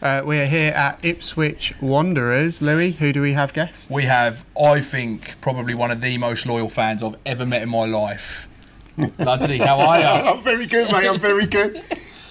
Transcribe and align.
Uh, 0.00 0.22
we 0.24 0.38
are 0.38 0.46
here 0.46 0.72
at 0.74 1.04
Ipswich 1.04 1.74
Wanderers. 1.80 2.62
Louie, 2.62 2.92
who 2.92 3.12
do 3.12 3.20
we 3.20 3.32
have 3.32 3.52
guest? 3.52 3.90
We 3.90 4.04
have, 4.04 4.44
I 4.56 4.80
think, 4.80 5.34
probably 5.40 5.74
one 5.74 5.90
of 5.90 6.00
the 6.00 6.16
most 6.18 6.46
loyal 6.46 6.68
fans 6.68 7.02
I've 7.02 7.16
ever 7.26 7.44
met 7.44 7.62
in 7.62 7.68
my 7.68 7.84
life. 7.84 8.46
Ludsey, 8.96 9.58
how 9.60 9.80
are 9.80 9.98
you? 9.98 10.04
I'm 10.06 10.40
very 10.40 10.66
good, 10.66 10.92
mate. 10.92 11.08
I'm 11.08 11.18
very 11.18 11.48
good. 11.48 11.82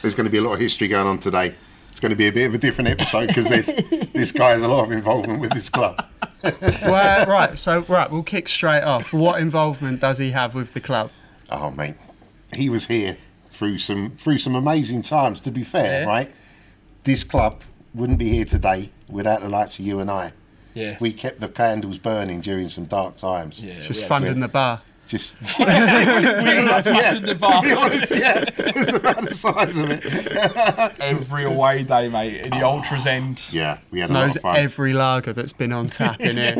There's 0.02 0.16
going 0.16 0.24
to 0.24 0.30
be 0.32 0.38
a 0.38 0.42
lot 0.42 0.54
of 0.54 0.60
history 0.60 0.88
going 0.88 1.08
on 1.08 1.20
today. 1.20 1.56
It's 1.90 2.00
going 2.00 2.12
to 2.12 2.16
be 2.16 2.28
a 2.28 2.32
bit 2.32 2.46
of 2.46 2.54
a 2.54 2.58
different 2.58 2.90
episode 2.90 3.28
because 3.28 3.50
this 3.50 3.66
this 4.14 4.32
guy 4.32 4.52
has 4.52 4.62
a 4.62 4.68
lot 4.70 4.86
of 4.86 4.92
involvement 4.94 5.42
with 5.42 5.52
this 5.52 5.68
club. 5.68 6.06
well, 6.44 7.26
right, 7.26 7.58
so 7.58 7.82
right, 7.90 8.10
we'll 8.10 8.24
kick 8.24 8.48
straight 8.48 8.84
off. 8.84 9.12
What 9.12 9.42
involvement 9.42 10.00
does 10.00 10.20
he 10.20 10.32
have 10.32 10.56
with 10.56 10.74
the 10.74 10.80
club? 10.80 11.12
Oh, 11.52 11.72
mate, 11.72 11.96
he 12.56 12.70
was 12.70 12.86
here 12.88 13.18
through 13.50 13.80
some 13.80 14.12
through 14.12 14.38
some 14.38 14.56
amazing 14.56 15.02
times. 15.02 15.42
To 15.42 15.52
be 15.52 15.66
fair, 15.66 16.04
Yeah. 16.04 16.08
right, 16.08 16.32
this 17.08 17.24
club 17.24 17.62
wouldn't 17.96 18.20
be 18.20 18.28
here 18.28 18.44
today 18.44 18.92
without 19.10 19.42
the 19.42 19.48
likes 19.48 19.80
of 19.80 19.86
you 19.86 20.02
and 20.02 20.12
I. 20.12 20.34
Yeah. 20.74 20.98
We 21.00 21.14
kept 21.14 21.40
the 21.40 21.48
candles 21.48 21.98
burning 21.98 22.42
during 22.42 22.68
some 22.68 22.84
dark 22.84 23.16
times. 23.16 23.64
Yeah, 23.64 23.82
Just 23.82 24.04
we 24.04 24.08
funding 24.10 24.42
the 24.42 24.50
bar. 24.50 24.82
Just 25.08 25.38
pretty 25.56 26.66
much, 26.66 26.86
yeah. 26.86 27.14
the 27.14 27.34
To 27.34 27.62
be 27.64 27.72
honest, 27.72 28.14
yeah, 28.14 28.44
it's 28.58 28.92
about 28.92 29.24
the 29.24 29.34
size 29.34 29.78
of 29.78 29.90
it. 29.90 30.06
every 31.00 31.46
away 31.46 31.84
day, 31.84 32.10
mate, 32.10 32.46
in 32.46 32.50
the 32.50 32.66
Ultras 32.66 33.08
ah, 33.08 33.12
end. 33.12 33.42
Yeah, 33.50 33.78
we 33.90 34.02
had 34.02 34.10
a 34.10 34.14
lot 34.14 34.36
of 34.36 34.42
fun. 34.42 34.58
every 34.58 34.92
lager 34.92 35.32
that's 35.32 35.54
been 35.54 35.72
on 35.72 35.88
tap 35.88 36.20
in 36.20 36.36
here. 36.36 36.56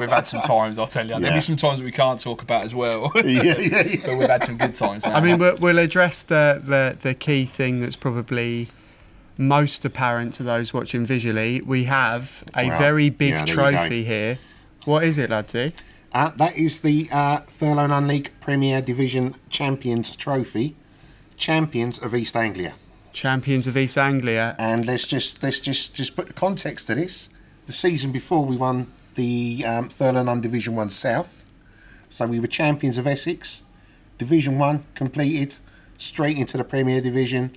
We've 0.00 0.08
had 0.08 0.26
some 0.26 0.40
times, 0.40 0.78
I'll 0.78 0.86
tell 0.86 1.04
you. 1.04 1.10
There'll 1.10 1.22
Yeah. 1.22 1.34
be 1.34 1.40
some 1.42 1.58
times 1.58 1.82
we 1.82 1.92
can't 1.92 2.18
talk 2.18 2.40
about 2.40 2.64
as 2.64 2.74
well. 2.74 3.12
yeah, 3.16 3.42
yeah, 3.42 3.58
yeah. 3.58 3.96
but 4.06 4.18
we've 4.18 4.28
had 4.28 4.44
some 4.44 4.56
good 4.56 4.74
times, 4.74 5.04
man. 5.04 5.14
I 5.14 5.20
mean, 5.20 5.36
we'll, 5.38 5.58
we'll 5.58 5.78
address 5.78 6.22
the, 6.22 6.62
the, 6.64 6.96
the 6.98 7.14
key 7.14 7.44
thing 7.44 7.80
that's 7.80 7.96
probably 7.96 8.68
most 9.38 9.84
apparent 9.84 10.34
to 10.34 10.42
those 10.42 10.72
watching 10.72 11.04
visually. 11.06 11.60
We 11.60 11.84
have 11.84 12.44
a 12.56 12.68
very 12.70 13.10
big 13.10 13.30
Yeah, 13.30 13.44
there 13.44 13.48
you 13.48 13.56
go. 13.56 13.70
trophy 13.72 14.04
here. 14.04 14.38
What 14.84 15.04
is 15.04 15.18
it, 15.18 15.30
Ladsy? 15.30 15.72
Uh, 16.12 16.30
that 16.36 16.56
is 16.56 16.80
the 16.80 17.08
uh, 17.12 17.40
Thurlow 17.40 17.86
Nunn 17.88 18.06
League 18.06 18.30
Premier 18.40 18.80
Division 18.80 19.34
Champions 19.50 20.16
Trophy, 20.16 20.74
Champions 21.36 21.98
of 21.98 22.14
East 22.14 22.36
Anglia. 22.36 22.74
Champions 23.12 23.66
of 23.66 23.76
East 23.76 23.98
Anglia. 23.98 24.54
And 24.58 24.86
let's 24.86 25.06
just 25.06 25.42
let's 25.42 25.60
just 25.60 25.94
just 25.94 26.14
put 26.16 26.28
the 26.28 26.34
context 26.34 26.86
to 26.86 26.94
this. 26.94 27.28
The 27.66 27.72
season 27.72 28.12
before, 28.12 28.44
we 28.44 28.56
won 28.56 28.92
the 29.16 29.64
um, 29.66 29.88
Thurlow 29.88 30.22
Nunn 30.24 30.40
Division 30.40 30.74
One 30.76 30.90
South, 30.90 31.44
so 32.08 32.26
we 32.26 32.38
were 32.40 32.46
champions 32.46 32.96
of 32.98 33.06
Essex. 33.06 33.62
Division 34.18 34.58
One 34.58 34.84
completed, 34.94 35.58
straight 35.98 36.38
into 36.38 36.56
the 36.56 36.64
Premier 36.64 37.00
Division. 37.00 37.52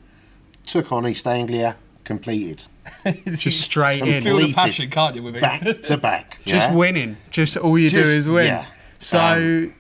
Took 0.70 0.92
on 0.92 1.08
East 1.08 1.26
Anglia, 1.26 1.78
completed, 2.04 2.66
Just 3.34 3.62
straight 3.62 4.04
in. 4.04 4.24
Feel 4.24 4.38
the 4.38 4.54
passion, 4.54 4.88
can't 4.92 5.16
you, 5.16 5.24
with 5.24 5.36
it? 5.36 5.42
back 5.42 5.64
to 5.64 5.98
back. 5.98 6.38
Just 6.46 6.72
winning. 6.72 7.18
Just 7.32 7.58
all 7.58 7.78
you 7.78 7.90
Just- 7.90 8.12
do 8.14 8.18
is 8.20 8.28
win. 8.30 8.46
yeah. 8.46 8.66
So, 9.00 9.18
Um, 9.20 9.74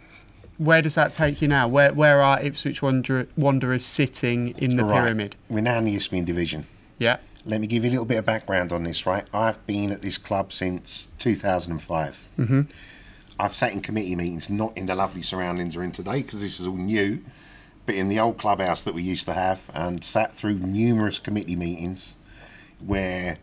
where 0.57 0.81
does 0.81 0.95
that 0.95 1.13
take 1.13 1.43
you 1.43 1.47
now? 1.47 1.67
Where 1.67 1.93
where 1.93 2.23
are 2.23 2.41
Ipswich 2.41 2.81
Wander- 2.81 3.27
Wanderers 3.37 3.85
sitting 3.85 4.49
in 4.57 4.77
the 4.77 4.83
Right. 4.83 5.03
pyramid? 5.03 5.35
We're 5.47 5.61
now 5.61 5.77
in 5.77 5.85
the 5.85 5.95
Isthmian 5.95 6.25
Division. 6.25 6.65
Yeah. 6.97 7.17
Let 7.45 7.61
me 7.61 7.67
give 7.67 7.83
you 7.83 7.89
a 7.89 7.93
little 7.93 8.05
bit 8.05 8.17
of 8.17 8.25
background 8.25 8.71
on 8.73 8.81
this, 8.83 9.05
right? 9.05 9.25
I've 9.31 9.63
been 9.67 9.91
at 9.91 10.01
this 10.01 10.17
club 10.17 10.51
since 10.51 11.07
2005. 11.19 12.17
Mm-hmm. 12.39 12.61
I've 13.39 13.53
sat 13.53 13.73
in 13.73 13.81
committee 13.81 14.15
meetings, 14.15 14.49
not 14.49 14.75
in 14.75 14.87
the 14.87 14.95
lovely 14.95 15.21
surroundings 15.21 15.77
we're 15.77 15.83
in 15.83 15.91
today, 15.91 16.23
because 16.23 16.41
this 16.41 16.59
is 16.59 16.65
all 16.67 16.75
new, 16.75 17.19
but 17.89 17.95
in 17.95 18.07
the 18.07 18.19
old 18.19 18.37
clubhouse 18.37 18.83
that 18.83 18.93
we 18.93 19.01
used 19.01 19.25
to 19.25 19.33
have, 19.33 19.59
and 19.73 20.03
sat 20.03 20.35
through 20.35 20.53
numerous 20.53 21.17
committee 21.17 21.55
meetings 21.55 22.17
where 22.85 23.39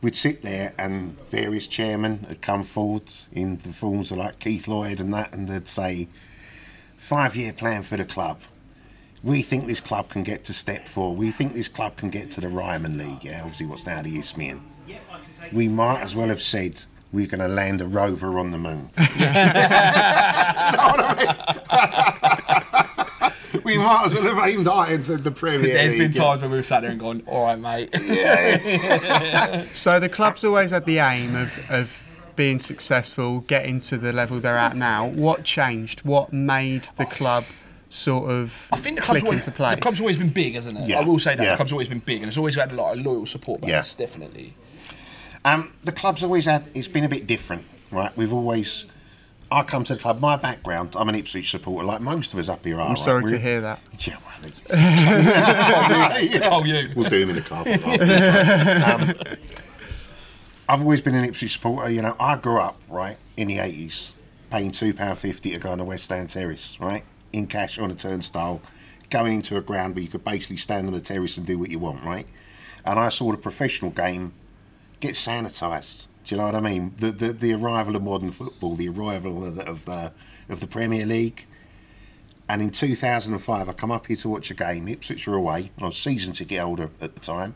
we'd 0.00 0.16
sit 0.16 0.40
there 0.40 0.72
and 0.78 1.20
various 1.28 1.66
chairmen 1.66 2.24
had 2.26 2.40
come 2.40 2.64
forward 2.64 3.12
in 3.32 3.58
the 3.58 3.68
forms 3.68 4.10
of 4.10 4.16
like 4.16 4.38
Keith 4.38 4.66
Lloyd 4.66 4.98
and 4.98 5.12
that, 5.12 5.34
and 5.34 5.46
they'd 5.46 5.68
say, 5.68 6.08
five 6.96 7.36
year 7.36 7.52
plan 7.52 7.82
for 7.82 7.98
the 7.98 8.06
club 8.06 8.40
we 9.22 9.42
think 9.42 9.66
this 9.66 9.80
club 9.80 10.08
can 10.08 10.22
get 10.22 10.42
to 10.44 10.54
step 10.54 10.88
four. 10.88 11.14
We 11.14 11.30
think 11.30 11.52
this 11.52 11.68
club 11.68 11.96
can 11.96 12.08
get 12.08 12.30
to 12.32 12.40
the 12.40 12.48
Ryman 12.48 12.96
League, 12.96 13.22
yeah, 13.22 13.42
obviously 13.42 13.66
what's 13.66 13.86
now 13.86 14.00
the 14.00 14.18
Isthmian. 14.18 14.62
We 15.52 15.68
might 15.68 16.00
as 16.00 16.16
well 16.16 16.28
have 16.28 16.42
said 16.42 16.82
we're 17.12 17.26
going 17.26 17.40
to 17.40 17.48
land 17.48 17.82
a 17.82 17.86
rover 17.86 18.38
on 18.38 18.50
the 18.52 18.58
moon. 18.58 18.88
Do 18.96 19.02
you 19.02 19.26
know 19.26 20.88
what 20.88 21.00
I 21.00 21.14
mean? 21.18 22.38
we 23.64 23.78
might 23.78 24.02
as 24.06 24.14
well 24.14 24.34
have 24.34 24.48
aimed 24.48 24.66
high 24.66 24.92
and 24.92 25.04
said 25.04 25.22
the 25.22 25.30
Premier 25.30 25.72
There's 25.72 25.92
League. 25.92 26.00
been 26.00 26.12
yeah. 26.12 26.22
times 26.28 26.42
when 26.42 26.50
we've 26.50 26.64
sat 26.64 26.80
there 26.82 26.90
and 26.90 27.00
gone, 27.00 27.22
all 27.26 27.46
right, 27.46 27.58
mate. 27.58 27.90
Yeah. 28.02 29.62
So 29.66 29.98
the 30.00 30.08
club's 30.08 30.44
always 30.44 30.70
had 30.70 30.86
the 30.86 30.98
aim 30.98 31.34
of, 31.34 31.58
of 31.70 32.02
being 32.36 32.58
successful, 32.58 33.40
getting 33.40 33.78
to 33.80 33.98
the 33.98 34.12
level 34.12 34.40
they're 34.40 34.56
at 34.58 34.76
now. 34.76 35.06
What 35.06 35.44
changed? 35.44 36.00
What 36.04 36.32
made 36.32 36.84
the 36.96 37.04
club 37.06 37.44
sort 37.90 38.30
of 38.30 38.68
I 38.72 38.76
think 38.76 38.96
the 38.96 39.02
club's, 39.02 39.20
click 39.20 39.24
always, 39.30 39.46
into 39.46 39.50
place? 39.56 39.74
the 39.76 39.82
club's 39.82 40.00
always 40.00 40.16
been 40.16 40.30
big, 40.30 40.54
hasn't 40.54 40.78
it? 40.78 40.88
Yeah, 40.88 41.00
I 41.00 41.04
will 41.04 41.18
say 41.18 41.34
that. 41.34 41.42
yeah. 41.42 41.50
The 41.50 41.56
club's 41.56 41.72
always 41.72 41.88
been 41.88 41.98
big 42.00 42.18
and 42.18 42.26
it's 42.28 42.38
always 42.38 42.54
had 42.56 42.72
a 42.72 42.74
lot 42.74 42.96
of 42.96 43.04
loyal 43.04 43.26
support 43.26 43.60
base, 43.60 43.70
Yeah. 43.70 43.82
definitely. 43.98 44.54
Um, 45.44 45.72
the 45.82 45.92
club's 45.92 46.22
always 46.24 46.46
had, 46.46 46.64
it's 46.74 46.88
been 46.88 47.04
a 47.04 47.08
bit 47.08 47.26
different, 47.26 47.64
right? 47.90 48.16
We've 48.16 48.32
always, 48.32 48.86
I 49.52 49.62
come 49.62 49.84
to 49.84 49.94
the 49.94 50.00
club, 50.00 50.18
my 50.20 50.36
background, 50.36 50.96
I'm 50.96 51.08
an 51.10 51.14
Ipswich 51.14 51.50
supporter, 51.50 51.86
like 51.86 52.00
most 52.00 52.32
of 52.32 52.38
us 52.38 52.48
up 52.48 52.64
here 52.64 52.80
are. 52.80 52.88
I'm 52.88 52.96
sorry 52.96 53.24
to 53.24 53.38
hear 53.38 53.60
that. 53.60 53.80
Yeah, 53.98 54.16
well, 54.24 56.22
yeah. 56.22 56.48
Oh, 56.50 56.64
you. 56.64 56.88
We'll 56.96 57.10
do 57.10 57.18
him 57.18 57.30
in 57.30 57.36
the 57.36 57.42
car. 57.42 57.64
park 57.64 57.80
after 57.86 58.06
this, 58.06 58.88
right? 58.88 59.28
um, 59.28 59.36
I've 60.68 60.80
always 60.80 61.00
been 61.02 61.14
an 61.14 61.24
Ipswich 61.24 61.52
supporter. 61.52 61.90
You 61.90 62.02
know, 62.02 62.16
I 62.18 62.36
grew 62.36 62.58
up 62.58 62.80
right 62.88 63.16
in 63.36 63.48
the 63.48 63.58
eighties, 63.58 64.14
paying 64.50 64.70
two 64.72 64.94
pound 64.94 65.18
fifty 65.18 65.50
to 65.50 65.58
go 65.58 65.70
on 65.70 65.78
the 65.78 65.84
West 65.84 66.04
Stand 66.04 66.30
Terrace, 66.30 66.78
right, 66.80 67.04
in 67.32 67.46
cash 67.46 67.78
on 67.78 67.90
a 67.90 67.94
turnstile, 67.94 68.62
going 69.10 69.34
into 69.34 69.56
a 69.56 69.60
ground 69.60 69.94
where 69.94 70.02
you 70.02 70.08
could 70.08 70.24
basically 70.24 70.56
stand 70.56 70.86
on 70.86 70.94
the 70.94 71.00
terrace 71.00 71.36
and 71.36 71.46
do 71.46 71.58
what 71.58 71.68
you 71.68 71.78
want, 71.78 72.02
right. 72.04 72.26
And 72.84 72.98
I 72.98 73.10
saw 73.10 73.30
the 73.30 73.36
professional 73.36 73.90
game 73.90 74.32
get 75.00 75.14
sanitised. 75.14 76.06
Do 76.24 76.34
you 76.34 76.40
know 76.40 76.46
what 76.46 76.54
I 76.54 76.60
mean? 76.60 76.94
The, 76.98 77.10
the 77.10 77.32
the 77.32 77.54
arrival 77.54 77.96
of 77.96 78.04
modern 78.04 78.30
football, 78.30 78.76
the 78.76 78.88
arrival 78.88 79.44
of 79.46 79.56
the 79.56 79.66
of 79.66 79.84
the, 79.84 80.12
of 80.48 80.60
the 80.60 80.66
Premier 80.66 81.04
League. 81.04 81.46
And 82.48 82.60
in 82.60 82.70
2005, 82.70 83.68
I 83.68 83.72
come 83.72 83.90
up 83.90 84.06
here 84.06 84.16
to 84.16 84.28
watch 84.28 84.50
a 84.50 84.54
game. 84.54 84.86
Ipswich 84.88 85.26
were 85.26 85.36
away. 85.36 85.70
I 85.80 85.86
was 85.86 85.96
season 85.96 86.32
ticket 86.32 86.60
holder 86.60 86.90
at 87.00 87.14
the 87.14 87.20
time. 87.20 87.54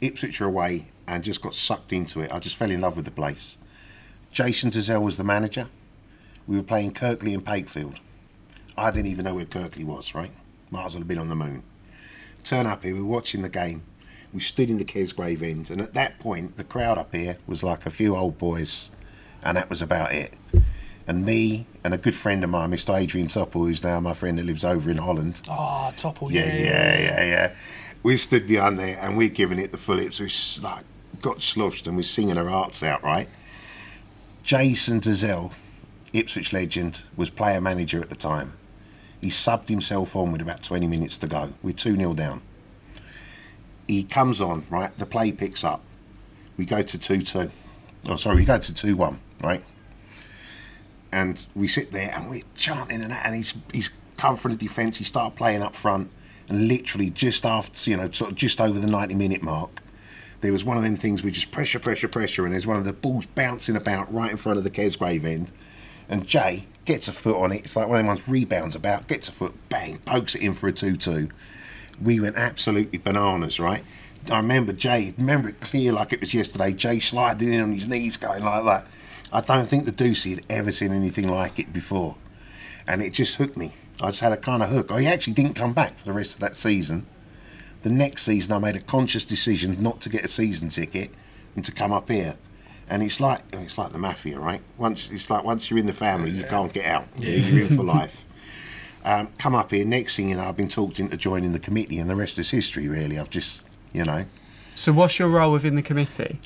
Ipswich 0.00 0.40
were 0.40 0.46
away 0.46 0.86
and 1.06 1.24
just 1.24 1.42
got 1.42 1.54
sucked 1.54 1.92
into 1.92 2.20
it. 2.20 2.32
I 2.32 2.38
just 2.38 2.56
fell 2.56 2.70
in 2.70 2.80
love 2.80 2.96
with 2.96 3.06
the 3.06 3.10
place. 3.10 3.58
Jason 4.30 4.70
Dozzell 4.70 5.02
was 5.02 5.16
the 5.16 5.24
manager. 5.24 5.68
We 6.46 6.56
were 6.56 6.62
playing 6.62 6.92
Kirkley 6.92 7.34
and 7.34 7.44
Pakefield. 7.44 8.00
I 8.76 8.90
didn't 8.90 9.10
even 9.10 9.24
know 9.24 9.34
where 9.34 9.44
Kirkley 9.44 9.84
was, 9.84 10.14
right? 10.14 10.30
Might 10.70 10.86
as 10.86 10.94
well 10.94 11.00
have 11.00 11.08
been 11.08 11.18
on 11.18 11.28
the 11.28 11.36
moon. 11.36 11.62
Turn 12.42 12.66
up 12.66 12.84
here, 12.84 12.94
We're 12.94 13.04
watching 13.04 13.42
the 13.42 13.48
game. 13.48 13.84
We 14.34 14.40
stood 14.40 14.68
in 14.68 14.78
the 14.78 14.84
Kesgrave 14.84 15.42
end, 15.42 15.70
and 15.70 15.80
at 15.80 15.94
that 15.94 16.18
point, 16.18 16.56
the 16.56 16.64
crowd 16.64 16.98
up 16.98 17.14
here 17.14 17.36
was 17.46 17.62
like 17.62 17.86
a 17.86 17.90
few 17.90 18.16
old 18.16 18.36
boys, 18.36 18.90
and 19.44 19.56
that 19.56 19.70
was 19.70 19.80
about 19.80 20.12
it. 20.12 20.34
And 21.06 21.24
me 21.24 21.66
and 21.84 21.94
a 21.94 21.98
good 21.98 22.16
friend 22.16 22.42
of 22.42 22.50
mine, 22.50 22.72
Mr. 22.72 22.98
Adrian 22.98 23.28
Topple, 23.28 23.64
who's 23.66 23.84
now 23.84 24.00
my 24.00 24.12
friend 24.12 24.38
that 24.38 24.46
lives 24.46 24.64
over 24.64 24.90
in 24.90 24.96
Holland, 24.96 25.40
Oh, 25.48 25.92
Topple, 25.96 26.32
yeah, 26.32 26.46
yeah. 26.46 26.64
yeah, 26.64 26.98
yeah, 26.98 27.24
yeah. 27.24 27.56
We 28.02 28.16
stood 28.16 28.48
behind 28.48 28.78
there 28.78 28.98
and 29.00 29.16
we're 29.16 29.28
giving 29.28 29.58
it 29.58 29.70
the 29.70 29.78
full 29.78 29.98
Phillips. 29.98 30.18
We 30.18 30.30
like 30.66 30.84
got 31.22 31.40
sloshed 31.42 31.86
and 31.86 31.96
we're 31.96 32.02
singing 32.02 32.36
our 32.38 32.48
hearts 32.48 32.82
out, 32.82 33.02
right? 33.02 33.28
Jason 34.42 35.00
Dozzell, 35.00 35.52
Ipswich 36.12 36.52
legend, 36.52 37.02
was 37.16 37.30
player 37.30 37.60
manager 37.60 38.02
at 38.02 38.08
the 38.08 38.14
time. 38.16 38.54
He 39.20 39.28
subbed 39.28 39.68
himself 39.68 40.16
on 40.16 40.32
with 40.32 40.40
about 40.42 40.62
20 40.62 40.86
minutes 40.86 41.18
to 41.18 41.26
go. 41.26 41.52
We're 41.62 41.72
2 41.72 41.96
0 41.96 42.14
down. 42.14 42.42
He 43.88 44.04
comes 44.04 44.40
on, 44.40 44.64
right? 44.70 44.96
The 44.96 45.06
play 45.06 45.32
picks 45.32 45.64
up. 45.64 45.82
We 46.56 46.64
go 46.64 46.82
to 46.82 46.98
2 46.98 47.22
2. 47.22 47.50
Oh, 48.08 48.16
sorry, 48.16 48.36
we 48.36 48.44
go 48.44 48.58
to 48.58 48.74
2 48.74 48.96
1, 48.96 49.20
right? 49.42 49.62
and 51.14 51.46
we 51.54 51.68
sit 51.68 51.92
there 51.92 52.10
and 52.12 52.28
we're 52.28 52.42
chanting 52.56 53.00
and 53.00 53.12
that, 53.12 53.24
and 53.24 53.36
he's 53.36 53.54
he's 53.72 53.90
come 54.16 54.36
from 54.36 54.50
the 54.50 54.58
defence. 54.58 54.98
He 54.98 55.04
started 55.04 55.36
playing 55.36 55.62
up 55.62 55.76
front, 55.76 56.10
and 56.48 56.66
literally 56.66 57.08
just 57.08 57.46
after 57.46 57.88
you 57.88 57.96
know 57.96 58.10
sort 58.10 58.32
of 58.32 58.36
just 58.36 58.60
over 58.60 58.78
the 58.78 58.88
ninety 58.88 59.14
minute 59.14 59.40
mark, 59.40 59.80
there 60.40 60.50
was 60.50 60.64
one 60.64 60.76
of 60.76 60.82
them 60.82 60.96
things 60.96 61.22
we 61.22 61.30
just 61.30 61.52
pressure, 61.52 61.78
pressure, 61.78 62.08
pressure, 62.08 62.44
and 62.44 62.52
there's 62.52 62.66
one 62.66 62.76
of 62.76 62.84
the 62.84 62.92
balls 62.92 63.26
bouncing 63.26 63.76
about 63.76 64.12
right 64.12 64.32
in 64.32 64.36
front 64.36 64.58
of 64.58 64.64
the 64.64 64.70
Kesgrave 64.70 65.24
end, 65.24 65.52
and 66.08 66.26
Jay 66.26 66.66
gets 66.84 67.06
a 67.06 67.12
foot 67.12 67.36
on 67.36 67.52
it. 67.52 67.62
It's 67.62 67.76
like 67.76 67.86
one 67.86 68.00
of 68.00 68.00
them 68.00 68.08
ones 68.08 68.28
rebounds 68.28 68.74
about, 68.74 69.06
gets 69.06 69.28
a 69.28 69.32
foot, 69.32 69.54
bang, 69.68 69.98
pokes 69.98 70.34
it 70.34 70.42
in 70.42 70.52
for 70.52 70.66
a 70.66 70.72
two-two. 70.72 71.28
We 72.02 72.20
went 72.20 72.36
absolutely 72.36 72.98
bananas, 72.98 73.60
right? 73.60 73.84
I 74.30 74.38
remember 74.38 74.72
Jay, 74.72 75.12
remember 75.18 75.48
it 75.50 75.60
clear 75.60 75.92
like 75.92 76.12
it 76.12 76.20
was 76.20 76.32
yesterday. 76.32 76.72
Jay 76.72 76.98
sliding 76.98 77.52
in 77.52 77.60
on 77.60 77.72
his 77.72 77.86
knees, 77.86 78.16
going 78.16 78.44
like 78.44 78.64
that. 78.64 78.86
I 79.32 79.40
don't 79.40 79.66
think 79.66 79.84
the 79.84 79.92
Deucey 79.92 80.36
had 80.36 80.46
ever 80.48 80.70
seen 80.72 80.92
anything 80.92 81.28
like 81.28 81.58
it 81.58 81.72
before, 81.72 82.16
and 82.86 83.02
it 83.02 83.12
just 83.12 83.36
hooked 83.36 83.56
me. 83.56 83.72
I 84.00 84.06
just 84.08 84.20
had 84.20 84.32
a 84.32 84.36
kind 84.36 84.62
of 84.62 84.70
hook. 84.70 84.90
I 84.90 85.04
actually 85.04 85.34
didn't 85.34 85.54
come 85.54 85.72
back 85.72 85.98
for 85.98 86.04
the 86.06 86.12
rest 86.12 86.34
of 86.34 86.40
that 86.40 86.56
season. 86.56 87.06
The 87.82 87.90
next 87.90 88.22
season, 88.22 88.52
I 88.54 88.58
made 88.58 88.76
a 88.76 88.80
conscious 88.80 89.24
decision 89.24 89.76
not 89.82 90.00
to 90.02 90.08
get 90.08 90.24
a 90.24 90.28
season 90.28 90.68
ticket 90.68 91.10
and 91.54 91.64
to 91.64 91.72
come 91.72 91.92
up 91.92 92.08
here. 92.08 92.36
And 92.88 93.02
it's 93.02 93.20
like 93.20 93.40
it's 93.52 93.78
like 93.78 93.92
the 93.92 93.98
mafia, 93.98 94.38
right? 94.38 94.60
Once 94.78 95.10
it's 95.10 95.30
like 95.30 95.44
once 95.44 95.70
you're 95.70 95.78
in 95.78 95.86
the 95.86 95.92
family, 95.92 96.30
you 96.30 96.44
can't 96.44 96.72
get 96.72 96.86
out. 96.86 97.06
You're 97.18 97.64
in 97.64 97.76
for 97.76 97.82
life. 97.98 98.23
Um, 99.04 99.28
come 99.38 99.54
up 99.54 99.70
here. 99.70 99.84
Next 99.84 100.16
thing 100.16 100.30
you 100.30 100.36
know, 100.36 100.44
I've 100.44 100.56
been 100.56 100.68
talked 100.68 100.98
into 100.98 101.16
joining 101.16 101.52
the 101.52 101.58
committee, 101.58 101.98
and 101.98 102.08
the 102.08 102.16
rest 102.16 102.38
is 102.38 102.50
history. 102.50 102.88
Really, 102.88 103.18
I've 103.18 103.30
just 103.30 103.66
you 103.92 104.04
know. 104.04 104.24
So, 104.74 104.92
what's 104.92 105.18
your 105.18 105.28
role 105.28 105.52
within 105.52 105.76
the 105.76 105.82
committee? 105.82 106.40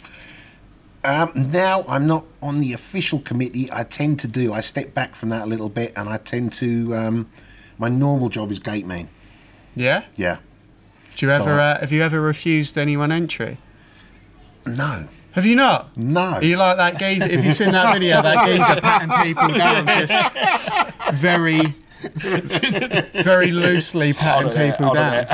Um, 1.05 1.32
now 1.34 1.84
I'm 1.88 2.06
not 2.06 2.25
on 2.43 2.60
the 2.60 2.72
official 2.72 3.20
committee. 3.20 3.69
I 3.72 3.84
tend 3.84 4.19
to 4.20 4.28
do. 4.28 4.52
I 4.52 4.60
step 4.60 4.93
back 4.93 5.14
from 5.14 5.28
that 5.28 5.43
a 5.43 5.46
little 5.46 5.69
bit, 5.69 5.93
and 5.96 6.08
I 6.08 6.19
tend 6.19 6.52
to. 6.55 6.94
Um, 6.94 7.31
my 7.78 7.88
normal 7.88 8.28
job 8.28 8.50
is 8.50 8.58
gate 8.58 8.87
man. 8.87 9.08
Yeah. 9.76 10.04
Yeah. 10.16 10.38
Do 11.16 11.26
you 11.26 11.32
ever 11.32 11.61
uh, 11.61 11.81
have 11.81 11.93
you 11.93 12.02
ever 12.02 12.20
refused 12.20 12.76
anyone 12.76 13.12
entry? 13.12 13.58
No. 14.66 15.08
Have 15.32 15.46
you 15.46 15.54
not? 15.56 15.96
No. 15.96 16.20
Are 16.20 16.44
you 16.44 16.56
like 16.56 16.76
that 16.78 16.99
geezer? 16.99 17.31
If 17.31 17.44
you've 17.44 17.54
seen 17.54 17.72
that 17.72 17.93
video, 17.93 18.20
that 18.22 18.46
geezer 18.46 18.81
patting 18.81 19.34
people 19.34 19.49
down, 19.49 19.87
just 19.87 21.12
very, 21.14 21.75
very 23.25 23.50
loosely 23.50 24.12
patting 24.12 24.47
Hold 24.47 24.49
on 24.49 24.55
there, 24.55 24.73
people 24.73 24.87
hold 24.87 24.97
down. 24.97 25.27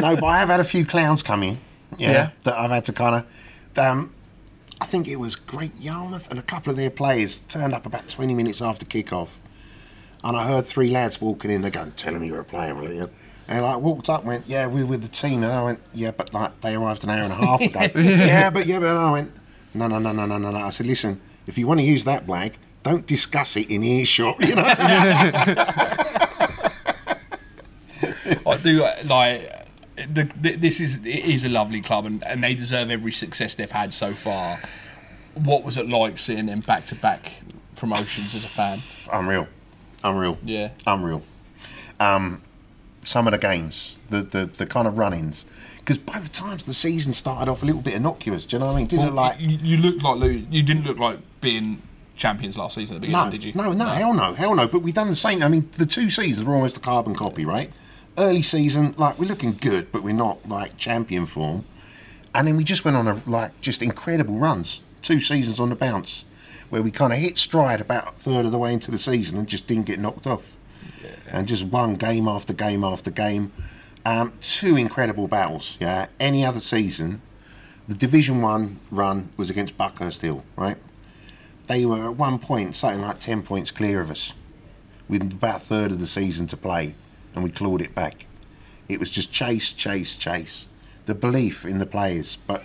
no, 0.00 0.16
but 0.16 0.26
I 0.26 0.38
have 0.38 0.48
had 0.48 0.60
a 0.60 0.64
few 0.64 0.84
clowns 0.84 1.22
come 1.22 1.42
in. 1.42 1.58
Yeah. 1.98 2.12
Yeah. 2.12 2.30
That 2.44 2.58
I've 2.58 2.70
had 2.70 2.84
to 2.86 2.92
kind 2.92 3.16
of. 3.16 3.78
Um, 3.78 4.12
I 4.80 4.86
think 4.86 5.08
it 5.08 5.16
was 5.16 5.36
Great 5.36 5.78
Yarmouth 5.78 6.30
and 6.30 6.38
a 6.38 6.42
couple 6.42 6.70
of 6.70 6.76
their 6.76 6.90
players 6.90 7.40
turned 7.40 7.74
up 7.74 7.84
about 7.84 8.08
20 8.08 8.34
minutes 8.34 8.62
after 8.62 8.86
kick-off. 8.86 9.38
And 10.24 10.36
I 10.36 10.46
heard 10.46 10.66
three 10.66 10.90
lads 10.90 11.20
walking 11.20 11.50
in. 11.50 11.62
They 11.62 11.70
go, 11.70 11.90
"Telling 11.96 12.20
me 12.20 12.26
you 12.26 12.34
were 12.34 12.40
a 12.40 12.44
player, 12.44 12.74
really." 12.74 12.98
And 12.98 13.10
I 13.48 13.60
like 13.60 13.80
walked 13.80 14.10
up, 14.10 14.24
went, 14.24 14.44
"Yeah, 14.46 14.66
we 14.66 14.82
were 14.82 14.90
with 14.90 15.02
the 15.02 15.08
team." 15.08 15.42
And 15.42 15.52
I 15.52 15.62
went, 15.62 15.80
"Yeah, 15.94 16.10
but 16.10 16.34
like 16.34 16.60
they 16.60 16.74
arrived 16.74 17.04
an 17.04 17.10
hour 17.10 17.22
and 17.22 17.32
a 17.32 17.36
half 17.36 17.60
ago." 17.62 17.80
yeah, 18.00 18.50
but 18.50 18.66
yeah, 18.66 18.78
but 18.80 18.88
and 18.88 18.98
I 18.98 19.12
went, 19.12 19.32
"No, 19.72 19.86
no, 19.86 19.98
no, 19.98 20.12
no, 20.12 20.26
no, 20.26 20.36
no, 20.36 20.50
no." 20.50 20.58
I 20.58 20.68
said, 20.68 20.86
"Listen, 20.86 21.22
if 21.46 21.56
you 21.56 21.66
want 21.66 21.80
to 21.80 21.86
use 21.86 22.04
that 22.04 22.26
blag, 22.26 22.52
don't 22.82 23.06
discuss 23.06 23.56
it 23.56 23.70
in 23.70 23.82
earshot." 23.82 24.40
You 24.40 24.54
know. 24.56 24.62
I 28.46 28.56
do 28.62 28.84
uh, 28.84 28.96
like. 29.04 29.56
The, 29.96 30.24
this 30.58 30.80
is 30.80 30.96
it 31.00 31.26
is 31.26 31.44
a 31.44 31.50
lovely 31.50 31.82
club 31.82 32.06
and, 32.06 32.24
and 32.24 32.42
they 32.42 32.54
deserve 32.54 32.90
every 32.90 33.12
success 33.12 33.54
they've 33.54 33.70
had 33.70 33.92
so 33.92 34.14
far. 34.14 34.58
What 35.34 35.62
was 35.62 35.76
it 35.76 35.90
like 35.90 36.16
seeing 36.16 36.46
them 36.46 36.60
back 36.60 36.86
to 36.86 36.94
back 36.94 37.42
promotions 37.76 38.34
as 38.34 38.44
a 38.44 38.48
fan? 38.48 38.78
Unreal, 39.12 39.46
unreal. 40.02 40.38
Yeah. 40.42 40.70
unreal. 40.86 41.22
Um, 41.98 42.40
some 43.04 43.26
of 43.26 43.32
the 43.32 43.38
games, 43.38 44.00
the 44.08 44.22
the, 44.22 44.46
the 44.46 44.66
kind 44.66 44.86
of 44.86 44.96
run-ins, 44.98 45.46
because 45.78 45.98
both 45.98 46.32
times 46.32 46.64
the 46.64 46.74
season 46.74 47.12
started 47.12 47.50
off 47.50 47.62
a 47.62 47.66
little 47.66 47.82
bit 47.82 47.94
innocuous. 47.94 48.44
Do 48.44 48.56
you 48.56 48.60
know 48.60 48.66
what 48.66 48.74
I 48.74 48.78
mean? 48.78 48.86
Didn't 48.86 49.06
look 49.06 49.14
like 49.14 49.40
you, 49.40 49.48
you 49.48 49.76
looked 49.78 50.02
like 50.02 50.20
you 50.50 50.62
didn't 50.62 50.84
look 50.84 50.98
like 50.98 51.18
being 51.40 51.82
champions 52.20 52.56
last 52.56 52.74
season 52.76 52.96
at 52.96 53.00
the 53.00 53.06
beginning, 53.08 53.26
no, 53.26 53.30
did 53.32 53.42
you? 53.44 53.52
no, 53.54 53.72
no, 53.72 53.86
hell 53.86 54.14
no, 54.14 54.34
hell 54.34 54.54
no. 54.54 54.68
But 54.68 54.82
we've 54.82 54.94
done 54.94 55.08
the 55.08 55.16
same. 55.16 55.42
I 55.42 55.48
mean, 55.48 55.68
the 55.72 55.86
two 55.86 56.10
seasons 56.10 56.44
were 56.44 56.54
almost 56.54 56.76
a 56.76 56.80
carbon 56.80 57.14
copy, 57.14 57.44
right? 57.44 57.72
Early 58.18 58.42
season, 58.42 58.94
like 58.98 59.18
we're 59.18 59.26
looking 59.28 59.52
good, 59.54 59.90
but 59.90 60.02
we're 60.02 60.12
not 60.14 60.48
like 60.48 60.76
champion 60.76 61.26
form. 61.26 61.64
And 62.34 62.46
then 62.46 62.56
we 62.56 62.62
just 62.62 62.84
went 62.84 62.96
on 62.96 63.08
a 63.08 63.20
like 63.26 63.58
just 63.60 63.82
incredible 63.82 64.36
runs, 64.36 64.82
two 65.02 65.18
seasons 65.18 65.58
on 65.58 65.70
the 65.70 65.74
bounce, 65.74 66.24
where 66.68 66.82
we 66.82 66.90
kind 66.90 67.12
of 67.12 67.18
hit 67.18 67.38
stride 67.38 67.80
about 67.80 68.08
a 68.08 68.12
third 68.12 68.44
of 68.44 68.52
the 68.52 68.58
way 68.58 68.72
into 68.72 68.90
the 68.90 68.98
season 68.98 69.38
and 69.38 69.48
just 69.48 69.66
didn't 69.66 69.86
get 69.86 69.98
knocked 69.98 70.26
off, 70.26 70.56
and 71.28 71.48
just 71.48 71.64
won 71.64 71.94
game 71.94 72.28
after 72.28 72.52
game 72.52 72.84
after 72.84 73.10
game. 73.10 73.50
Um, 74.04 74.32
two 74.40 74.76
incredible 74.76 75.26
battles. 75.26 75.76
Yeah, 75.80 76.06
any 76.18 76.44
other 76.44 76.60
season, 76.60 77.20
the 77.88 77.94
Division 77.94 78.40
One 78.40 78.78
run 78.90 79.30
was 79.36 79.50
against 79.50 79.76
Buckhurst 79.76 80.22
Hill, 80.22 80.44
right? 80.56 80.76
They 81.70 81.86
were 81.86 82.06
at 82.06 82.16
one 82.16 82.40
point 82.40 82.74
something 82.74 83.00
like 83.00 83.20
ten 83.20 83.42
points 83.42 83.70
clear 83.70 84.00
of 84.00 84.10
us, 84.10 84.32
with 85.08 85.22
about 85.22 85.58
a 85.58 85.64
third 85.64 85.92
of 85.92 86.00
the 86.00 86.06
season 86.08 86.48
to 86.48 86.56
play, 86.56 86.96
and 87.32 87.44
we 87.44 87.50
clawed 87.52 87.80
it 87.80 87.94
back. 87.94 88.26
It 88.88 88.98
was 88.98 89.08
just 89.08 89.30
chase, 89.30 89.72
chase, 89.72 90.16
chase. 90.16 90.66
The 91.06 91.14
belief 91.14 91.64
in 91.64 91.78
the 91.78 91.86
players, 91.86 92.38
but 92.48 92.64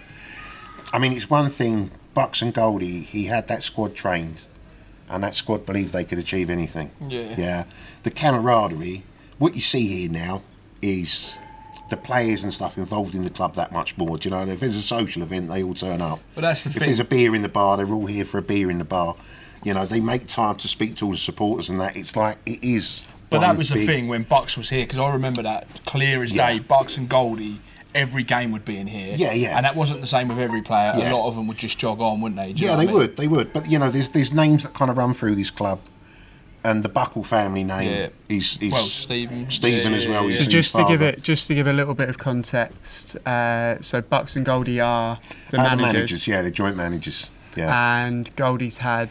I 0.92 0.98
mean, 0.98 1.14
it's 1.14 1.30
one 1.30 1.52
thing. 1.52 1.92
Bucks 2.16 2.42
and 2.42 2.52
Goldie, 2.52 3.02
he 3.02 3.26
had 3.26 3.48
that 3.48 3.62
squad 3.62 3.94
trained, 3.96 4.48
and 5.08 5.24
that 5.24 5.36
squad 5.36 5.68
believed 5.68 5.94
they 5.94 6.04
could 6.04 6.18
achieve 6.18 6.50
anything. 6.50 6.90
Yeah. 7.00 7.36
Yeah. 7.38 7.66
The 8.02 8.10
camaraderie. 8.10 9.04
What 9.38 9.54
you 9.54 9.62
see 9.62 9.86
here 9.86 10.10
now 10.10 10.42
is 10.82 11.38
the 11.90 11.98
players 11.98 12.44
and 12.44 12.52
stuff 12.54 12.78
involved 12.78 13.14
in 13.16 13.24
the 13.24 13.30
club 13.30 13.56
that 13.56 13.72
much 13.72 13.98
more. 13.98 14.18
Do 14.18 14.30
you 14.30 14.36
know? 14.36 14.42
If 14.48 14.60
there's 14.60 14.76
a 14.76 14.82
social 14.82 15.22
event, 15.22 15.50
they 15.50 15.62
all 15.64 15.74
turn 15.76 16.02
up. 16.02 16.20
But 16.34 16.42
that's 16.42 16.64
the 16.64 16.70
if 16.72 16.76
thing. 16.78 16.88
there's 16.88 17.00
a 17.00 17.06
beer 17.06 17.36
in 17.36 17.42
the 17.44 17.50
bar, 17.50 17.78
they're 17.78 17.88
all 17.88 18.08
here 18.08 18.26
for 18.26 18.38
a 18.40 18.42
beer 18.42 18.72
in 18.72 18.80
the 18.80 18.86
bar. 18.86 19.16
You 19.64 19.74
know, 19.74 19.86
they 19.86 20.00
make 20.00 20.28
time 20.28 20.56
to 20.58 20.68
speak 20.68 20.96
to 20.96 21.06
all 21.06 21.12
the 21.12 21.18
supporters 21.18 21.70
and 21.70 21.80
that. 21.80 21.96
It's 21.96 22.16
like 22.16 22.38
it 22.46 22.64
is. 22.64 23.04
But 23.30 23.40
that 23.40 23.58
was 23.58 23.70
the 23.70 23.86
thing 23.86 24.08
when 24.08 24.24
Bucks 24.24 24.58
was 24.58 24.70
here 24.70 24.84
because 24.84 25.00
I 25.00 25.12
remember 25.14 25.42
that 25.44 25.68
clear 25.86 26.24
as 26.24 26.32
Yeah. 26.34 26.54
day. 26.54 26.60
Bucks 26.60 26.98
and 26.98 27.10
Goldie, 27.10 27.60
every 27.94 28.24
game 28.24 28.52
would 28.52 28.64
be 28.66 28.78
in 28.78 28.88
here. 28.88 29.16
Yeah, 29.18 29.34
yeah. 29.34 29.58
And 29.58 29.66
that 29.66 29.76
wasn't 29.76 30.02
the 30.02 30.08
same 30.08 30.28
with 30.28 30.38
every 30.40 30.62
player. 30.62 30.94
Yeah. 30.96 31.12
A 31.12 31.16
lot 31.16 31.28
of 31.28 31.36
them 31.36 31.48
would 31.48 31.58
just 31.58 31.78
jog 31.78 32.00
on, 32.02 32.22
wouldn't 32.22 32.40
they? 32.40 32.50
Yeah, 32.52 32.76
they 32.76 32.84
I 32.84 32.86
mean? 32.86 32.96
would, 32.96 33.18
they 33.18 33.28
would. 33.28 33.52
But 33.54 33.70
you 33.70 33.80
know, 33.80 33.90
there's 33.90 34.10
there's 34.10 34.32
names 34.32 34.64
that 34.64 34.74
kind 34.74 34.90
of 34.92 34.98
run 34.98 35.14
through 35.14 35.36
this 35.36 35.50
club, 35.52 35.80
and 36.70 36.84
the 36.84 36.90
Buckle 36.90 37.24
family 37.24 37.64
name 37.64 37.92
Yeah. 37.92 38.10
is 38.38 38.58
is 38.62 38.72
Well, 38.72 38.84
Stephen. 38.84 39.50
Stephen 39.50 39.92
Yeah, 39.92 39.98
as 40.00 40.08
well. 40.08 40.24
yeah, 40.24 40.36
yeah. 40.38 40.44
So 40.44 40.50
just 40.50 40.76
to 40.76 40.84
give 40.88 41.02
it, 41.02 41.22
just 41.22 41.48
to 41.48 41.54
give 41.56 41.68
a 41.68 41.74
little 41.74 41.94
bit 41.94 42.10
of 42.10 42.18
context, 42.18 43.16
uh, 43.26 43.76
so 43.82 44.02
Bucks 44.02 44.36
and 44.36 44.46
Goldie 44.46 44.80
are 44.82 45.20
the 45.52 45.60
Uh, 45.60 45.64
managers, 45.64 45.78
the 45.78 45.94
managers, 46.00 46.28
yeah, 46.28 46.42
the 46.42 46.52
joint 46.52 46.76
managers. 46.76 47.30
Yeah, 47.56 47.72
and 48.06 48.36
Goldie's 48.36 48.80
had 48.80 49.10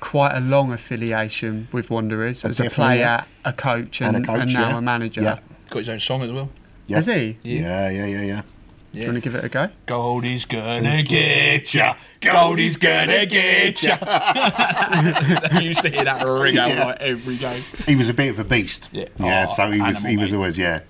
quite 0.00 0.34
a 0.36 0.40
long 0.40 0.72
affiliation 0.72 1.68
with 1.72 1.90
Wanderers 1.90 2.44
as 2.44 2.60
a 2.60 2.70
player, 2.70 2.98
yeah. 2.98 3.24
a 3.44 3.52
coach, 3.52 4.00
and, 4.00 4.16
And 4.16 4.24
a 4.24 4.28
coach, 4.28 4.52
now 4.54 4.68
yeah. 4.70 4.78
a 4.78 4.80
manager. 4.80 5.22
Yeah. 5.22 5.38
Got 5.70 5.78
his 5.80 5.88
own 5.88 6.00
song 6.00 6.22
as 6.22 6.32
well. 6.32 6.48
yeah. 6.86 6.96
Has 6.96 7.06
he? 7.06 7.36
Yeah, 7.42 7.90
yeah, 7.90 8.06
yeah, 8.06 8.22
yeah. 8.22 8.42
Do 8.92 9.00
you 9.00 9.06
want 9.06 9.16
to 9.16 9.20
give 9.20 9.34
it 9.34 9.44
a 9.44 9.48
go? 9.48 9.68
Goldie's 9.86 10.44
gonna 10.46 11.02
get 11.02 11.72
ya. 11.74 11.94
Goldie's 12.20 12.76
gonna 12.76 13.26
get 13.26 13.82
ya. 13.82 13.98
I 14.00 15.60
used 15.62 15.82
to 15.82 15.90
hear 15.90 16.04
that 16.04 16.22
ring 16.26 16.56
out 16.58 16.70
Yeah. 16.70 16.84
like 16.86 17.00
every 17.00 17.36
game. 17.36 17.60
He 17.86 17.96
was 17.96 18.08
a 18.08 18.14
bit 18.14 18.30
of 18.30 18.38
a 18.38 18.44
beast. 18.44 18.88
Yeah. 18.92 19.06
yeah. 19.18 19.46
Oh, 19.48 19.52
so 19.54 19.70
he 19.70 19.80
was, 19.80 19.96
animal, 19.96 20.10
he 20.10 20.16
was 20.16 20.32
always, 20.32 20.58
yeah. 20.58 20.80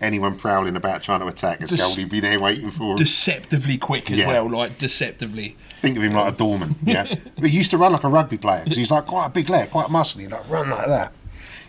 Anyone 0.00 0.36
prowling 0.36 0.76
about 0.76 1.02
trying 1.02 1.20
to 1.20 1.26
attack 1.26 1.62
us, 1.62 1.70
Just- 1.70 1.82
Goldie'd 1.82 2.08
be 2.08 2.20
there 2.20 2.40
waiting 2.40 2.70
for 2.70 2.92
him. 2.92 2.96
Deceptively 2.96 3.76
quick 3.78 4.10
as 4.10 4.18
Yeah. 4.18 4.28
well, 4.28 4.48
like 4.48 4.78
deceptively. 4.78 5.56
Think 5.82 5.96
of 5.96 6.02
him 6.02 6.14
like 6.14 6.32
a 6.32 6.36
doorman. 6.36 6.76
Yeah, 6.84 7.04
he 7.42 7.48
used 7.48 7.70
to 7.72 7.78
run 7.78 7.92
like 7.92 8.04
a 8.04 8.08
rugby 8.08 8.38
player 8.38 8.62
because 8.64 8.78
he's 8.78 8.90
like 8.90 9.06
quite 9.06 9.26
a 9.26 9.30
big 9.30 9.50
lad, 9.50 9.70
quite 9.70 9.88
muscly, 9.88 10.30
like 10.30 10.48
run 10.48 10.70
like 10.70 10.86
that. 10.86 11.12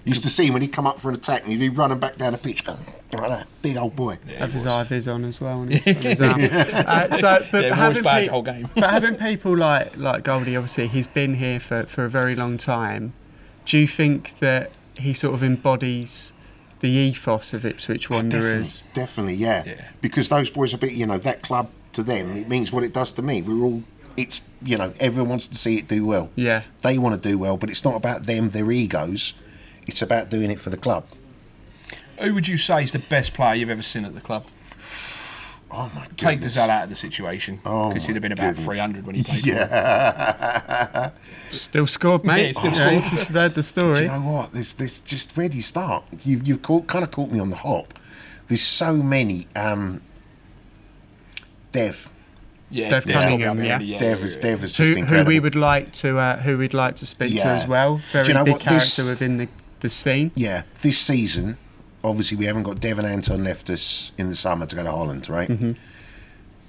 Used 0.04 0.24
to 0.24 0.30
see 0.30 0.48
him 0.48 0.54
when 0.54 0.62
he'd 0.64 0.74
come 0.74 0.88
up 0.88 1.00
for 1.00 1.10
an 1.10 1.16
attack 1.16 1.44
and 1.44 1.52
he'd 1.52 1.60
be 1.60 1.70
running 1.70 2.00
back 2.00 2.16
down 2.18 2.32
the 2.32 2.38
pitch, 2.40 2.64
going 2.64 2.80
like 3.14 3.30
that. 3.30 3.48
Big 3.62 3.78
old 3.78 3.96
boy. 3.96 4.18
Have 4.38 4.52
his 4.52 4.66
IVs 4.66 5.14
on 5.14 5.24
as 5.26 5.40
well. 5.40 5.60
On 5.60 5.68
his, 5.70 5.84
his 5.86 6.20
arm. 6.22 6.40
Uh, 6.42 7.12
so, 7.12 7.46
but 7.52 7.66
Yeah, 7.66 7.76
having 7.76 8.02
bad 8.04 8.22
pe- 8.26 8.28
whole 8.28 8.42
game. 8.42 8.68
but 8.74 8.90
having 8.90 9.16
people 9.16 9.56
like 9.56 9.96
like 9.98 10.24
Goldie, 10.24 10.56
obviously, 10.56 10.88
he's 10.88 11.06
been 11.08 11.36
here 11.36 11.60
for, 11.60 11.84
for 11.86 12.04
a 12.06 12.10
very 12.10 12.36
long 12.36 12.58
time. 12.58 13.14
Do 13.66 13.78
you 13.78 13.86
think 13.88 14.40
that 14.40 14.72
he 14.98 15.14
sort 15.14 15.36
of 15.36 15.44
embodies 15.44 16.34
the 16.80 16.90
ethos 16.90 17.54
of 17.54 17.64
Ipswich 17.64 18.10
Wanderers? 18.10 18.82
Definitely, 18.94 19.36
definitely, 19.36 19.36
yeah. 19.36 19.64
Yeah. 19.68 19.92
Because 20.02 20.30
those 20.30 20.50
boys 20.50 20.74
are 20.74 20.78
a 20.78 20.80
bit, 20.80 20.94
you 20.94 21.06
know, 21.06 21.20
that 21.20 21.44
club 21.44 21.70
to 21.94 22.02
them, 22.02 22.36
it 22.38 22.50
means 22.50 22.72
what 22.72 22.84
it 22.84 22.92
does 22.94 23.14
to 23.14 23.22
me. 23.22 23.44
We're 23.44 23.64
all, 23.64 23.84
it's, 24.18 24.42
you 24.64 24.78
know, 24.78 24.94
everyone 25.00 25.30
wants 25.30 25.48
to 25.50 25.56
see 25.56 25.78
it 25.78 25.88
do 25.88 26.08
well. 26.08 26.32
Yeah. 26.36 26.64
They 26.82 26.98
want 26.98 27.22
to 27.22 27.30
do 27.30 27.38
well, 27.38 27.56
but 27.56 27.70
it's 27.70 27.84
not 27.86 27.96
about 27.96 28.24
them, 28.26 28.50
their 28.50 28.72
egos. 28.72 29.36
It's 29.88 30.02
about 30.02 30.30
doing 30.30 30.52
it 30.52 30.60
for 30.60 30.70
the 30.70 30.78
club. 30.78 31.06
Who 32.20 32.34
would 32.34 32.48
you 32.48 32.58
say 32.58 32.84
is 32.84 32.92
the 32.92 33.00
best 33.00 33.34
player 33.34 33.56
you've 33.56 33.70
ever 33.70 33.82
seen 33.82 34.06
at 34.06 34.14
the 34.16 34.22
club? 34.22 34.46
Oh 35.74 35.90
my 35.96 36.02
god. 36.02 36.18
Take 36.18 36.42
Dozzell 36.42 36.68
out 36.68 36.84
of 36.84 36.90
the 36.90 36.96
situation 36.98 37.62
Oh 37.66 37.88
because 37.88 38.06
he'd 38.06 38.12
have 38.18 38.22
been 38.22 38.34
about 38.34 38.56
goodness. 38.56 38.66
300 38.66 39.06
when 39.06 39.16
he 39.16 39.24
played. 39.24 39.46
Yeah. 39.46 41.12
Still 41.24 41.88
scored, 41.88 42.26
mate. 42.26 42.48
Yeah, 42.48 42.52
still 42.52 42.72
Yeah, 42.74 43.00
scored. 43.02 43.20
You've 43.20 43.28
heard 43.30 43.52
the 43.52 43.56
Do 43.56 43.62
story. 43.62 44.00
you 44.02 44.08
know 44.10 44.20
what? 44.20 44.52
There's, 44.52 44.74
there's 44.74 45.00
just 45.00 45.38
where 45.38 45.48
do 45.48 45.56
you 45.56 45.64
start? 45.64 46.04
You've, 46.26 46.46
you've 46.46 46.62
caught, 46.62 46.88
kind 46.88 47.06
of 47.06 47.12
caught 47.12 47.32
me 47.32 47.40
on 47.40 47.52
the 47.52 47.56
hop. 47.56 47.94
There's 48.50 48.62
so 48.62 48.96
many. 48.98 49.48
Um, 49.56 50.02
Dev, 51.72 52.10
Yeah, 52.70 52.90
Dev 52.90 53.06
Dev's 53.06 53.24
Cunningham, 53.24 53.58
me 53.60 53.68
yeah. 53.68 53.76
up 53.76 53.82
there, 53.82 53.98
Dev 53.98 54.24
is 54.26 54.36
Dev 54.36 54.64
is 54.66 54.74
just 54.74 55.00
Who, 55.00 55.06
who 55.06 55.24
we 55.24 55.40
would 55.40 55.56
like 55.56 55.94
to 55.94 56.18
uh, 56.18 56.38
who 56.42 56.58
we'd 56.58 56.74
like 56.74 56.98
to 56.98 57.06
speak 57.06 57.40
to 57.40 57.48
as 57.48 57.66
well. 57.66 58.02
Very 58.12 58.28
you 58.28 58.34
know 58.34 58.44
big 58.44 58.56
what, 58.56 58.66
this- 58.66 58.96
character 58.98 59.10
within 59.10 59.38
the, 59.38 59.48
the 59.82 59.90
scene. 59.90 60.32
Yeah, 60.36 60.64
this 60.82 60.98
season, 60.98 61.58
obviously 62.04 62.38
we 62.38 62.46
haven't 62.46 62.64
got 62.64 62.80
Devon 62.80 63.06
Anton 63.06 63.44
left 63.44 63.70
us 63.70 64.12
in 64.18 64.30
the 64.30 64.36
summer 64.36 64.66
to 64.66 64.76
go 64.76 64.84
to 64.84 64.92
Holland, 64.92 65.28
right? 65.30 65.50
Mm-hmm. 65.50 65.72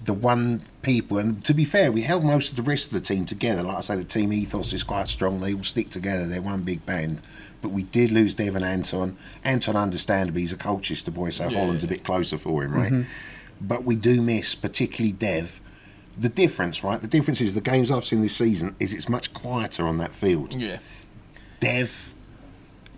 the 0.05 0.13
one 0.15 0.63
people, 0.83 1.17
and 1.19 1.45
to 1.45 1.55
be 1.55 1.65
fair, 1.65 1.93
we 1.93 2.03
held 2.03 2.25
most 2.25 2.51
of 2.51 2.57
the 2.57 2.63
rest 2.63 2.89
of 2.89 2.93
the 2.95 3.01
team 3.01 3.25
together. 3.25 3.63
Like 3.63 3.77
I 3.77 3.81
say, 3.83 3.95
the 3.97 4.03
team 4.05 4.33
ethos 4.33 4.73
is 4.73 4.83
quite 4.83 5.07
strong. 5.07 5.39
They 5.39 5.55
all 5.55 5.63
stick 5.63 5.91
together. 5.91 6.27
They're 6.27 6.43
one 6.43 6.63
big 6.63 6.85
band. 6.85 7.23
But 7.61 7.69
we 7.69 7.85
did 7.85 8.11
lose 8.11 8.35
Devon 8.35 8.65
Anton. 8.65 9.17
Anton, 9.45 9.77
understandably, 9.77 10.41
he's 10.41 10.53
a 10.53 10.57
Colchester 10.57 11.13
boy, 11.13 11.31
so 11.31 11.49
Yeah. 11.49 11.61
Holland's 11.61 11.85
a 11.85 11.87
bit 11.87 12.03
closer 12.03 12.37
for 12.37 12.65
him, 12.65 12.75
right? 12.75 12.93
Mm-hmm. 12.93 13.65
But 13.67 13.85
we 13.85 13.95
do 13.95 14.21
miss, 14.21 14.57
particularly 14.57 15.13
Dev. 15.13 15.61
The 16.19 16.29
difference, 16.29 16.83
right? 16.83 17.01
The 17.01 17.07
difference 17.07 17.41
is 17.41 17.55
the 17.55 17.61
games 17.61 17.93
I've 17.93 18.05
seen 18.05 18.23
this 18.23 18.35
season 18.37 18.75
is 18.81 18.93
it's 18.93 19.09
much 19.09 19.33
quieter 19.33 19.87
on 19.87 19.99
that 19.99 20.11
field. 20.11 20.53
Yeah. 20.53 20.79
Dev 21.61 22.12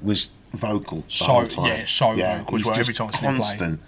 was 0.05 0.31
vocal 0.53 0.99
the 1.01 1.05
So- 1.09 1.25
whole 1.25 1.47
time. 1.47 1.67
yeah, 1.67 1.85
so 1.85 2.15
vocal 2.15 2.21
as 2.21 2.45
he's 2.61 2.67
well, 2.67 2.75
just 2.75 2.81
every 2.81 2.95
time 2.95 3.09
I 3.09 3.19
see 3.19 3.27
constant. 3.27 3.81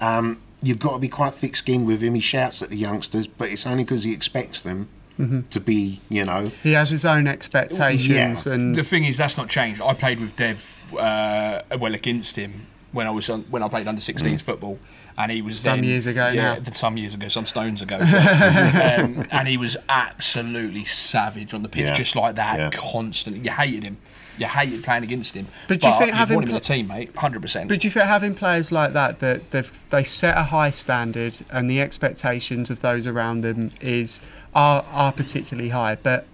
Um, 0.00 0.38
you've 0.62 0.78
got 0.80 0.94
to 0.94 0.98
be 0.98 1.08
quite 1.08 1.34
thick-skinned 1.34 1.86
with 1.86 2.00
him. 2.02 2.14
He 2.14 2.20
shouts 2.20 2.62
at 2.62 2.70
the 2.70 2.76
youngsters, 2.76 3.26
but 3.26 3.48
it's 3.50 3.66
only 3.66 3.84
because 3.84 4.04
he 4.04 4.12
expects 4.12 4.60
them 4.62 4.88
Mm-hmm. 5.20 5.40
to 5.50 5.58
be, 5.58 6.00
you 6.08 6.24
know, 6.24 6.52
He 6.62 6.72
has 6.74 6.90
his 6.90 7.04
own 7.04 7.26
expectations, 7.26 8.46
Yeah. 8.46 8.52
and 8.52 8.76
The 8.76 8.84
thing 8.84 9.02
is, 9.04 9.16
that's 9.16 9.36
not 9.36 9.48
changed. 9.48 9.80
I 9.82 9.92
played 9.92 10.20
with 10.20 10.36
Dev, 10.36 10.76
uh, 10.96 11.62
well 11.76 11.92
against 11.94 12.36
him 12.36 12.66
when 12.92 13.08
I 13.08 13.10
was 13.10 13.28
on, 13.28 13.42
when 13.50 13.64
I 13.64 13.68
played 13.68 13.88
under 13.88 14.00
16s 14.00 14.42
football, 14.42 14.78
and 15.18 15.30
he 15.32 15.42
was 15.42 15.58
Some 15.60 15.78
then- 15.78 15.84
years 15.84 16.06
ago 16.06 16.28
yeah, 16.28 16.54
now. 16.64 16.72
some 16.72 16.96
years 16.96 17.12
ago, 17.12 17.28
some 17.28 17.44
stones 17.44 17.82
ago, 17.82 17.98
as 18.00 19.00
um, 19.04 19.26
and 19.30 19.48
he 19.48 19.56
was 19.58 19.76
absolutely 19.88 20.84
savage 20.84 21.52
on 21.52 21.62
the 21.62 21.68
pitch, 21.68 21.82
Yeah. 21.82 21.94
just 21.94 22.16
like 22.16 22.36
that, 22.36 22.58
Yeah. 22.58 22.70
constantly. 22.72 23.42
You 23.44 23.50
hated 23.50 23.82
him. 23.84 23.96
You 24.38 24.46
hated 24.46 24.84
playing 24.84 25.02
against 25.02 25.34
him. 25.34 25.48
But 25.66 25.80
do 25.80 25.88
you 25.88 25.94
think 25.98 26.10
you 26.12 26.16
having 26.16 26.36
want 26.36 26.44
him 26.48 26.54
in 26.54 26.60
pl- 26.60 26.72
a 26.72 26.76
team, 26.76 26.86
mate? 26.86 27.16
Hundred 27.16 27.42
percent. 27.42 27.68
But 27.68 27.80
do 27.80 27.88
you 27.88 27.90
think 27.90 28.06
having 28.06 28.34
players 28.36 28.70
like 28.70 28.92
that 28.92 29.18
that 29.18 29.50
they've 29.50 29.88
they 29.90 30.04
set 30.04 30.36
a 30.38 30.44
high 30.44 30.70
standard 30.70 31.38
and 31.50 31.68
the 31.68 31.80
expectations 31.80 32.70
of 32.70 32.80
those 32.80 33.04
around 33.04 33.40
them 33.40 33.70
is 33.80 34.20
are 34.54 34.84
are 34.92 35.10
particularly 35.10 35.70
high, 35.70 35.96
but 35.96 36.24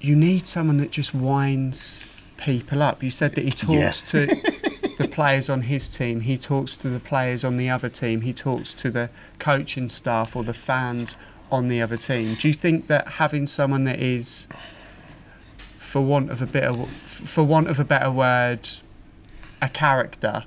you 0.00 0.16
need 0.16 0.46
someone 0.46 0.78
that 0.78 0.90
just 0.90 1.14
winds 1.14 2.06
people 2.36 2.82
up. 2.82 3.02
You 3.04 3.10
said 3.12 3.34
that 3.36 3.44
he 3.44 3.50
talks 3.50 4.02
to 4.10 4.26
the 4.98 5.08
players 5.08 5.48
on 5.48 5.62
his 5.62 5.88
team, 5.96 6.20
he 6.20 6.36
talks 6.36 6.76
to 6.76 6.88
the 6.88 7.00
players 7.00 7.44
on 7.44 7.56
the 7.56 7.70
other 7.70 7.88
team, 7.88 8.20
he 8.20 8.32
talks 8.32 8.74
to 8.74 8.90
the 8.90 9.08
coaching 9.38 9.88
staff 9.88 10.36
or 10.36 10.44
the 10.44 10.54
fans 10.54 11.16
on 11.50 11.68
the 11.68 11.80
other 11.80 11.96
team. 11.96 12.34
Do 12.34 12.48
you 12.48 12.54
think 12.54 12.86
that 12.88 13.08
having 13.22 13.46
someone 13.46 13.84
that 13.84 13.98
is 13.98 14.46
for 15.56 16.02
want 16.02 16.30
of 16.30 16.42
a 16.42 16.46
bit 16.46 16.64
of 16.64 16.88
for 17.06 17.42
want 17.44 17.68
of 17.68 17.80
a 17.80 17.84
better 17.84 18.10
word 18.10 18.68
a 19.62 19.68
character. 19.68 20.44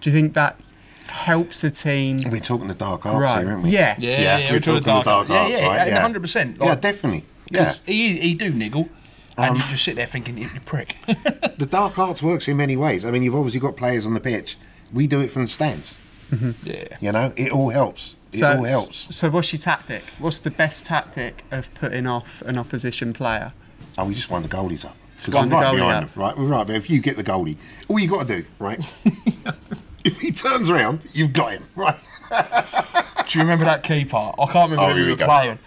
Do 0.00 0.10
you 0.10 0.14
think 0.16 0.34
that 0.34 0.60
helps 1.08 1.62
the 1.62 1.70
team? 1.70 2.18
we're 2.30 2.38
talking 2.38 2.68
the 2.68 2.74
dark 2.74 3.06
arts 3.06 3.20
Right. 3.20 3.40
here, 3.42 3.50
aren't 3.52 3.64
we? 3.64 3.70
Yeah. 3.70 3.94
yeah, 3.98 4.20
yeah, 4.20 4.36
we're 4.50 4.56
we're 4.56 4.60
talking 4.60 4.82
talking 4.82 4.98
the 4.98 5.02
dark 5.02 5.28
yeah, 5.28 5.36
arts, 5.36 5.58
yeah, 5.58 5.66
right? 5.66 5.88
yeah, 5.88 6.00
hundred 6.00 6.20
percent. 6.20 6.56
yeah, 6.60 6.74
definitely. 6.74 7.24
Yeah, 7.50 7.74
He 7.86 8.18
he 8.18 8.34
do 8.34 8.52
niggle, 8.52 8.88
and 9.36 9.50
um, 9.50 9.56
you 9.56 9.62
just 9.70 9.84
sit 9.84 9.96
there 9.96 10.06
thinking, 10.06 10.38
you 10.38 10.48
prick. 10.64 10.96
the 11.06 11.66
dark 11.68 11.98
arts 11.98 12.22
works 12.22 12.48
in 12.48 12.56
many 12.56 12.76
ways. 12.76 13.04
I 13.04 13.10
mean, 13.10 13.22
you've 13.22 13.34
obviously 13.34 13.60
got 13.60 13.76
players 13.76 14.06
on 14.06 14.14
the 14.14 14.20
pitch. 14.20 14.56
We 14.92 15.06
do 15.06 15.20
it 15.20 15.30
from 15.30 15.42
the 15.42 15.48
stands. 15.48 16.00
Mm-hmm. 16.30 16.52
yeah. 16.66 16.96
You 17.00 17.12
know, 17.12 17.32
it 17.36 17.50
all 17.52 17.70
helps. 17.70 18.16
It 18.32 18.38
So, 18.38 18.56
all 18.58 18.64
helps. 18.64 19.14
so 19.14 19.30
what's 19.30 19.52
your 19.52 19.60
tactic? 19.60 20.02
What's 20.18 20.40
the 20.40 20.50
best 20.50 20.86
tactic 20.86 21.44
of 21.50 21.72
putting 21.74 22.06
off 22.06 22.42
an 22.42 22.58
opposition 22.58 23.12
player? 23.12 23.52
Oh, 23.98 24.06
we 24.06 24.14
just 24.14 24.30
wind 24.30 24.44
the 24.44 24.48
goalies 24.48 24.84
up. 24.84 24.96
Because 25.18 25.34
Wind 25.34 25.44
I'm 25.44 25.50
the 25.50 25.56
right 25.56 25.74
behind 25.76 26.04
up. 26.04 26.12
them, 26.14 26.22
right? 26.22 26.36
We're 26.38 26.46
right, 26.46 26.66
but 26.66 26.76
if 26.76 26.90
you 26.90 27.00
get 27.00 27.16
the 27.16 27.24
goalie, 27.24 27.56
all 27.88 27.98
you 27.98 28.08
got 28.08 28.26
to 28.26 28.42
do, 28.42 28.48
right? 28.58 28.78
if 30.04 30.20
he 30.20 30.30
turns 30.32 30.68
around, 30.70 31.06
you've 31.12 31.32
got 31.32 31.52
him, 31.52 31.64
right? 31.76 31.96
Do 33.28 33.38
you 33.38 33.40
remember 33.42 33.64
that 33.64 33.82
keeper? 33.82 34.16
I 34.16 34.46
can't 34.46 34.70
remember 34.70 34.82
Oh, 34.82 34.88
who 34.90 34.94
we 34.96 35.02
we 35.04 35.10
were 35.12 35.16
go. 35.16 35.24
playing. 35.26 35.58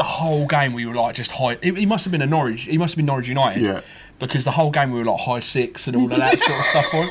The 0.00 0.04
whole 0.04 0.46
game 0.46 0.72
we 0.72 0.86
were 0.86 0.94
like 0.94 1.14
just 1.14 1.30
high. 1.30 1.58
He, 1.62 1.84
must 1.84 2.06
have 2.06 2.10
been 2.10 2.22
a 2.22 2.26
Norwich. 2.26 2.62
He 2.62 2.78
must 2.78 2.94
have 2.94 2.96
been 2.96 3.04
Norwich 3.04 3.28
United. 3.28 3.60
Yeah. 3.60 3.82
Because 4.18 4.44
the 4.44 4.50
whole 4.50 4.70
game 4.70 4.92
we 4.92 4.98
were 4.98 5.04
like 5.04 5.20
high 5.20 5.40
six 5.40 5.86
and 5.88 5.94
all 5.94 6.10
of 6.10 6.16
that 6.16 6.38
sort 6.38 6.58
of 6.58 6.64
stuff 6.64 6.94
on. 6.94 7.08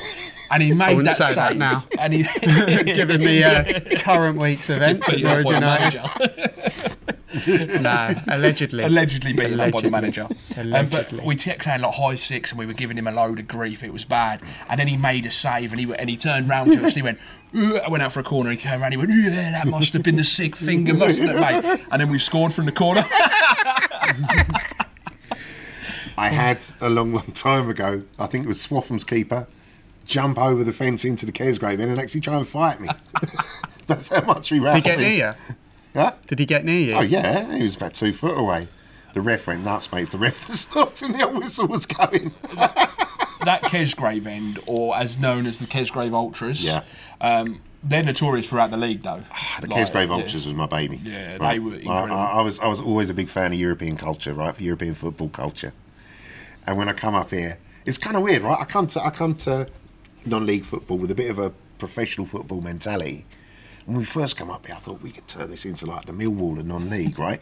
And 0.50 0.64
he 0.64 0.72
made 0.72 0.98
that 1.06 1.12
say 1.12 1.36
that 1.36 1.56
now. 1.56 1.86
And 2.00 2.14
he 2.14 2.24
Given 2.84 3.22
the 3.22 3.44
uh, 3.44 4.00
current 4.00 4.40
week's 4.40 4.70
events 4.72 5.08
at 5.08 5.20
Norwich 5.20 5.46
United. 5.50 6.96
manager. 7.34 7.80
No, 7.82 8.14
allegedly. 8.28 8.84
allegedly 8.84 9.34
beaten 9.34 9.60
up 9.60 9.72
by 9.72 9.82
the 9.82 9.90
Allegedly. 9.90 9.92
manager. 9.92 10.24
Um, 10.24 10.30
but 10.56 10.58
Allegedly. 10.66 11.26
we 11.26 11.36
kept 11.36 11.64
saying 11.64 11.82
like 11.82 11.94
high 11.96 12.16
six, 12.16 12.52
and 12.52 12.60
we 12.60 12.66
were 12.66 12.74
giving 12.74 12.98
him 12.98 13.08
a 13.08 13.12
load 13.12 13.40
of 13.40 13.48
grief. 13.48 13.84
It 13.84 13.94
was 13.94 14.06
bad. 14.06 14.42
And 14.70 14.80
then 14.80 14.88
he 14.88 14.98
made 14.98 15.26
a 15.26 15.32
save, 15.32 15.72
and 15.72 15.80
he 15.80 15.94
and 15.96 16.10
he 16.10 16.18
turned 16.18 16.50
round 16.50 16.72
to 16.72 16.78
us, 16.80 16.84
and 16.84 16.94
he 16.94 17.02
went. 17.02 17.20
I 17.52 17.90
went 17.90 18.04
out 18.04 18.12
for 18.14 18.20
a 18.20 18.24
corner. 18.24 18.52
He 18.52 18.58
came 18.58 18.80
around. 18.82 18.92
He 18.92 18.98
went, 18.98 19.10
"Yeah, 19.12 19.52
that 19.52 19.66
must 19.68 19.94
have 19.94 20.04
been 20.04 20.18
the 20.18 20.24
sick 20.24 20.56
finger, 20.56 20.94
mustn't 20.94 21.30
it, 21.30 21.40
mate?" 21.40 21.82
And 21.92 22.00
then 22.00 22.12
we 22.12 22.20
scored 22.20 22.54
from 22.54 22.66
the 22.68 22.72
corner. 22.72 23.04
I 26.18 26.28
had 26.30 26.64
a 26.82 26.90
long, 26.90 27.14
long 27.14 27.32
time 27.34 27.70
ago, 27.70 28.04
I 28.20 28.28
think 28.28 28.46
it 28.46 28.48
was 28.48 28.60
Swaffham's 28.62 29.04
keeper, 29.06 29.48
jump 30.06 30.38
over 30.38 30.64
the 30.66 30.74
fence 30.74 31.06
into 31.06 31.26
the 31.26 31.32
Kesgrave 31.32 31.80
end 31.80 31.92
and 31.92 32.00
actually 32.00 32.20
try 32.22 32.36
and 32.38 32.48
fight 32.48 32.82
me. 32.82 32.90
That's 33.88 34.10
how 34.10 34.22
much 34.26 34.52
we 34.52 34.60
Did 34.60 34.74
he 34.76 34.82
get 34.82 35.00
near 35.00 35.28
you? 35.30 35.56
Huh? 35.94 36.14
Did 36.28 36.40
he 36.40 36.46
get 36.46 36.66
near 36.66 36.80
you? 36.80 36.94
Oh, 36.94 37.02
yeah, 37.02 37.56
he 37.56 37.64
was 37.64 37.76
about 37.76 37.94
two 37.94 38.14
foot 38.14 38.38
away. 38.38 38.68
The 39.14 39.22
ref 39.22 39.48
went 39.48 39.64
nuts, 39.64 39.92
mate. 39.92 40.10
The 40.12 40.18
ref 40.18 40.36
stopped 40.54 41.02
and 41.02 41.16
the 41.16 41.28
old 41.28 41.44
whistle 41.44 41.68
was 41.68 41.86
going. 41.86 42.32
that 43.44 43.62
Kesgrave 43.64 44.26
end, 44.28 44.60
or 44.68 44.96
as 44.96 45.18
known 45.18 45.46
as 45.46 45.58
the 45.60 45.66
Kesgrave 45.66 46.14
Ultras, 46.14 46.62
Yeah. 46.64 46.84
um, 47.22 47.62
they're 47.84 48.04
notorious 48.04 48.48
throughout 48.50 48.72
the 48.72 48.78
league, 48.78 49.02
though. 49.02 49.22
The 49.62 49.68
Like, 49.68 49.88
Kesgrave 49.88 50.08
yeah. 50.10 50.14
Ultras 50.16 50.46
was 50.46 50.54
my 50.54 50.66
baby. 50.68 51.00
Yeah, 51.04 51.38
they 51.38 51.60
were 51.60 51.74
I, 51.74 51.78
incredible. 51.78 52.18
I, 52.18 52.26
I 52.34 52.42
was 52.42 52.60
I 52.60 52.68
was 52.68 52.80
always 52.82 53.10
a 53.10 53.14
big 53.14 53.30
fan 53.30 53.54
of 53.54 53.60
European 53.60 53.96
culture, 53.98 54.34
right? 54.34 54.56
For 54.56 54.62
European 54.64 54.94
football 54.94 55.30
culture. 55.30 55.74
And 56.68 56.78
when 56.78 56.88
I 56.90 56.94
come 56.94 57.16
up 57.16 57.32
here, 57.32 57.58
it's 57.86 57.98
kind 57.98 58.16
of 58.16 58.22
weird, 58.22 58.42
right? 58.44 58.60
I 58.60 58.66
come 58.66 58.86
to 58.88 59.04
I 59.04 59.10
come 59.10 59.34
to 59.36 59.68
non-league 60.26 60.66
football 60.66 60.98
with 60.98 61.10
a 61.10 61.16
bit 61.16 61.32
of 61.32 61.40
a 61.40 61.52
professional 61.80 62.28
football 62.28 62.62
mentality. 62.62 63.26
When 63.90 63.98
we 63.98 64.06
first 64.06 64.38
come 64.38 64.52
up 64.52 64.68
here, 64.68 64.76
I 64.76 64.78
thought 64.78 65.02
we 65.02 65.10
could 65.10 65.28
turn 65.28 65.50
this 65.50 65.66
into 65.66 65.88
like 65.88 66.06
the 66.06 66.12
Millwall 66.12 66.60
of 66.60 66.68
non-league, 66.68 67.18
right? 67.18 67.42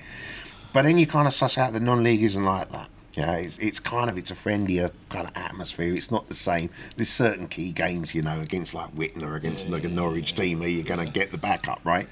But 0.72 0.84
then 0.84 0.98
you 0.98 1.06
kind 1.06 1.28
of 1.28 1.34
suss 1.34 1.58
out 1.58 1.74
that 1.74 1.82
non-league 1.82 2.24
isn't 2.24 2.42
like 2.42 2.70
that. 2.70 2.90
Yeah, 3.12 3.36
it's, 3.36 3.60
it's 3.60 3.82
kind 3.82 4.10
of 4.10 4.18
it's 4.18 4.32
a 4.32 4.36
friendlier 4.36 4.92
kind 5.10 5.28
of 5.28 5.36
atmosphere. 5.36 5.94
It's 5.94 6.10
not 6.10 6.30
the 6.30 6.34
same. 6.34 6.70
There's 6.96 7.10
certain 7.10 7.50
key 7.50 7.74
games, 7.74 8.16
you 8.16 8.22
know, 8.22 8.40
against 8.40 8.74
like 8.74 8.92
Whitton, 8.92 9.24
against 9.24 9.68
like 9.68 9.84
a 9.84 9.90
Norwich 9.90 10.36
team, 10.36 10.62
where 10.62 10.70
you're 10.70 10.86
going 10.86 11.06
to 11.06 11.12
get 11.12 11.32
the 11.32 11.38
backup, 11.38 11.82
right? 11.84 12.08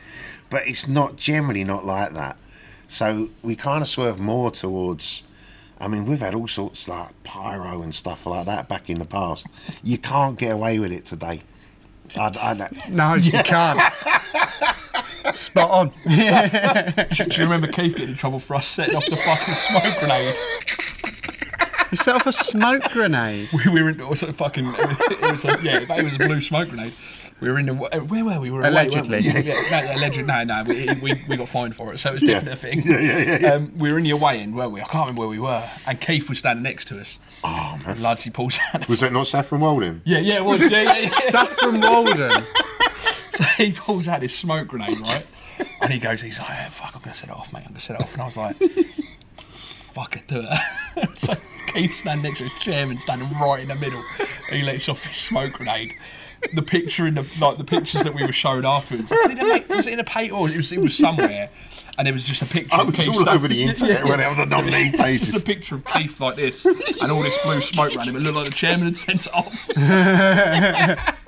But 0.50 0.68
it's 0.68 0.86
not 0.86 1.16
generally 1.16 1.64
not 1.64 1.86
like 1.86 2.14
that. 2.16 2.38
So 2.90 3.30
we 3.42 3.56
kind 3.56 3.82
of 3.82 3.88
swerve 3.88 4.20
more 4.20 4.52
towards. 4.52 5.24
I 5.80 5.88
mean, 5.88 6.04
we've 6.06 6.20
had 6.20 6.36
all 6.36 6.50
sorts 6.50 6.90
like 6.90 7.24
pyro 7.24 7.82
and 7.82 7.96
stuff 7.96 8.26
like 8.26 8.48
that 8.48 8.68
back 8.68 8.90
in 8.90 9.00
the 9.00 9.06
past. 9.06 9.48
You 9.82 9.98
can't 9.98 10.38
get 10.38 10.52
away 10.52 10.78
with 10.80 10.92
it 10.92 11.06
today. 11.06 11.44
I, 12.18 12.28
I, 12.28 12.70
No, 12.90 13.16
you 13.16 13.32
can't. 13.44 13.80
Spot 15.34 15.70
on. 15.70 15.92
Do, 16.06 17.26
do 17.26 17.42
you 17.42 17.44
remember 17.44 17.68
Keith 17.68 17.94
getting 17.96 18.10
in 18.10 18.16
trouble 18.16 18.40
for 18.40 18.56
us 18.56 18.68
setting 18.68 18.96
off 18.96 19.06
the 19.06 19.16
fucking 19.16 19.54
smoke 19.54 20.00
grenade? 20.00 20.36
You 21.92 21.98
set 21.98 22.16
off 22.16 22.28
a 22.28 22.32
smoke 22.32 22.84
grenade. 22.92 23.50
We 23.54 23.72
were 23.72 23.90
in 23.90 24.00
it 24.00 24.08
was 24.08 24.24
a 24.24 24.34
fucking 24.34 24.66
it 24.68 25.32
was 25.32 25.46
a, 25.46 25.60
yeah 25.62 25.80
it 25.80 26.04
was 26.04 26.16
a 26.16 26.18
blue 26.20 26.42
smoke 26.42 26.70
grenade. 26.70 26.94
We 27.42 27.52
were 27.52 27.60
in 27.60 27.66
the 27.66 27.74
where 27.74 28.24
were 28.24 28.40
we? 28.40 28.50
We 28.50 28.52
were 28.52 28.62
away, 28.62 28.72
weren't 28.90 28.94
we? 28.94 29.18
Allegedly. 29.18 29.20
Yeah, 29.44 29.62
no, 29.70 29.94
allegedly. 29.96 30.24
No, 30.24 30.44
no, 30.46 30.64
we, 30.64 30.88
we, 31.02 31.22
we 31.28 31.36
got 31.36 31.50
fined 31.50 31.76
for 31.76 31.94
it, 31.94 32.00
so 32.00 32.12
it 32.12 32.14
was 32.14 32.24
Yeah. 32.24 32.40
definitely 32.40 32.52
a 32.54 32.56
thing. 32.56 32.84
Yeah, 32.86 33.00
yeah, 33.00 33.18
yeah, 33.20 33.38
yeah. 33.42 33.54
Um, 33.56 33.74
we 33.78 33.92
were 33.92 33.98
in 33.98 34.06
the 34.06 34.12
away 34.12 34.40
end, 34.40 34.56
weren't 34.56 34.72
we? 34.72 34.80
I 34.80 34.86
can't 34.86 35.08
remember 35.08 35.22
where 35.22 35.30
we 35.30 35.40
were, 35.40 35.64
and 35.86 36.00
Keith 36.00 36.30
was 36.30 36.38
standing 36.38 36.64
next 36.64 36.86
to 36.90 37.00
us. 37.00 37.20
oh 37.44 37.78
man, 37.86 37.98
And 37.98 38.00
Ladsy 38.00 38.32
pulls 38.32 38.58
out. 38.74 38.88
was 38.88 39.02
that 39.02 39.12
not 39.12 39.28
Saffron 39.28 39.60
Walden? 39.62 40.02
Yeah, 40.06 40.20
yeah, 40.20 40.36
it 40.38 40.46
was. 40.46 40.62
Yeah, 40.72 40.84
yeah, 40.84 40.98
yeah. 40.98 41.10
Saffron 41.10 41.82
Walden. 41.82 42.32
So 43.32 43.44
he 43.58 43.74
pulls 43.74 44.08
out 44.08 44.22
his 44.22 44.34
smoke 44.34 44.70
grenade, 44.70 44.98
right? 45.02 45.26
And 45.82 45.92
he 45.92 46.00
goes, 46.00 46.22
he's 46.22 46.40
like, 46.40 46.50
oh, 46.50 46.70
fuck, 46.70 46.96
I'm 46.96 47.02
going 47.02 47.12
to 47.12 47.20
set 47.20 47.30
it 47.30 47.36
off, 47.36 47.52
mate. 47.52 47.64
I'm 47.66 47.72
going 47.72 47.76
to 47.76 47.82
set 47.82 47.98
it 47.98 48.02
off. 48.02 48.14
And 48.14 48.22
I 48.22 48.26
was 48.26 48.38
like, 48.38 48.56
fuck 49.36 50.16
it, 50.16 50.26
do 50.30 50.46
it. 50.50 51.18
so 51.18 51.34
Keith 51.74 51.94
standing 51.94 52.24
next 52.24 52.38
to 52.38 52.46
his 52.46 52.54
chairman, 52.62 52.98
standing 52.98 53.28
right 53.42 53.62
in 53.62 53.68
the 53.68 53.76
middle. 53.76 54.02
He 54.50 54.62
lets 54.62 54.88
off 54.88 55.04
his 55.04 55.18
smoke 55.18 55.52
grenade. 55.54 55.96
The 56.54 56.62
picture 56.62 57.08
in 57.08 57.16
the 57.16 57.26
like 57.42 57.58
the 57.58 57.64
pictures 57.64 58.04
that 58.04 58.14
we 58.14 58.26
were 58.26 58.34
shown 58.34 58.66
afterwards. 58.66 59.12
It 59.12 59.70
was 59.70 59.88
it 59.88 59.94
in 59.94 60.00
a 60.00 60.04
paper 60.04 60.36
or 60.36 60.50
it 60.50 60.56
was 60.58 60.72
it 60.72 60.80
was 60.80 60.96
somewhere? 60.98 61.50
And 61.98 62.08
it 62.10 62.12
was 62.12 62.26
just 62.26 62.42
a 62.42 62.46
picture. 62.46 62.76
I 62.76 62.82
of 62.82 62.88
was 62.88 62.96
Keith 62.98 63.08
all 63.08 63.14
stand- 63.14 63.30
over 63.30 63.48
the 63.48 63.64
internet 63.64 64.04
when 64.04 64.20
I 64.20 64.28
was 64.28 64.38
on 64.38 64.50
non-league 64.50 64.98
Just 64.98 65.34
a 65.36 65.40
picture 65.40 65.76
of 65.76 65.86
Keith 65.86 66.20
like 66.20 66.36
this, 66.36 66.66
and 66.66 67.10
all 67.12 67.22
this 67.22 67.42
blue 67.44 67.62
smoke 67.62 67.96
around 67.96 68.10
him. 68.10 68.18
It 68.18 68.22
looked 68.22 68.36
like 68.36 68.46
the 68.48 68.52
chairman 68.52 68.86
had 68.88 68.98
sent 68.98 69.28
it 69.28 69.34
off. 69.34 69.70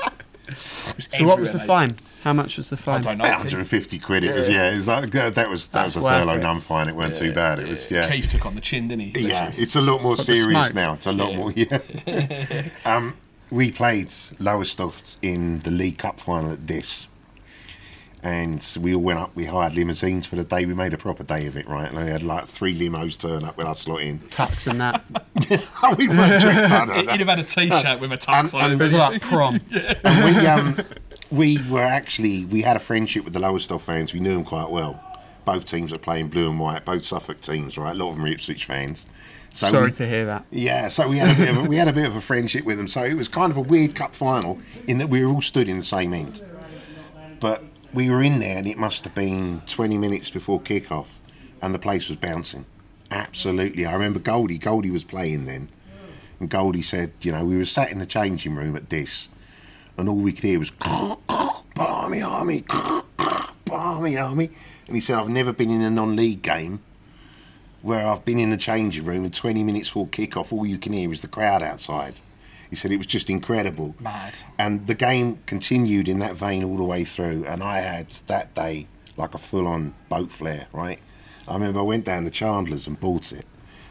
So 1.00 1.26
what 1.28 1.40
was 1.40 1.52
the 1.54 1.60
fine? 1.60 1.98
How 2.24 2.32
much 2.34 2.58
was 2.58 2.70
the 2.70 2.78
fine? 2.78 3.02
I 3.02 3.02
don't 3.02 3.18
know. 3.18 3.26
About 3.26 3.40
150 3.40 4.00
quid. 4.00 4.24
It 4.24 4.34
was 4.34 4.48
yeah. 4.50 4.72
It 4.72 4.76
was 4.76 4.88
like, 4.88 5.12
that 5.12 5.36
that 5.36 5.50
was 5.50 5.68
that 5.68 5.84
That's 5.84 5.96
was 5.96 6.02
a 6.02 6.06
worth 6.06 6.22
Thurlow 6.24 6.36
it. 6.38 6.42
Nunn 6.42 6.60
fine. 6.62 6.88
It 6.88 6.96
weren't 6.96 7.16
too 7.16 7.34
bad. 7.34 7.60
It 7.60 7.68
was 7.68 7.92
yeah. 7.92 8.10
Keith 8.10 8.32
took 8.32 8.46
on 8.46 8.56
the 8.56 8.62
chin, 8.62 8.88
didn't 8.88 9.16
he? 9.16 9.28
Yeah, 9.28 9.52
it's 9.58 9.76
a 9.76 9.82
lot 9.82 10.02
more 10.02 10.16
the 10.16 10.24
serious 10.24 10.74
now. 10.74 10.94
It's 10.94 11.06
a 11.06 11.12
lot 11.12 11.32
Yeah. 11.32 11.38
more. 11.38 11.52
Yeah. 11.52 12.62
um, 12.86 13.16
we 13.52 13.72
played 13.72 14.08
Lowestoft 14.40 15.18
in 15.22 15.60
the 15.60 15.72
League 15.72 15.98
Cup 16.00 16.20
final 16.20 16.52
at 16.52 16.68
this, 16.68 17.08
And 18.24 18.66
we 18.82 18.94
all 18.96 19.02
went 19.02 19.20
up. 19.20 19.36
We 19.36 19.46
hired 19.46 19.76
limousines 19.76 20.26
for 20.28 20.36
the 20.36 20.44
day. 20.44 20.66
We 20.66 20.74
made 20.74 20.94
a 20.94 20.98
proper 20.98 21.24
day 21.24 21.46
of 21.46 21.56
it, 21.56 21.68
right? 21.68 21.90
And 21.90 21.98
we 22.04 22.12
had 22.12 22.24
like 22.24 22.48
three 22.48 22.78
limos 22.78 23.18
turn 23.18 23.44
up 23.44 23.58
with 23.58 23.68
us 23.68 23.82
slot 23.82 24.02
in. 24.02 24.20
Tux 24.20 24.68
and 24.70 24.82
that. 24.82 25.04
we 25.98 26.08
weren't 26.10 26.42
dressed 26.42 26.70
like 26.72 26.88
that. 26.88 27.10
He'd 27.12 27.20
have 27.20 27.30
had 27.30 27.40
a 27.40 27.44
t-shirt 27.44 28.00
with 28.02 28.12
a 28.12 28.18
tux 28.18 28.54
And- 28.54 28.64
on 28.64 28.72
and 28.72 28.82
It 28.82 28.84
was 28.84 28.94
it. 28.94 28.98
like 28.98 29.22
prom. 29.22 29.60
And 30.04 30.26
we 30.26 30.48
um 30.48 30.78
we 31.30 31.62
were 31.70 31.84
actually 31.84 32.46
we 32.46 32.62
had 32.62 32.76
a 32.76 32.80
friendship 32.80 33.24
with 33.24 33.34
the 33.34 33.40
Lowestoft 33.40 33.86
fans. 33.86 34.14
We 34.14 34.20
knew 34.20 34.34
them 34.34 34.44
quite 34.46 34.70
well. 34.70 35.02
Both 35.46 35.66
teams 35.66 35.94
are 35.94 35.98
playing 35.98 36.28
blue 36.30 36.50
and 36.50 36.60
white. 36.60 36.84
Both 36.84 37.04
Suffolk 37.06 37.40
teams, 37.40 37.78
right? 37.78 37.96
A 37.96 37.98
lot 37.98 38.10
of 38.10 38.16
them 38.16 38.26
are 38.26 38.30
Ipswich 38.30 38.66
fans. 38.66 39.08
So 39.58 39.66
Sorry 39.70 39.86
we- 39.88 39.92
to 39.94 40.08
hear 40.08 40.26
that. 40.26 40.46
Yeah, 40.52 40.88
so 40.88 41.08
we 41.10 41.18
had 41.18 41.36
a 41.36 41.40
bit 41.40 41.50
of 41.50 41.58
a, 41.58 41.68
we 41.68 41.78
had 41.78 41.88
a 41.88 41.94
bit 41.94 42.06
of 42.08 42.16
a 42.16 42.22
friendship 42.22 42.64
with 42.64 42.78
them. 42.78 42.88
So 42.88 43.04
it 43.04 43.16
was 43.16 43.28
kind 43.28 43.52
of 43.52 43.58
a 43.58 43.62
weird 43.62 43.96
cup 43.96 44.14
final 44.14 44.60
in 44.86 45.00
that 45.00 45.10
we 45.10 45.26
were 45.26 45.32
all 45.32 45.42
stood 45.42 45.68
in 45.68 45.78
the 45.78 45.84
same 45.84 46.14
end. 46.14 46.44
But 47.40 47.64
we 47.92 48.12
were 48.12 48.22
in 48.22 48.38
there, 48.38 48.60
and 48.60 48.68
it 48.68 48.78
must 48.78 49.04
have 49.06 49.16
been 49.16 49.64
20 49.66 49.98
minutes 49.98 50.30
before 50.30 50.62
kick-off, 50.62 51.18
and 51.60 51.74
the 51.74 51.80
place 51.80 52.08
was 52.08 52.20
bouncing. 52.20 52.68
Absolutely, 53.10 53.84
I 53.84 53.94
remember 53.94 54.20
Goldie. 54.20 54.60
Goldie 54.60 54.92
was 54.92 55.04
playing 55.04 55.46
then, 55.46 55.70
and 56.40 56.52
Goldie 56.52 56.84
said, 56.84 57.14
you 57.22 57.32
know, 57.32 57.44
we 57.44 57.58
were 57.58 57.66
sat 57.66 57.90
in 57.92 57.98
the 57.98 58.06
changing 58.06 58.54
room 58.54 58.76
at 58.76 58.92
this, 58.92 59.28
and 59.98 60.08
all 60.08 60.18
we 60.18 60.34
could 60.34 60.44
hear 60.44 60.60
was 60.60 60.70
"Barmy 60.70 62.22
Army, 62.22 62.64
Barmy 63.66 64.18
Army," 64.18 64.50
and 64.86 64.96
he 64.96 65.00
said, 65.02 65.16
"I've 65.18 65.30
never 65.30 65.52
been 65.52 65.72
in 65.72 65.82
a 65.82 65.90
non-league 65.90 66.44
game." 66.44 66.82
Where 67.88 68.06
I've 68.06 68.26
been 68.26 68.38
in 68.38 68.50
the 68.50 68.58
changing 68.58 69.06
room 69.06 69.24
and 69.24 69.34
20 69.34 69.64
minutes 69.64 69.88
before 69.88 70.10
kick-off, 70.10 70.52
all 70.52 70.66
you 70.66 70.78
can 70.78 70.92
hear 70.92 71.10
is 71.10 71.22
the 71.22 71.30
crowd 71.30 71.64
outside. 71.64 72.20
He 72.70 72.76
said 72.76 72.92
it 72.92 72.98
was 72.98 73.08
just 73.08 73.30
incredible. 73.30 73.96
Mad. 74.02 74.34
And 74.60 74.86
the 74.88 74.94
game 74.94 75.40
continued 75.46 76.10
in 76.10 76.20
that 76.20 76.36
vein 76.36 76.66
all 76.66 76.76
the 76.76 76.84
way 76.84 77.06
through. 77.06 77.46
And 77.46 77.64
I 77.64 77.78
had 77.78 78.10
that 78.28 78.54
day 78.54 78.90
like 79.16 79.34
a 79.34 79.38
full-on 79.38 79.96
boat 80.10 80.32
flare, 80.32 80.68
right? 80.74 81.00
I 81.48 81.54
remember 81.54 81.80
I 81.80 81.84
went 81.84 82.04
down 82.04 82.26
to 82.26 82.30
Chandler's 82.30 82.88
and 82.88 83.00
bought 83.00 83.32
it. 83.32 83.46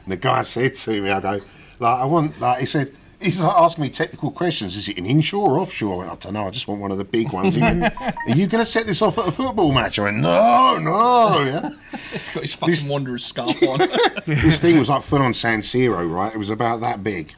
And 0.04 0.12
the 0.12 0.16
guy 0.16 0.42
said 0.54 0.74
to 0.74 1.00
me, 1.00 1.10
I 1.10 1.20
go, 1.20 1.40
like, 1.80 1.98
I 1.98 2.04
want, 2.04 2.38
like, 2.38 2.60
he 2.60 2.66
said, 2.66 2.92
he's 3.26 3.42
like 3.42 3.56
asking 3.56 3.82
me 3.82 3.90
technical 3.90 4.30
questions. 4.30 4.76
Is 4.76 4.88
it 4.88 4.98
an 4.98 5.06
inshore 5.06 5.50
or 5.50 5.58
offshore? 5.58 5.94
I 5.94 5.98
went, 5.98 6.10
I 6.10 6.14
don't 6.16 6.32
know. 6.34 6.46
I 6.46 6.50
just 6.50 6.66
want 6.68 6.80
one 6.80 6.90
of 6.90 6.98
the 6.98 7.04
big 7.04 7.32
ones. 7.32 7.54
He 7.56 7.60
went, 7.60 7.82
Are 7.84 8.14
you 8.34 8.46
going 8.46 8.64
to 8.64 8.70
set 8.70 8.86
this 8.86 9.02
off 9.02 9.18
at 9.18 9.28
a 9.28 9.32
football 9.32 9.72
match? 9.72 9.98
I 9.98 10.04
went, 10.04 10.18
No, 10.18 10.78
no. 10.80 11.42
Yeah. 11.42 11.70
He's 11.90 12.32
got 12.34 12.42
his 12.42 12.54
fucking 12.54 12.88
Wanderers 12.88 13.24
scarf 13.24 13.62
on. 13.68 13.78
this 14.26 14.60
thing 14.60 14.78
was 14.78 14.88
like 14.88 15.02
full 15.02 15.20
on 15.22 15.34
San 15.34 15.60
Siro, 15.60 16.10
right? 16.10 16.34
It 16.34 16.38
was 16.38 16.50
about 16.50 16.80
that 16.80 17.04
big. 17.04 17.34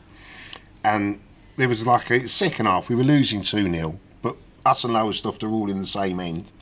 And 0.85 1.21
there 1.57 1.69
was 1.69 1.87
like 1.87 2.11
a 2.11 2.29
second 2.29 2.67
half, 2.67 2.89
we 2.89 2.95
were 2.95 3.03
losing 3.05 3.43
2 3.43 3.69
0, 3.71 3.99
but 4.23 4.37
us 4.65 4.85
and 4.85 4.93
Lowestoft 4.93 5.43
are 5.43 5.51
all 5.51 5.71
in 5.71 5.79
the 5.81 5.87
same 5.87 6.21
end. 6.21 6.53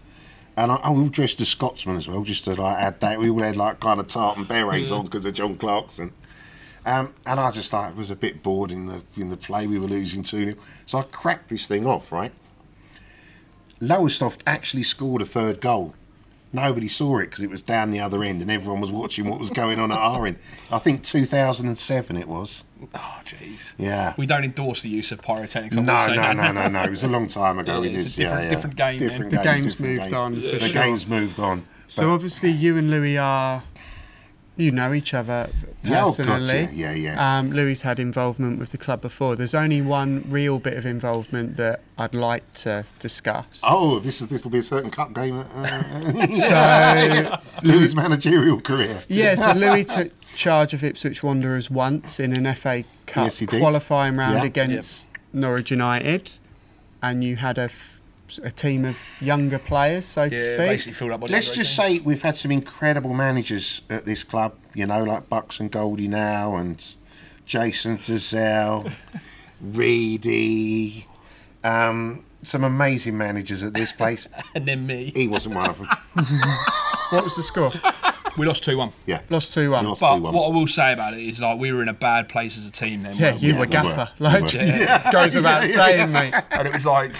And 0.57 0.73
I, 0.73 0.77
I 0.77 0.91
we 0.91 1.03
all 1.03 1.09
dressed 1.09 1.41
as 1.43 1.49
Scotsmen 1.49 1.97
as 1.97 2.09
well, 2.09 2.23
just 2.23 2.45
to 2.45 2.55
like 2.55 2.79
add 2.79 3.01
that. 3.01 3.19
We 3.19 3.29
all 3.29 3.41
had 3.41 3.57
like 3.59 3.81
kind 3.81 4.01
of 4.01 4.09
tartan 4.09 4.45
berets 4.45 4.91
on 4.91 5.05
because 5.05 5.27
of 5.27 5.35
John 5.35 5.57
Clarkson. 5.59 6.13
Um, 6.87 7.13
and 7.27 7.39
I 7.41 7.51
just 7.51 7.73
like 7.73 7.97
was 7.97 8.11
a 8.11 8.17
bit 8.17 8.43
bored 8.43 8.71
in 8.71 8.87
the 8.87 9.03
in 9.17 9.29
the 9.29 9.37
play. 9.37 9.67
We 9.67 9.79
were 9.79 9.89
losing 9.89 10.23
2 10.23 10.53
0. 10.53 10.57
So 10.87 10.99
I 10.99 11.03
cracked 11.03 11.49
this 11.51 11.67
thing 11.67 11.87
off, 11.87 12.13
right? 12.13 12.33
Lowestoft 13.81 14.43
actually 14.47 14.83
scored 14.85 15.21
a 15.23 15.27
third 15.27 15.61
goal. 15.61 15.95
Nobody 16.53 16.89
saw 16.89 17.19
it 17.19 17.27
because 17.27 17.41
it 17.41 17.51
was 17.51 17.61
down 17.61 17.91
the 17.91 18.01
other 18.01 18.23
end 18.23 18.41
and 18.41 18.51
everyone 18.51 18.81
was 18.81 18.91
watching 18.91 19.29
what 19.29 19.39
was 19.39 19.51
going 19.51 19.79
on 19.79 19.93
at 19.93 19.99
our 19.99 20.27
end. 20.27 20.39
I 20.71 20.79
think 20.79 21.03
2007 21.03 22.17
it 22.17 22.29
was. 22.29 22.65
oh, 22.95 23.21
jeez. 23.25 23.75
Yeah. 23.77 24.15
We 24.17 24.27
don't 24.27 24.45
endorse 24.45 24.81
the 24.81 24.89
use 24.89 25.13
of 25.13 25.21
pyrotechnics. 25.21 25.77
I 25.77 25.81
will 25.81 25.87
No, 25.87 26.07
say 26.07 26.17
no, 26.17 26.33
no, 26.33 26.53
no, 26.53 26.69
no. 26.69 26.83
It 26.85 26.91
was 26.91 27.05
a 27.05 27.09
long 27.09 27.27
time 27.29 27.59
ago. 27.59 27.83
Yeah, 27.83 27.89
it 27.91 27.95
it's 27.95 28.05
is. 28.07 28.15
a 28.15 28.21
different- 28.21 28.39
yeah, 28.39 28.43
yeah. 28.45 28.49
different 28.49 28.77
game, 28.77 28.87
man. 28.87 29.09
Different 29.09 29.31
The 29.33 29.37
game's 29.43 29.67
different 29.75 29.93
moved 29.99 30.05
game. 30.11 30.15
on, 30.15 30.35
for 30.37 30.41
The 30.41 30.59
sure. 30.61 30.69
game's 30.83 31.07
moved 31.09 31.41
on. 31.41 31.65
So 31.89 32.11
obviously 32.11 32.51
you 32.53 32.79
and 32.79 32.91
Louie 32.91 33.19
are, 33.19 33.65
you 34.59 34.71
know 34.71 34.93
each 34.95 35.13
other 35.13 35.51
Yeah, 35.83 36.05
oh, 36.05 36.07
personally. 36.07 36.63
gotcha. 36.65 36.75
Yeah, 36.75 36.93
yeah. 36.95 37.39
Um, 37.39 37.53
Louie 37.53 37.75
had 37.77 37.99
involvement 37.99 38.59
with 38.59 38.71
the 38.71 38.79
club 38.79 39.03
before. 39.03 39.37
There's 39.37 39.55
only 39.55 39.83
one 39.83 40.25
real 40.29 40.59
bit 40.59 40.75
of 40.79 40.87
involvement 40.87 41.57
that 41.59 41.81
I'd 41.99 42.15
like 42.15 42.51
to 42.55 42.85
discuss. 42.99 43.63
Oh, 43.69 43.99
this 43.99 44.21
is 44.23 44.29
this 44.29 44.45
will 44.45 44.51
be 44.51 44.59
a 44.59 44.63
certain 44.63 44.91
cup 44.91 45.13
game. 45.13 45.45
Uh, 45.55 46.27
So 46.37 47.39
Louie's 47.63 47.95
managerial 47.95 48.61
career. 48.61 49.01
yeah, 49.09 49.35
so 49.35 49.53
Louie 49.59 49.85
took 49.85 50.11
charge 50.35 50.73
of 50.75 50.83
Ipswich 50.83 51.23
Wanderers 51.23 51.71
once 51.71 52.19
in 52.21 52.33
an 52.37 52.53
FA 52.55 52.85
Cup 53.07 53.25
Yes, 53.39 53.43
qualifying 53.49 54.17
round 54.17 54.37
Yeah. 54.37 54.45
against 54.45 55.09
Norwich 55.33 55.71
United, 55.71 56.33
and 57.03 57.23
you 57.23 57.37
had 57.37 57.59
a, 57.59 57.63
f- 57.63 57.96
a 58.43 58.51
team 58.51 58.85
of 58.85 58.97
younger 59.21 59.59
players, 59.59 60.05
so 60.05 60.29
to 60.29 60.45
speak. 60.45 60.59
basically 60.59 60.93
filled 60.95 61.13
up. 61.13 61.21
by 61.21 61.27
Let's 61.29 61.51
just 61.51 61.75
say 61.77 61.99
we've 62.01 62.23
had 62.23 62.37
some 62.37 62.51
incredible 62.51 63.15
managers 63.15 63.83
at 63.91 64.05
this 64.05 64.25
club. 64.25 64.55
You 64.75 64.87
know, 64.87 65.03
like 65.03 65.29
Bucks 65.29 65.61
and 65.61 65.71
Goldie 65.71 66.09
now, 66.09 66.57
and 66.57 66.83
Jason 67.47 67.99
Dozzell, 67.99 68.93
Reedy. 69.61 71.07
Um, 71.65 72.25
some 72.43 72.63
amazing 72.65 73.19
managers 73.19 73.63
at 73.65 73.75
this 73.75 73.93
place. 73.93 74.29
and 74.55 74.67
then 74.67 74.87
me. 74.87 75.13
He 75.15 75.27
wasn't 75.29 75.55
one 75.57 75.69
of 75.71 75.79
them. 75.79 75.89
What 77.11 77.23
was 77.23 77.37
the 77.37 77.43
score? 77.45 77.71
We 78.37 78.47
lost 78.47 78.65
two 78.65 78.77
one. 78.77 78.91
Yeah. 79.07 79.21
Lost 79.31 79.55
2 79.55 79.71
1. 79.71 79.85
Lost 79.87 80.01
But 80.01 80.17
2-1. 80.17 80.33
what 80.33 80.47
I 80.49 80.51
will 80.53 80.67
say 80.67 80.93
about 80.93 81.15
it 81.15 81.21
is 81.21 81.41
like 81.41 81.57
we 81.57 81.71
were 81.73 81.83
in 81.83 81.89
a 81.89 81.95
bad 81.95 82.29
place 82.29 82.59
as 82.59 82.67
a 82.67 82.73
team 82.73 83.05
then. 83.05 83.15
Yeah, 83.17 83.35
you 83.37 83.53
we? 83.53 83.61
were 83.61 83.67
we 83.67 83.67
gaffer. 83.69 84.11
were. 84.19 84.25
Like, 84.25 84.53
We 84.53 84.59
were. 84.59 84.65
Yeah. 84.65 85.13
goes 85.13 85.37
without 85.37 85.65
saying, 85.67 86.11
mate. 86.11 86.35
and 86.51 86.67
it 86.67 86.75
was 86.75 86.85
like 86.85 87.13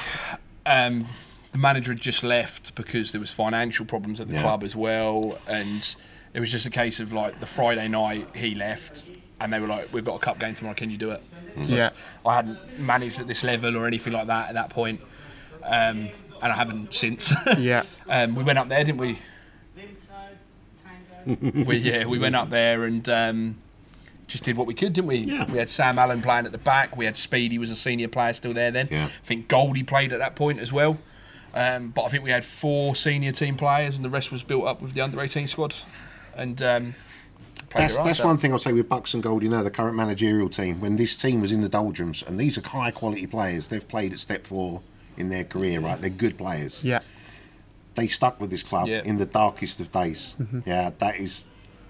um, 0.67 1.07
the 1.53 1.59
manager 1.59 1.93
had 1.93 2.01
just 2.01 2.23
left 2.25 2.75
because 2.75 3.13
there 3.13 3.21
was 3.21 3.33
financial 3.33 3.87
problems 3.87 4.21
at 4.21 4.29
the 4.29 4.35
Yeah. 4.35 4.43
club 4.43 4.63
as 4.65 4.77
well, 4.77 5.39
and 5.49 5.97
it 6.35 6.41
was 6.41 6.53
just 6.53 6.67
a 6.67 6.71
case 6.71 7.01
of 7.01 7.13
like 7.13 7.41
the 7.41 7.47
Friday 7.47 7.89
night 7.89 8.29
he 8.35 8.55
left, 8.55 9.11
and 9.41 9.53
they 9.53 9.61
were 9.61 9.67
like, 9.67 9.93
"We've 9.93 10.05
got 10.05 10.17
a 10.17 10.19
cup 10.19 10.39
game 10.39 10.55
tomorrow. 10.55 10.75
Can 10.75 10.91
you 10.91 10.99
do 10.99 11.11
it?" 11.11 11.23
So 11.65 11.75
Yeah. 11.75 11.91
I 12.27 12.35
hadn't 12.37 12.79
managed 12.79 13.19
at 13.21 13.27
this 13.27 13.43
level 13.43 13.77
or 13.77 13.87
anything 13.87 14.13
like 14.13 14.27
that 14.27 14.49
at 14.51 14.55
that 14.55 14.69
point, 14.71 15.01
um, 15.65 16.09
and 16.43 16.53
I 16.53 16.55
haven't 16.55 16.93
since. 16.93 17.33
Yeah. 17.59 17.85
um, 18.11 18.35
we 18.35 18.45
went 18.45 18.59
up 18.59 18.69
there, 18.69 18.85
didn't 18.85 19.01
we? 19.01 19.19
we 21.65 21.77
yeah, 21.79 22.05
we 22.07 22.19
went 22.19 22.37
up 22.37 22.51
there 22.51 22.85
and. 22.85 23.09
Um, 23.09 23.57
just 24.27 24.45
did 24.45 24.57
what 24.57 24.67
we 24.67 24.75
could, 24.75 24.93
didn't 24.93 25.09
we? 25.09 25.19
Yeah. 25.19 25.51
We 25.51 25.59
had 25.59 25.71
Sam 25.71 25.99
Allen 25.99 26.21
playing 26.23 26.47
at 26.47 26.53
the 26.53 26.59
back. 26.59 26.97
We 26.97 27.05
had 27.05 27.17
Speedy 27.17 27.59
was 27.59 27.71
a 27.71 27.77
senior 27.77 28.09
player 28.09 28.33
still 28.33 28.53
there 28.55 28.71
then. 28.71 28.89
Yeah. 28.91 29.05
I 29.07 29.27
think 29.27 29.49
Goldie 29.49 29.83
played 29.85 30.13
at 30.13 30.19
that 30.19 30.35
point 30.35 30.59
as 30.61 30.73
well. 30.73 30.99
Um, 31.55 31.89
but 31.89 32.03
I 32.05 32.09
think 32.09 32.23
we 32.25 32.31
had 32.31 32.45
four 32.45 32.95
senior 32.95 33.33
team 33.33 33.57
players, 33.57 33.97
and 33.97 34.05
the 34.05 34.11
rest 34.11 34.31
was 34.31 34.43
built 34.43 34.67
up 34.67 34.83
with 34.83 34.93
the 34.95 35.01
under 35.01 35.21
18 35.21 35.47
squad. 35.47 35.75
And 36.37 36.61
um, 36.63 36.95
That's 37.75 37.97
right, 37.97 38.05
that's 38.05 38.23
one 38.23 38.37
thing 38.37 38.53
I'll 38.53 38.59
say 38.59 38.73
with 38.75 38.89
Bucks 38.89 39.15
and 39.15 39.23
Goldie 39.23 39.49
now, 39.49 39.63
the 39.63 39.71
current 39.71 39.97
managerial 39.97 40.49
team. 40.51 40.81
When 40.81 40.97
this 40.97 41.17
team 41.17 41.41
was 41.41 41.53
in 41.53 41.63
the 41.63 41.69
doldrums, 41.69 42.23
and 42.27 42.39
these 42.39 42.59
are 42.59 42.69
high 42.69 42.91
quality 42.91 43.27
players, 43.27 43.69
they've 43.69 43.87
played 43.87 44.13
at 44.13 44.19
step 44.19 44.47
four 44.47 44.83
in 45.17 45.31
their 45.31 45.45
career, 45.45 45.81
right? 45.81 45.99
They're 45.99 46.11
good 46.11 46.37
players. 46.37 46.85
Yeah. 46.85 47.01
They 47.95 48.09
stuck 48.09 48.39
with 48.39 48.51
this 48.51 48.63
club 48.63 48.89
Yeah. 48.89 49.01
in 49.05 49.17
the 49.17 49.25
darkest 49.25 49.81
of 49.81 49.91
days. 49.91 50.35
Mm-hmm. 50.39 50.61
Yeah, 50.67 50.91
that 50.99 51.19
is 51.19 51.47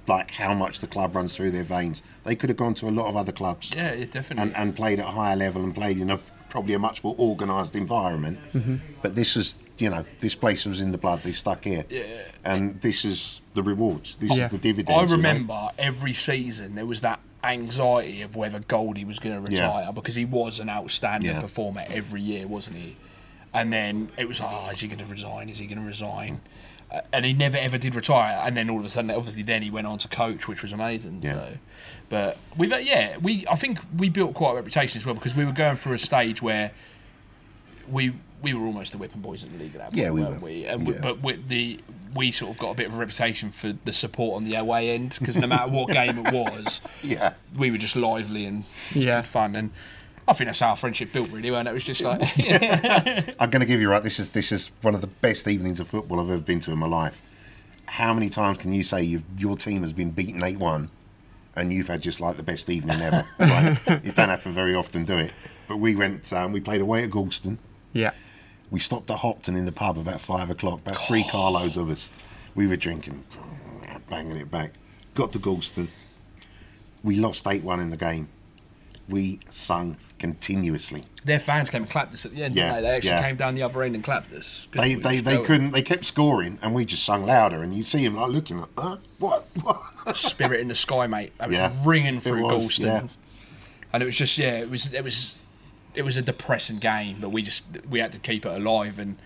like 0.09 0.31
how 0.31 0.55
much 0.55 0.81
the 0.81 0.87
club 0.87 1.15
runs 1.17 1.35
through 1.37 1.51
their 1.51 1.65
veins. 1.65 2.03
They 2.25 2.37
could 2.37 2.49
have 2.51 2.57
gone 2.57 2.75
to 2.75 2.89
a 2.89 2.91
lot 2.91 3.07
of 3.07 3.17
other 3.17 3.33
clubs 3.33 3.73
Yeah, 3.75 3.93
yeah, 3.95 4.05
definitely. 4.07 4.43
and, 4.45 4.57
and 4.57 4.77
played 4.77 5.01
at 5.01 5.07
a 5.07 5.11
higher 5.11 5.37
level 5.37 5.63
and 5.65 5.75
played 5.75 5.99
in 5.99 6.11
a 6.11 6.19
probably 6.49 6.75
a 6.75 6.79
much 6.79 7.03
more 7.05 7.15
organised 7.19 7.75
environment. 7.77 8.39
Mm-hmm. 8.55 8.77
But 9.03 9.15
this 9.15 9.35
was, 9.37 9.59
you 9.79 9.91
know, 9.91 10.05
this 10.21 10.35
place 10.35 10.65
was 10.65 10.81
in 10.81 10.91
the 10.91 10.97
blood. 10.99 11.23
They 11.23 11.33
stuck 11.33 11.65
here, 11.65 11.85
Yeah. 11.91 12.05
and 12.45 12.81
this 12.81 13.05
is 13.05 13.43
the 13.55 13.63
rewards. 13.63 14.17
This 14.17 14.35
Yeah. 14.37 14.45
is 14.45 14.51
the 14.51 14.59
dividends. 14.59 14.91
I 14.99 15.03
you 15.03 15.07
know? 15.09 15.13
remember 15.17 15.71
every 15.79 16.13
season 16.15 16.75
there 16.77 16.87
was 16.87 17.01
that 17.03 17.21
anxiety 17.45 18.23
of 18.23 18.37
whether 18.37 18.61
Goldie 18.61 19.05
was 19.05 19.19
going 19.19 19.45
to 19.45 19.53
Yeah. 19.53 19.67
retire 19.67 19.93
because 19.93 20.15
he 20.15 20.25
was 20.25 20.61
an 20.61 20.69
outstanding 20.69 21.31
Yeah. 21.33 21.41
performer 21.41 21.85
every 21.89 22.21
year, 22.23 22.47
wasn't 22.47 22.77
he? 22.77 22.97
And 23.55 23.73
then 23.73 24.11
it 24.19 24.29
was, 24.29 24.41
oh, 24.43 24.69
is 24.73 24.81
he 24.81 24.89
going 24.89 24.99
to 24.99 25.07
resign? 25.07 25.49
Is 25.49 25.59
he 25.59 25.67
going 25.67 25.81
to 25.81 25.87
resign? 25.87 26.41
Uh, 26.45 26.49
and 27.13 27.25
he 27.25 27.33
never 27.33 27.57
ever 27.57 27.79
did 27.79 27.95
retire. 27.95 28.41
And 28.45 28.57
then 28.57 28.71
all 28.71 28.79
of 28.79 28.85
a 28.85 28.89
sudden, 28.89 29.11
obviously, 29.11 29.43
then 29.43 29.63
he 29.63 29.71
went 29.71 29.87
on 29.87 29.99
to 29.99 30.09
coach, 30.09 30.49
which 30.49 30.63
was 30.63 30.73
amazing. 30.73 31.21
Yeah. 31.23 31.33
So, 31.35 31.53
but 32.09 32.39
we've 32.57 32.73
uh, 32.73 32.77
yeah, 32.77 33.17
we 33.19 33.45
I 33.51 33.55
think 33.57 33.79
we 33.97 34.09
built 34.09 34.35
quite 34.35 34.53
a 34.53 34.55
reputation 34.57 34.99
as 35.01 35.05
well 35.07 35.15
because 35.15 35.35
we 35.35 35.45
were 35.45 35.53
going 35.53 35.77
through 35.77 35.95
a 35.95 35.99
stage 35.99 36.41
where 36.43 36.71
we 37.89 38.13
we 38.43 38.53
were 38.55 38.67
almost 38.67 38.93
the 38.93 38.99
whipping 38.99 39.23
boys 39.23 39.43
in 39.45 39.51
the 39.53 39.59
league 39.59 39.75
at 39.75 39.79
that 39.81 39.85
point, 39.93 39.97
Yeah, 39.97 40.11
we 40.11 40.21
weren't 40.21 40.35
were. 40.41 40.47
we? 40.47 40.65
And 40.67 40.87
we, 40.87 40.95
Yeah. 40.95 41.01
but 41.01 41.23
with 41.23 41.49
the 41.49 41.81
we 42.15 42.31
sort 42.33 42.53
of 42.53 42.59
got 42.59 42.71
a 42.71 42.75
bit 42.75 42.89
of 42.89 42.95
a 42.95 42.99
reputation 42.99 43.51
for 43.51 43.75
the 43.85 43.93
support 43.93 44.37
on 44.37 44.45
the 44.45 44.55
away 44.55 44.91
end 44.91 45.17
because 45.19 45.37
no 45.37 45.47
matter 45.47 45.71
what 45.71 45.89
game 45.91 46.19
it 46.19 46.33
was, 46.33 46.81
Yeah. 47.03 47.35
we 47.59 47.71
were 47.71 47.79
just 47.79 47.97
lively 47.97 48.45
and 48.47 48.65
Yeah. 48.95 49.17
good 49.21 49.27
fun. 49.27 49.57
And 49.57 49.71
I 50.29 50.33
think 50.33 50.49
that's 50.49 50.61
how 50.61 50.71
our 50.71 50.77
friendship 50.77 51.13
built, 51.13 51.31
really. 51.31 51.49
And 51.51 51.69
it 51.69 51.71
it 51.71 51.75
was 51.75 51.85
just 51.85 52.01
like, 52.03 52.21
I'm 53.41 53.51
going 53.51 53.61
to 53.61 53.67
give 53.67 53.81
you 53.81 53.91
right. 53.91 54.03
This 54.03 54.19
is 54.19 54.31
this 54.31 54.51
is 54.53 54.71
one 54.83 54.95
of 54.95 55.01
the 55.01 55.07
best 55.07 55.47
evenings 55.47 55.81
of 55.81 55.89
football 55.89 56.21
I've 56.21 56.31
ever 56.31 56.41
been 56.43 56.61
to 56.61 56.73
in 56.73 56.79
my 56.79 56.87
life. 56.87 57.23
How 57.87 58.13
many 58.13 58.29
times 58.29 58.59
can 58.59 58.73
you 58.73 58.83
say 58.83 59.03
you've, 59.03 59.23
your 59.39 59.57
team 59.57 59.83
has 59.83 59.93
been 59.93 60.11
beaten 60.11 60.43
eight 60.43 60.59
one, 60.59 60.91
and 61.55 61.73
you've 61.73 61.87
had 61.89 62.03
just 62.03 62.21
like 62.21 62.37
the 62.37 62.43
best 62.43 62.69
evening 62.69 63.01
ever? 63.01 63.25
Right? 63.39 63.79
it 63.87 64.17
don't 64.17 64.29
happen 64.29 64.53
very 64.53 64.75
often, 64.75 65.05
do 65.05 65.17
it? 65.19 65.33
But 65.69 65.77
we 65.77 65.95
went. 65.95 66.33
Um, 66.33 66.53
we 66.53 66.61
played 66.61 66.81
away 66.81 67.05
at 67.05 67.11
Gorleston, 67.11 67.59
Yeah. 67.93 68.13
We 68.69 68.81
stopped 68.81 69.09
at 69.13 69.19
Hopton 69.19 69.55
in 69.55 69.65
the 69.65 69.71
pub 69.73 69.97
about 69.97 70.21
five 70.21 70.51
o'clock, 70.51 70.81
about 70.81 70.97
three 70.97 71.25
carloads 71.31 71.77
of 71.77 71.89
us. 71.89 72.11
We 72.57 72.67
were 72.67 72.77
drinking, 72.77 73.25
banging 74.09 74.37
it 74.39 74.51
back. 74.51 74.73
Got 75.15 75.33
to 75.35 75.39
Gorleston. 75.39 75.89
We 77.05 77.17
lost 77.17 77.47
8 77.47 77.63
1 77.63 77.79
in 77.81 77.91
the 77.91 77.97
game. 77.97 78.29
We 79.09 79.39
sung 79.51 79.97
continuously. 80.19 81.05
Their 81.25 81.39
fans 81.41 81.71
came 81.71 81.83
and 81.83 81.91
clapped 81.91 82.15
us 82.15 82.25
at 82.25 82.33
the 82.35 82.43
end. 82.43 82.55
Yeah, 82.55 82.77
they? 82.77 82.83
they 82.83 82.89
actually 82.91 83.11
yeah. 83.11 83.23
came 83.23 83.37
down 83.37 83.55
the 83.55 83.63
other 83.63 83.83
end 83.83 83.95
and 83.95 84.05
clapped 84.05 84.33
us. 84.33 84.69
They, 84.73 84.95
they, 84.95 85.21
they 85.21 85.35
going. 85.35 85.45
couldn't, 85.45 85.71
they 85.73 85.83
kept 85.83 86.05
scoring 86.05 86.59
and 86.63 86.75
we 86.75 86.85
just 86.85 87.05
sung 87.05 87.27
louder. 87.27 87.63
And 87.63 87.75
you 87.75 87.83
see 87.83 88.05
them 88.05 88.17
like 88.17 88.31
looking 88.31 88.61
like, 88.61 88.71
huh? 88.79 88.97
What? 89.19 89.47
What? 89.63 89.83
Spirit 90.17 90.61
in 90.61 90.69
the 90.69 90.75
sky, 90.75 91.07
mate. 91.07 91.33
It 91.41 91.49
was 91.49 91.57
Yeah, 91.57 91.73
ringing 91.85 92.21
through 92.21 92.43
was, 92.45 92.79
Gorleston, 92.79 92.85
yeah. 92.85 93.07
and 93.93 94.03
it 94.03 94.07
was 94.07 94.17
just 94.17 94.39
yeah, 94.39 94.59
it 94.59 94.71
was 94.71 94.93
it 94.93 95.03
was 95.03 95.35
it 95.95 96.03
was 96.03 96.17
a 96.17 96.23
depressing 96.23 96.79
game, 96.79 97.17
but 97.21 97.31
we 97.31 97.43
just 97.43 97.65
we 97.91 97.99
had 97.99 98.13
to 98.13 98.19
keep 98.19 98.47
it 98.47 98.53
alive. 98.53 98.99
And 98.99 99.17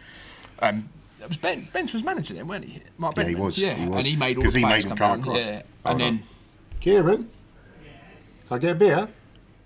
um, 0.60 0.88
it 1.20 1.28
was 1.28 1.36
Ben 1.36 1.68
Benz 1.72 1.92
was 1.92 2.02
managing 2.02 2.36
it, 2.38 2.46
weren't 2.46 2.64
he? 2.64 2.80
Mark 2.96 3.16
Yeah, 3.16 3.24
he 3.24 3.34
was, 3.34 3.58
Yeah, 3.58 3.74
he 3.74 3.88
was. 3.88 3.98
and 3.98 4.06
he 4.06 4.16
made 4.16 4.38
all 4.38 4.44
the 4.44 4.50
he 4.58 4.64
players 4.64 4.86
made 4.86 4.96
come 4.96 4.96
come 4.96 5.20
across. 5.20 5.38
Yeah, 5.38 5.52
Hold 5.54 5.62
and 5.84 5.92
on. 5.92 5.98
then 5.98 6.22
Kieran, 6.80 7.30
can 8.48 8.56
I 8.56 8.58
get 8.58 8.72
a 8.72 8.74
beer? 8.74 9.08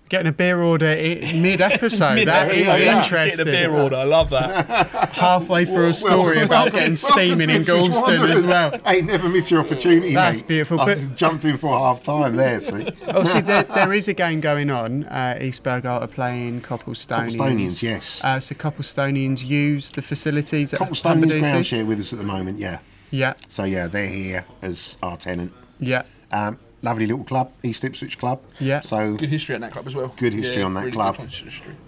Getting 0.07 0.27
a 0.27 0.31
beer 0.31 0.61
order 0.61 0.85
mid-episode. 0.85 2.25
that 2.27 2.51
is 2.53 2.67
yeah, 2.67 2.77
yeah. 2.77 2.97
interesting. 2.97 3.43
Getting 3.45 3.65
a 3.65 3.69
beer 3.69 3.71
order, 3.81 3.95
I 3.95 4.03
love 4.03 4.29
that. 4.29 4.87
Halfway 5.13 5.65
through 5.65 5.87
a 5.87 5.93
story 5.95 6.35
Well, 6.37 6.45
about 6.45 6.65
getting 6.71 6.91
welcome 6.91 6.95
steaming 6.95 7.47
to 7.47 7.55
in 7.55 7.61
Ipswich 7.63 7.77
Gorleston 7.89 8.29
as 8.35 8.43
well. 8.45 8.79
Hey, 8.85 9.01
never 9.01 9.27
miss 9.27 9.49
your 9.49 9.61
opportunity, 9.61 10.13
That's 10.13 10.41
mate. 10.41 10.47
beautiful, 10.47 10.79
I 10.79 10.85
but- 10.85 10.97
just 10.97 11.15
jumped 11.15 11.43
in 11.45 11.57
for 11.57 11.69
half 11.77 12.03
time 12.03 12.35
there, 12.35 12.59
see. 12.61 12.87
Obviously, 13.07 13.41
there, 13.41 13.63
there 13.63 13.93
is 13.93 14.07
a 14.07 14.13
game 14.13 14.41
going 14.41 14.69
on. 14.69 15.05
Uh, 15.05 15.39
East 15.41 15.63
Bergholt 15.63 16.01
are 16.03 16.07
playing 16.07 16.61
Coplestonians. 16.61 17.35
Coplestonians, 17.37 17.81
yes. 17.81 18.23
Uh, 18.23 18.39
so 18.39 18.53
Coplestonians 18.53 19.43
use 19.43 19.89
the 19.89 20.03
facilities 20.03 20.71
at 20.73 20.81
Coplestonians 20.81 21.31
Humberdew. 21.31 21.39
ground 21.41 21.65
share 21.65 21.83
with 21.85 21.99
us 21.99 22.13
at 22.13 22.19
the 22.19 22.25
moment, 22.25 22.59
yeah. 22.59 22.77
Yeah, 23.09 23.33
So, 23.47 23.63
yeah, 23.63 23.87
they're 23.87 24.07
here 24.07 24.45
as 24.61 24.97
our 25.01 25.17
tenant. 25.17 25.51
yeah. 25.79 26.03
Um, 26.31 26.59
lovely 26.85 27.05
little 27.07 27.25
club, 27.25 27.51
East 27.63 27.83
Ipswich 27.83 28.17
Club. 28.17 28.41
Yeah. 28.59 28.79
So, 28.79 29.15
Good 29.17 29.29
history 29.29 29.55
at 29.55 29.61
that 29.61 29.71
club 29.73 29.85
as 29.87 29.95
well. 29.95 30.13
Good 30.15 30.33
history 30.33 30.61
on 30.63 30.73
that 30.75 30.81
really 30.81 30.91
club. 30.93 31.17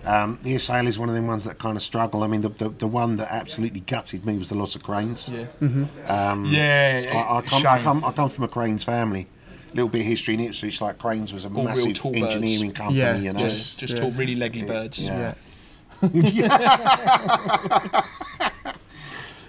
Um, 0.04 0.40
the 0.44 0.58
Sale 0.58 0.88
is 0.88 1.00
one 1.00 1.08
of 1.08 1.16
them 1.16 1.28
ones 1.28 1.44
that 1.46 1.58
kind 1.60 1.78
of 1.78 1.84
struggle. 1.84 2.24
I 2.24 2.28
mean, 2.28 2.42
the, 2.42 2.50
the, 2.50 2.70
the 2.70 2.88
one 2.88 3.16
that 3.18 3.32
absolutely 3.32 3.80
gutted 3.82 4.26
me 4.26 4.38
was 4.38 4.50
the 4.50 4.56
loss 4.58 4.76
of 4.76 4.84
Cranes. 4.84 5.30
Yeah. 5.30 5.46
Um, 6.08 6.46
yeah. 6.46 7.06
I, 7.14 7.38
I, 7.38 7.42
come, 7.42 7.66
I, 7.66 7.82
come, 7.82 8.04
I 8.04 8.12
come 8.12 8.30
from 8.30 8.44
a 8.44 8.48
Cranes 8.50 8.84
family. 8.84 9.28
A 9.72 9.76
little 9.76 9.90
bit 9.90 10.02
of 10.02 10.08
history 10.08 10.34
in 10.34 10.40
Ipswich, 10.40 10.82
like 10.82 10.98
Cranes 10.98 11.32
was 11.34 11.46
a 11.46 11.50
real 11.50 11.64
massive 11.64 11.94
tall 11.96 12.12
birds. 12.12 12.24
engineering 12.36 12.72
company, 12.72 13.00
Yeah, 13.00 13.18
you 13.18 13.34
know. 13.34 13.40
Just, 13.40 13.80
just 13.80 13.94
Yeah. 13.94 14.00
tall, 14.02 14.12
really 14.12 14.36
leggy 14.36 14.64
birds. 14.64 15.00
Yeah. 15.00 15.34
Yeah. 16.14 18.02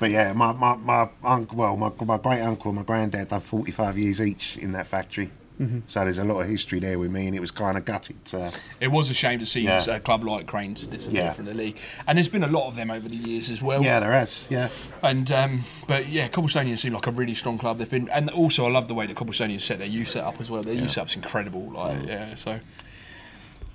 But 0.00 0.10
yeah, 0.12 0.32
my, 0.32 0.52
my, 0.52 0.76
my 0.76 1.08
uncle, 1.24 1.58
well, 1.58 1.76
my, 1.76 1.90
my 2.04 2.18
great 2.18 2.40
uncle 2.40 2.70
and 2.70 2.76
my 2.78 2.84
granddad 2.84 3.30
done 3.30 3.40
45 3.40 3.98
years 3.98 4.22
each 4.22 4.56
in 4.56 4.70
that 4.70 4.86
factory. 4.86 5.28
Mm-hmm. 5.60 5.80
So 5.86 6.00
there's 6.04 6.18
a 6.18 6.24
lot 6.24 6.40
of 6.40 6.48
history 6.48 6.78
there 6.78 6.98
with 7.00 7.10
me, 7.10 7.26
and 7.26 7.34
it 7.34 7.40
was 7.40 7.50
kind 7.50 7.76
of 7.76 7.84
gutted. 7.84 8.24
To, 8.26 8.52
It 8.80 8.88
was 8.92 9.10
a 9.10 9.14
shame 9.14 9.40
to 9.40 9.46
see 9.46 9.62
Yeah. 9.62 9.84
a 9.90 9.98
club 9.98 10.22
like 10.22 10.46
Cranes 10.46 10.86
disappear 10.86 11.22
Yeah. 11.22 11.32
from 11.32 11.46
the 11.46 11.54
league, 11.54 11.76
and 12.06 12.16
there's 12.16 12.28
been 12.28 12.44
a 12.44 12.48
lot 12.48 12.68
of 12.68 12.76
them 12.76 12.90
over 12.92 13.08
the 13.08 13.16
years 13.16 13.50
as 13.50 13.60
well. 13.60 13.82
yeah, 13.82 13.98
there 13.98 14.12
has. 14.12 14.46
Yeah, 14.50 14.68
And 15.02 15.30
um, 15.32 15.64
but 15.88 16.08
yeah, 16.08 16.28
Coplestonians 16.28 16.78
seem 16.78 16.92
like 16.92 17.06
a 17.08 17.10
really 17.10 17.34
strong 17.34 17.58
club. 17.58 17.78
They've 17.78 17.90
been, 17.90 18.08
and 18.10 18.30
also 18.30 18.66
I 18.66 18.70
love 18.70 18.86
the 18.86 18.94
way 18.94 19.06
that 19.06 19.16
Coplestonians 19.16 19.62
set 19.62 19.78
their 19.78 19.88
youth 19.88 20.08
setup 20.10 20.40
as 20.40 20.48
well. 20.50 20.62
Their 20.62 20.74
youth 20.74 20.90
setup's 20.92 21.16
incredible. 21.16 21.62
Like 21.72 22.06
yeah, 22.06 22.34
so 22.36 22.60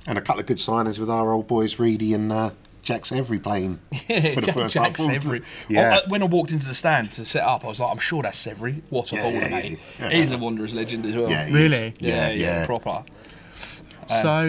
and 0.08 0.18
a 0.18 0.22
couple 0.22 0.40
of 0.42 0.46
good 0.46 0.58
signings 0.58 1.00
with 1.00 1.10
our 1.10 1.32
old 1.32 1.48
boys, 1.48 1.80
Reedy 1.80 2.14
and 2.14 2.32
uh, 2.32 2.52
Jack's 2.84 3.12
Every 3.12 3.40
plane 3.40 3.80
for 4.08 4.42
the 4.42 4.52
first 4.54 4.74
Jack's 4.76 5.00
time. 5.00 5.10
Every. 5.12 5.42
Yeah. 5.70 6.00
I- 6.04 6.10
when 6.10 6.22
I 6.22 6.26
walked 6.26 6.52
into 6.52 6.68
the 6.68 6.76
stand 6.76 7.12
to 7.14 7.26
set 7.26 7.44
up, 7.44 7.64
I 7.66 7.70
was 7.70 7.80
like, 7.80 7.90
I'm 7.92 7.98
sure 8.00 8.22
that's 8.22 8.46
Severy. 8.46 8.82
What 8.92 9.12
a 9.12 9.16
Yeah, 9.16 9.22
baller, 9.24 9.42
yeah, 9.42 9.50
mate. 9.50 9.80
yeah. 10.00 10.10
He's 10.10 10.32
a 10.32 10.38
Wanderers 10.38 10.74
legend 10.74 11.06
as 11.06 11.16
well. 11.16 11.30
Yeah, 11.30 11.46
Really? 11.46 11.88
is. 11.88 11.94
yeah, 12.00 12.30
Yeah, 12.30 12.32
yeah. 12.60 12.66
proper. 12.66 12.90
Um, 12.90 13.06
so, 14.22 14.44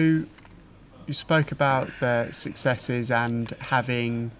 you 1.07 1.13
spoke 1.13 1.51
about 1.51 1.89
the 1.99 2.29
successes 2.31 3.09
and 3.09 3.51
having 3.59 4.31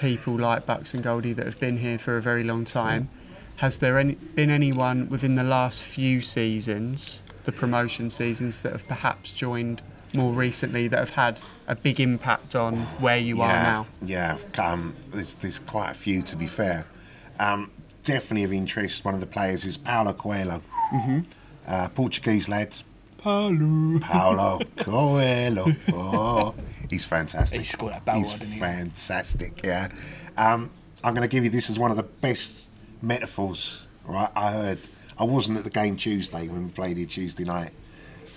people 0.00 0.34
like 0.38 0.66
Bucks 0.66 0.92
and 0.94 1.02
Goldie 1.02 1.32
that 1.34 1.46
have 1.46 1.58
been 1.60 1.78
here 1.78 1.98
for 1.98 2.16
a 2.16 2.22
very 2.22 2.42
long 2.44 2.64
time. 2.64 3.04
Mm. 3.04 3.08
Has 3.56 3.78
there 3.78 3.98
any, 3.98 4.14
been 4.14 4.50
anyone 4.50 5.08
within 5.08 5.34
the 5.34 5.42
last 5.44 5.82
few 5.82 6.20
seasons, 6.20 7.22
the 7.44 7.52
promotion 7.52 8.08
seasons, 8.10 8.62
that 8.62 8.72
have 8.72 8.86
perhaps 8.88 9.32
joined 9.32 9.82
more 10.16 10.32
recently 10.32 10.88
that 10.88 10.98
have 10.98 11.10
had 11.10 11.40
a 11.66 11.74
big 11.76 12.00
impact 12.00 12.54
on 12.54 12.76
where 13.00 13.18
you 13.18 13.42
are 13.42 13.52
now? 13.52 13.86
Yeah, 14.02 14.38
um, 14.58 14.94
there's, 15.10 15.34
there's 15.34 15.58
quite 15.58 15.90
a 15.90 15.94
few 15.94 16.22
to 16.22 16.36
be 16.36 16.46
fair. 16.46 16.86
Um, 17.38 17.70
definitely 18.04 18.44
of 18.44 18.52
interest, 18.52 19.04
one 19.04 19.14
of 19.14 19.20
the 19.20 19.26
players 19.26 19.64
is 19.64 19.76
Paulo 19.76 20.12
Coelho. 20.12 20.62
Mm-hmm. 20.92 21.20
Uh, 21.66 21.88
Portuguese 21.90 22.48
lad. 22.48 22.76
Paulo. 23.18 23.98
Paulo 24.00 24.60
Coelho. 24.76 25.66
Oh, 25.92 26.54
he's 26.88 27.04
fantastic. 27.04 27.60
He 27.60 27.66
scored 27.66 27.92
that 27.92 28.04
barrel, 28.04 28.20
He's 28.20 28.32
didn't 28.34 28.52
he? 28.52 28.60
fantastic, 28.60 29.60
yeah. 29.64 29.88
Um, 30.36 30.70
I'm 31.04 31.14
going 31.14 31.28
to 31.28 31.32
give 31.32 31.44
you 31.44 31.50
this 31.50 31.68
as 31.68 31.78
one 31.78 31.90
of 31.90 31.96
the 31.96 32.02
best 32.04 32.70
metaphors, 33.02 33.86
right? 34.04 34.30
I 34.34 34.52
heard, 34.52 34.78
I 35.18 35.24
wasn't 35.24 35.58
at 35.58 35.64
the 35.64 35.70
game 35.70 35.96
Tuesday 35.96 36.48
when 36.48 36.64
we 36.64 36.70
played 36.70 36.96
here 36.96 37.06
Tuesday 37.06 37.44
night. 37.44 37.72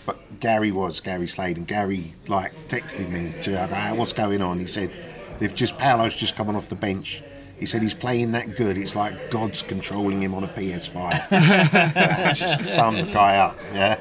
But 0.06 0.40
Gary 0.40 0.72
was 0.72 1.00
Gary 1.00 1.28
Slade, 1.28 1.58
and 1.58 1.68
Gary 1.68 2.14
like 2.28 2.54
texted 2.68 3.10
me. 3.10 3.34
To, 3.44 3.52
go, 3.52 3.68
"Hey, 3.68 3.94
what's 3.96 4.14
going 4.14 4.42
on? 4.42 4.60
He 4.60 4.66
said 4.66 4.92
they've 5.40 5.54
just 5.54 5.78
Paolo's 5.78 6.16
just 6.16 6.36
coming 6.36 6.56
off 6.56 6.70
the 6.70 6.76
bench. 6.76 7.22
He 7.60 7.68
said 7.68 7.84
he's 7.84 7.94
playing 7.94 8.32
that 8.32 8.56
good. 8.56 8.76
It's 8.76 8.96
like 8.96 9.30
God's 9.30 9.62
controlling 9.62 10.20
him 10.24 10.34
on 10.34 10.44
a 10.44 10.48
PS5. 10.48 12.34
just 12.36 12.66
sum 12.66 12.96
the 12.96 13.06
guy 13.06 13.38
up. 13.38 13.56
Yeah, 13.74 13.98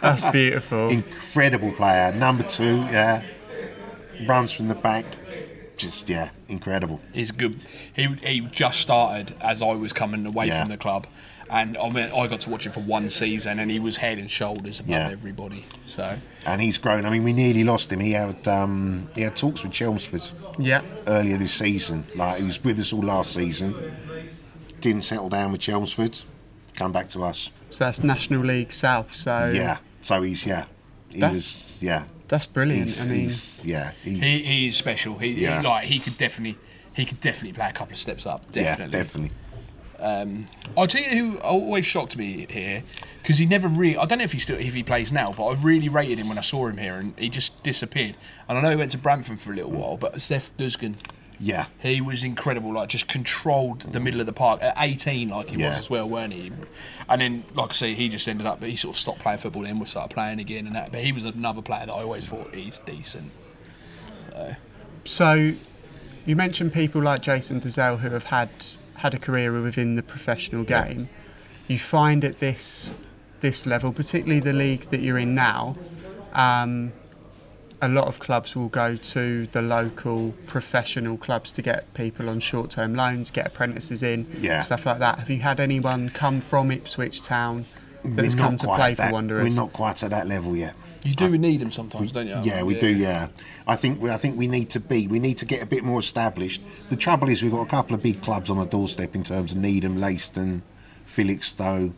That's 0.00 0.22
beautiful. 0.30 0.88
incredible 0.90 1.72
player. 1.72 2.12
Number 2.12 2.44
two. 2.44 2.76
Yeah, 2.92 3.24
runs 4.26 4.52
from 4.52 4.68
the 4.68 4.76
back. 4.76 5.04
Just 5.76 6.08
yeah, 6.08 6.30
incredible. 6.48 7.00
He's 7.12 7.32
good. 7.32 7.56
He 7.96 8.06
he 8.22 8.40
just 8.42 8.78
started 8.80 9.34
as 9.40 9.60
I 9.60 9.72
was 9.74 9.92
coming 9.92 10.24
away 10.24 10.46
Yeah. 10.46 10.60
from 10.60 10.68
the 10.70 10.76
club, 10.76 11.08
and 11.54 11.76
I 11.76 11.88
mean 11.90 12.10
I 12.10 12.26
got 12.26 12.40
to 12.42 12.50
watch 12.50 12.66
him 12.66 12.72
for 12.72 12.80
one 12.80 13.08
season, 13.10 13.58
and 13.60 13.70
he 13.70 13.78
was 13.78 13.96
head 13.96 14.18
and 14.18 14.30
shoulders 14.30 14.80
above 14.80 14.90
Yeah. 14.90 15.10
everybody. 15.10 15.64
So 15.86 16.16
And 16.46 16.60
he's 16.60 16.78
grown. 16.78 17.06
I 17.06 17.10
mean, 17.10 17.24
we 17.24 17.32
nearly 17.32 17.64
lost 17.64 17.92
him. 17.92 18.00
He 18.00 18.12
had 18.12 18.46
um, 18.48 19.08
he 19.14 19.22
had 19.22 19.34
talks 19.36 19.62
with 19.62 19.72
Chelmsford. 19.72 20.22
Yeah. 20.58 20.82
earlier 21.06 21.36
this 21.38 21.52
season. 21.54 22.04
Like 22.14 22.36
he 22.40 22.46
was 22.46 22.62
with 22.62 22.78
us 22.78 22.92
all 22.92 23.02
last 23.02 23.32
season. 23.34 23.74
Didn't 24.80 25.02
settle 25.02 25.28
down 25.28 25.52
with 25.52 25.60
Chelmsford. 25.60 26.18
Come 26.76 26.92
back 26.92 27.08
to 27.10 27.22
us. 27.22 27.50
So 27.70 27.84
that's 27.84 28.02
National 28.02 28.42
League 28.42 28.72
South. 28.72 29.14
So 29.14 29.50
Yeah. 29.54 29.78
So 30.02 30.22
he's 30.22 30.44
yeah. 30.46 30.66
He 31.08 31.20
That's- 31.20 31.36
was 31.36 31.82
yeah. 31.82 32.06
that's 32.28 32.46
brilliant. 32.46 32.86
He's, 32.86 33.00
I 33.00 33.08
mean, 33.08 33.20
he's 33.20 33.64
yeah. 33.64 33.92
He's, 34.02 34.22
he, 34.22 34.38
he 34.38 34.66
is 34.68 34.76
special. 34.76 35.18
He, 35.18 35.28
Yeah. 35.42 35.60
he 35.60 35.66
like 35.66 35.84
he 35.86 35.98
could 36.00 36.16
definitely 36.16 36.58
he 36.92 37.04
could 37.04 37.20
definitely 37.20 37.52
play 37.52 37.68
a 37.68 37.72
couple 37.72 37.92
of 37.92 37.98
steps 37.98 38.26
up. 38.26 38.50
Definitely. 38.52 38.92
yeah, 38.98 39.02
definitely. 39.04 39.36
Um, 39.98 40.46
I'll 40.76 40.86
tell 40.86 41.02
you 41.02 41.08
who 41.32 41.38
always 41.38 41.86
shocked 41.86 42.16
me 42.16 42.46
here 42.50 42.82
because 43.22 43.38
he 43.38 43.46
never 43.46 43.68
really. 43.68 43.96
I 43.96 44.04
don't 44.04 44.18
know 44.18 44.24
if 44.24 44.32
he 44.32 44.38
still 44.38 44.58
if 44.58 44.74
he 44.74 44.82
plays 44.82 45.12
now, 45.12 45.32
but 45.36 45.44
I 45.46 45.54
really 45.54 45.88
rated 45.88 46.18
him 46.18 46.28
when 46.28 46.38
I 46.38 46.42
saw 46.42 46.66
him 46.66 46.76
here, 46.78 46.94
and 46.94 47.14
he 47.18 47.28
just 47.28 47.62
disappeared. 47.64 48.16
And 48.48 48.58
I 48.58 48.60
know 48.60 48.70
he 48.70 48.76
went 48.76 48.90
to 48.92 48.98
Brampton 48.98 49.36
for 49.38 49.52
a 49.52 49.56
little 49.56 49.70
while, 49.70 49.96
but 49.96 50.20
Steph 50.20 50.50
Duskin, 50.58 50.96
Yeah. 51.40 51.66
he 51.80 52.00
was 52.00 52.22
incredible. 52.24 52.72
Like 52.74 52.88
just 52.88 53.08
controlled 53.08 53.80
the 53.92 54.00
middle 54.00 54.20
of 54.20 54.26
the 54.26 54.32
park 54.32 54.62
at 54.62 54.74
18, 54.78 55.28
like 55.30 55.50
he 55.50 55.56
Yeah. 55.58 55.70
was 55.70 55.78
as 55.78 55.90
well, 55.90 56.08
weren't 56.08 56.32
he? 56.34 56.52
And 57.08 57.20
then, 57.20 57.44
like 57.54 57.70
I 57.70 57.74
say, 57.74 57.94
he 57.94 58.08
just 58.08 58.26
ended 58.28 58.46
up. 58.46 58.60
But 58.60 58.68
He 58.70 58.76
sort 58.76 58.94
of 58.96 59.00
stopped 59.00 59.20
playing 59.20 59.38
football, 59.38 59.62
then 59.62 59.78
we 59.78 59.86
started 59.86 60.12
playing 60.14 60.40
again, 60.40 60.66
and 60.66 60.74
that. 60.76 60.90
But 60.92 61.00
he 61.02 61.12
was 61.12 61.24
another 61.24 61.62
player 61.62 61.86
that 61.86 61.92
I 61.92 62.02
always 62.02 62.26
thought 62.26 62.54
he's 62.54 62.78
decent. 62.84 63.30
So, 65.04 65.52
you 66.26 66.34
mentioned 66.36 66.72
people 66.72 67.02
like 67.02 67.20
Jason 67.22 67.60
Dozzell 67.60 67.98
who 68.00 68.08
have 68.10 68.24
had 68.24 68.48
had 69.04 69.12
a 69.12 69.18
career 69.18 69.52
within 69.60 69.96
the 69.96 70.02
professional 70.02 70.64
game. 70.64 71.10
You 71.68 71.78
find 71.78 72.24
at 72.24 72.40
this 72.40 72.94
this 73.40 73.66
level, 73.66 73.92
particularly 73.92 74.40
the 74.40 74.54
league 74.54 74.84
that 74.84 75.00
you're 75.02 75.18
in 75.18 75.34
now, 75.34 75.76
um, 76.32 76.94
a 77.82 77.88
lot 77.88 78.06
of 78.08 78.18
clubs 78.18 78.56
will 78.56 78.68
go 78.70 78.96
to 78.96 79.46
the 79.48 79.60
local 79.60 80.32
professional 80.46 81.18
clubs 81.18 81.52
to 81.52 81.60
get 81.60 81.92
people 81.92 82.30
on 82.30 82.40
short-term 82.40 82.94
loans, 82.94 83.30
get 83.30 83.46
apprentices 83.46 84.02
in, 84.02 84.26
Yeah. 84.38 84.60
stuff 84.60 84.86
like 84.86 85.00
that. 85.00 85.18
Have 85.18 85.28
you 85.28 85.40
had 85.40 85.60
anyone 85.60 86.08
come 86.08 86.40
from 86.40 86.70
Ipswich 86.70 87.20
Town 87.20 87.66
that's 88.04 88.34
We're 88.34 88.40
come 88.42 88.52
not 88.52 88.60
to 88.60 88.66
quite 88.66 88.76
play 88.76 88.90
at 88.92 88.96
for 88.96 89.02
that- 89.02 89.12
Wanderers? 89.12 89.48
We're 89.48 89.60
not 89.62 89.72
quite 89.72 90.02
at 90.02 90.10
that 90.10 90.26
level 90.28 90.56
yet. 90.56 90.74
You 91.04 91.14
do 91.14 91.36
need 91.36 91.60
him 91.60 91.70
sometimes, 91.70 92.12
don't 92.12 92.26
you? 92.26 92.38
Yeah, 92.42 92.62
we 92.62 92.78
do. 92.78 92.88
Yeah, 92.88 93.28
I 93.66 93.76
think 93.76 94.00
we, 94.00 94.10
I 94.10 94.16
think 94.16 94.38
we 94.38 94.46
need 94.46 94.70
to 94.70 94.80
be. 94.80 95.06
We 95.06 95.18
need 95.18 95.38
to 95.38 95.44
get 95.44 95.62
a 95.62 95.66
bit 95.66 95.84
more 95.84 95.98
established. 95.98 96.62
The 96.88 96.96
trouble 96.96 97.28
is, 97.28 97.42
we've 97.42 97.52
got 97.52 97.60
a 97.62 97.66
couple 97.68 97.94
of 97.94 98.02
big 98.02 98.22
clubs 98.22 98.48
on 98.48 98.58
the 98.58 98.64
doorstep 98.64 99.14
in 99.14 99.22
terms 99.22 99.52
of 99.52 99.58
Needham, 99.58 99.96
Leiston, 99.98 100.62
Felixstowe, 101.06 101.92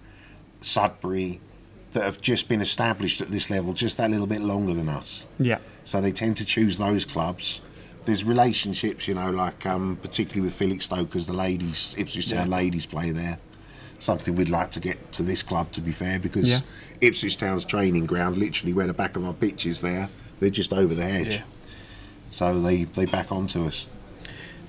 Sudbury, 0.61 1.41
that 1.93 2.03
have 2.03 2.21
just 2.21 2.49
been 2.49 2.61
established 2.61 3.21
at 3.21 3.31
this 3.31 3.49
level 3.49 3.73
just 3.73 3.97
that 3.97 4.11
little 4.11 4.27
bit 4.27 4.41
longer 4.41 4.75
than 4.75 4.89
us. 4.89 5.27
Yeah. 5.39 5.59
So 5.85 6.01
they 6.01 6.13
tend 6.13 6.37
to 6.39 6.45
choose 6.45 6.77
those 6.79 7.05
clubs. 7.05 7.63
there's 8.05 8.23
relationships, 8.25 9.09
you 9.09 9.15
know, 9.15 9.31
like 9.31 9.67
um, 9.67 9.99
particularly 10.03 10.43
with 10.49 10.55
Felixstowe 10.59 11.05
because 11.05 11.27
the 11.27 11.33
ladies, 11.33 11.95
Ipswich 11.99 12.31
Town 12.31 12.51
ladies 12.51 12.87
play 12.87 13.11
there. 13.13 13.39
Something 13.99 14.37
we'd 14.37 14.51
like 14.51 14.71
to 14.73 14.81
get 14.81 15.13
to 15.13 15.23
this 15.23 15.43
club, 15.43 15.73
to 15.73 15.81
be 15.81 15.93
fair, 15.93 16.19
because 16.19 16.49
Yeah. 16.49 16.61
Ipswich 17.01 17.37
Town's 17.37 17.65
training 17.65 18.07
ground, 18.07 18.37
literally 18.37 18.73
where 18.73 18.87
the 18.87 18.93
back 18.95 19.17
of 19.17 19.25
our 19.25 19.33
pitch 19.33 19.67
is 19.67 19.81
there, 19.81 20.09
they're 20.41 20.51
just 20.51 20.73
over 20.73 20.95
the 20.95 21.03
hedge. 21.05 21.37
Yeah. 21.37 21.43
So 22.31 22.61
they, 22.61 22.85
they 22.85 23.07
back 23.07 23.33
onto 23.33 23.65
us. 23.65 23.87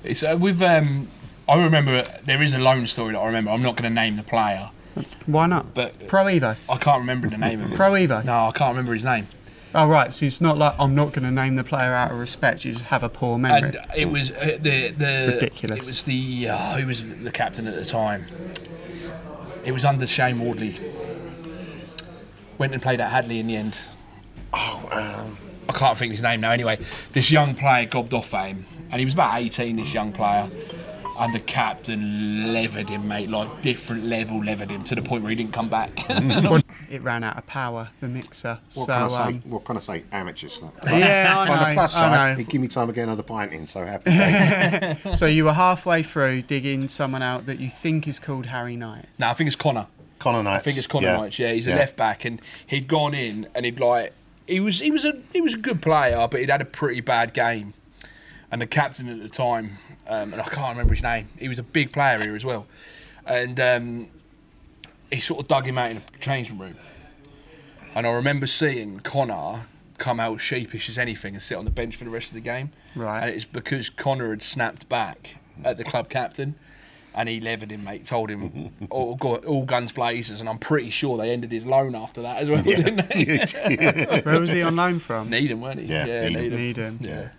It's 0.03 0.23
uh, 0.23 0.37
with 0.39 0.61
um, 0.61 1.07
I 1.49 1.61
remember 1.61 2.03
there 2.23 2.41
is 2.41 2.53
a 2.53 2.59
loan 2.59 2.87
story 2.87 3.13
that 3.13 3.19
I 3.19 3.25
remember. 3.25 3.51
I'm 3.51 3.61
not 3.61 3.75
going 3.75 3.89
to 3.89 3.93
name 3.93 4.15
the 4.15 4.23
player, 4.23 4.69
Why 5.25 5.47
not? 5.47 5.73
but 5.73 6.07
Pro 6.07 6.25
Evo. 6.25 6.55
I 6.69 6.77
can't 6.77 6.99
remember 6.99 7.29
the 7.29 7.37
name 7.37 7.61
of 7.61 7.71
it. 7.73 7.75
Pro 7.75 7.91
Evo. 7.91 8.23
No, 8.23 8.47
I 8.47 8.51
can't 8.51 8.69
remember 8.71 8.93
his 8.93 9.03
name. 9.03 9.27
Oh 9.75 9.87
right, 9.87 10.13
so 10.13 10.25
it's 10.25 10.39
not 10.39 10.57
like 10.57 10.73
I'm 10.79 10.95
not 10.95 11.11
going 11.13 11.23
to 11.23 11.31
name 11.31 11.55
the 11.57 11.63
player 11.63 11.93
out 11.93 12.11
of 12.11 12.17
respect. 12.17 12.63
You 12.63 12.71
just 12.73 12.85
have 12.85 13.03
a 13.03 13.09
poor 13.09 13.37
memory. 13.37 13.77
And 13.77 13.79
it 13.95 14.05
was 14.05 14.31
uh, 14.31 14.57
the 14.61 14.89
the 14.91 15.31
Ridiculous. 15.35 15.77
It 15.79 15.85
was 15.85 16.03
the 16.03 16.49
uh, 16.49 16.77
who 16.77 16.87
was 16.87 17.13
the 17.17 17.31
captain 17.31 17.67
at 17.67 17.75
the 17.75 17.83
time. 17.85 18.25
It 19.67 19.73
was 19.73 19.83
under 19.83 20.07
Shane 20.07 20.39
Wardley. 20.39 20.79
Went 22.57 22.71
and 22.71 22.81
played 22.81 23.01
at 23.01 23.11
Hadleigh 23.11 23.41
in 23.41 23.47
the 23.47 23.57
end. 23.57 23.77
Oh, 24.53 24.87
um, 24.93 25.37
I 25.67 25.73
can't 25.73 25.97
think 25.97 26.11
of 26.11 26.13
his 26.13 26.23
name 26.23 26.39
now. 26.39 26.51
Anyway, 26.51 26.79
this 27.11 27.29
young 27.31 27.53
player 27.53 27.85
gobbed 27.85 28.13
off 28.13 28.33
at 28.33 28.47
him, 28.47 28.65
and 28.89 28.99
he 28.99 29.03
was 29.03 29.13
about 29.13 29.37
18. 29.37 29.75
This 29.75 29.93
young 29.93 30.13
player, 30.13 30.49
and 31.19 31.33
the 31.33 31.41
captain 31.41 32.53
levered 32.53 32.87
him, 32.87 33.09
mate, 33.09 33.29
like 33.29 33.61
different 33.61 34.05
level 34.05 34.41
levered 34.41 34.71
him 34.71 34.85
to 34.85 34.95
the 34.95 35.01
point 35.01 35.23
where 35.23 35.31
he 35.31 35.35
didn't 35.35 35.51
come 35.51 35.67
back. 35.67 35.91
it 36.89 37.01
ran 37.01 37.23
out 37.23 37.37
of 37.37 37.45
power, 37.45 37.89
the 37.99 38.07
mixer. 38.07 38.59
what 38.73 38.73
so 38.73 38.85
can 38.85 39.01
I 39.03 39.07
say? 39.07 39.23
um, 39.23 39.41
what 39.45 39.65
can 39.65 39.77
I 39.77 39.79
say? 39.79 40.03
Amateur 40.11 40.47
stuff. 40.47 40.71
yeah, 40.87 41.35
I 41.37 41.45
know. 41.47 41.53
On 41.53 41.69
the 41.69 41.73
plus 41.73 41.93
side, 41.93 42.37
know. 42.37 42.43
give 42.43 42.61
me 42.61 42.67
time 42.67 42.87
to 42.87 42.93
get 42.93 43.03
another 43.03 43.23
pint 43.23 43.53
in, 43.53 43.67
so 43.67 43.85
happy. 43.85 44.11
days. 44.11 44.97
So 45.19 45.25
you 45.25 45.45
were 45.45 45.53
halfway 45.53 46.03
through 46.03 46.43
digging 46.43 46.87
someone 46.87 47.21
out 47.21 47.45
that 47.45 47.59
you 47.59 47.69
think 47.69 48.07
is 48.07 48.19
called 48.19 48.47
Harry 48.47 48.75
Knight. 48.75 49.05
no, 49.19 49.29
I 49.29 49.33
think 49.33 49.47
it's 49.47 49.55
Connor. 49.55 49.87
Connor 50.19 50.43
Knights. 50.43 50.61
I 50.61 50.63
think 50.65 50.77
it's 50.77 50.87
Connor 50.87 51.07
yeah. 51.07 51.17
Knights. 51.17 51.39
Yeah, 51.39 51.51
he's 51.51 51.67
a 51.67 51.71
Yeah. 51.71 51.75
left 51.77 51.95
back, 51.95 52.25
and 52.25 52.41
he'd 52.65 52.87
gone 52.87 53.13
in 53.13 53.47
and 53.53 53.65
he'd 53.65 53.79
like 53.79 54.13
he 54.47 54.59
was 54.59 54.79
he 54.79 54.91
was 54.91 55.05
a 55.05 55.13
he 55.33 55.41
was 55.41 55.53
a 55.53 55.57
good 55.57 55.81
player, 55.81 56.27
but 56.29 56.39
he'd 56.39 56.49
had 56.49 56.61
a 56.61 56.65
pretty 56.65 57.01
bad 57.01 57.33
game. 57.33 57.73
And 58.49 58.61
the 58.61 58.67
captain 58.67 59.09
at 59.09 59.21
the 59.21 59.27
time, 59.27 59.77
um, 60.07 60.31
and 60.31 60.41
I 60.41 60.45
can't 60.45 60.69
remember 60.69 60.93
his 60.93 61.03
name. 61.03 61.27
He 61.37 61.49
was 61.49 61.59
a 61.59 61.63
big 61.63 61.91
player 61.91 62.17
here 62.17 62.33
as 62.33 62.45
well, 62.45 62.65
and 63.25 63.59
um, 63.59 64.07
he 65.11 65.19
sort 65.19 65.39
of 65.41 65.47
dug 65.47 65.65
him 65.65 65.77
out 65.77 65.91
in 65.91 65.97
a 65.97 66.01
changing 66.19 66.57
room. 66.57 66.75
And 67.95 68.05
I 68.05 68.11
remember 68.11 68.45
seeing 68.47 68.99
Connor 68.99 69.61
come 69.97 70.19
out 70.19 70.39
sheepish 70.39 70.89
as 70.89 70.97
anything 70.97 71.33
and 71.33 71.41
sit 71.41 71.57
on 71.57 71.65
the 71.65 71.71
bench 71.71 71.95
for 71.95 72.03
the 72.03 72.09
rest 72.09 72.27
of 72.27 72.35
the 72.35 72.41
game. 72.41 72.71
Right. 72.95 73.21
And 73.21 73.29
it's 73.31 73.45
because 73.45 73.89
Connor 73.89 74.29
had 74.29 74.43
snapped 74.43 74.87
back 74.89 75.35
at 75.63 75.77
the 75.77 75.83
club 75.83 76.09
captain. 76.09 76.55
And 77.15 77.27
he 77.27 77.39
levered 77.41 77.71
him, 77.71 77.83
mate. 77.83 78.05
Told 78.05 78.29
him 78.29 78.71
all, 78.91 79.15
go- 79.15 79.37
all 79.37 79.65
guns 79.65 79.91
blazers, 79.91 80.39
and 80.39 80.47
I'm 80.47 80.59
pretty 80.59 80.91
sure 80.91 81.17
they 81.17 81.31
ended 81.31 81.51
his 81.51 81.65
loan 81.65 81.95
after 81.95 82.21
that 82.21 82.37
as 82.37 82.47
well, 82.47 82.61
didn't 82.61 83.09
they? 83.09 84.21
Where 84.23 84.39
was 84.39 84.51
he 84.51 84.61
on 84.61 84.75
loan 84.75 84.99
from? 84.99 85.31
Needham, 85.31 85.59
weren't 85.59 85.79
he? 85.79 85.87
Yeah, 85.87 86.05
Needham. 86.05 86.33
Needham. 86.33 86.57
Needham. 86.57 86.99
Yeah. 87.01 87.29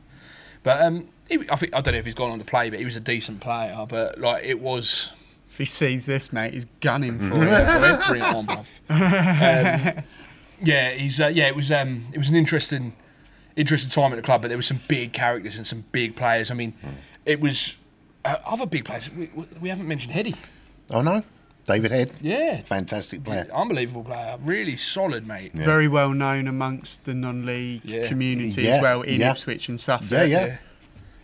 But 0.65 0.83
um, 0.83 1.09
he, 1.29 1.39
I 1.49 1.55
think 1.55 1.77
I 1.77 1.81
don't 1.81 1.93
know 1.93 1.99
if 1.99 2.05
he's 2.05 2.15
gone 2.15 2.33
on 2.33 2.41
to 2.41 2.45
play, 2.45 2.71
but 2.71 2.81
he 2.81 2.85
was 2.85 2.97
a 2.97 3.01
decent 3.01 3.39
player. 3.41 3.87
But 3.89 4.19
like 4.19 4.43
it 4.45 4.59
was 4.59 5.13
If 5.59 5.63
he 5.63 5.65
sees 5.65 6.07
this, 6.07 6.33
mate, 6.33 6.55
he's 6.55 6.67
gunning 6.81 7.19
for 7.19 7.35
it. 7.43 8.07
brilliant 8.07 8.33
one, 8.33 8.47
bruv. 8.47 8.67
Um, 9.99 10.05
yeah, 10.63 10.91
he's 10.93 11.21
uh, 11.21 11.27
yeah. 11.27 11.49
It 11.49 11.57
was 11.57 11.73
um, 11.73 12.05
it 12.13 12.19
was 12.19 12.29
an 12.29 12.37
interesting, 12.37 12.93
interesting 13.57 13.91
time 13.91 14.13
at 14.13 14.17
the 14.17 14.23
club, 14.23 14.41
but 14.43 14.49
there 14.49 14.57
were 14.59 14.63
some 14.63 14.79
big 14.87 15.13
characters 15.13 15.57
and 15.57 15.67
some 15.67 15.85
big 15.91 16.15
players. 16.15 16.53
I 16.53 16.55
mean, 16.55 16.75
it 17.27 17.41
was 17.41 17.77
uh, 18.25 18.37
other 18.47 18.67
big 18.67 18.85
players. 18.85 19.11
We, 19.13 19.31
we 19.61 19.69
haven't 19.69 19.89
mentioned 19.89 20.13
Heady. 20.13 20.37
Oh 20.91 21.03
no, 21.03 21.25
David 21.65 21.91
Head. 21.91 22.13
Yeah, 22.21 22.61
Fantastic 22.61 23.25
player. 23.25 23.49
unbelievable 23.53 24.05
player. 24.05 24.37
Really 24.45 24.77
solid, 24.77 25.27
mate. 25.27 25.55
Very 25.55 25.89
well 25.89 26.11
known 26.13 26.47
amongst 26.47 27.05
the 27.05 27.15
non-league 27.15 27.85
Yeah. 27.85 28.07
community 28.07 28.63
Yeah, 28.63 28.77
as 28.77 28.83
well 28.83 29.03
in 29.03 29.19
yeah. 29.21 29.33
Ipswich 29.33 29.69
and 29.69 29.81
Suffolk. 29.81 30.09
Yeah, 30.11 30.23
yeah. 30.23 30.57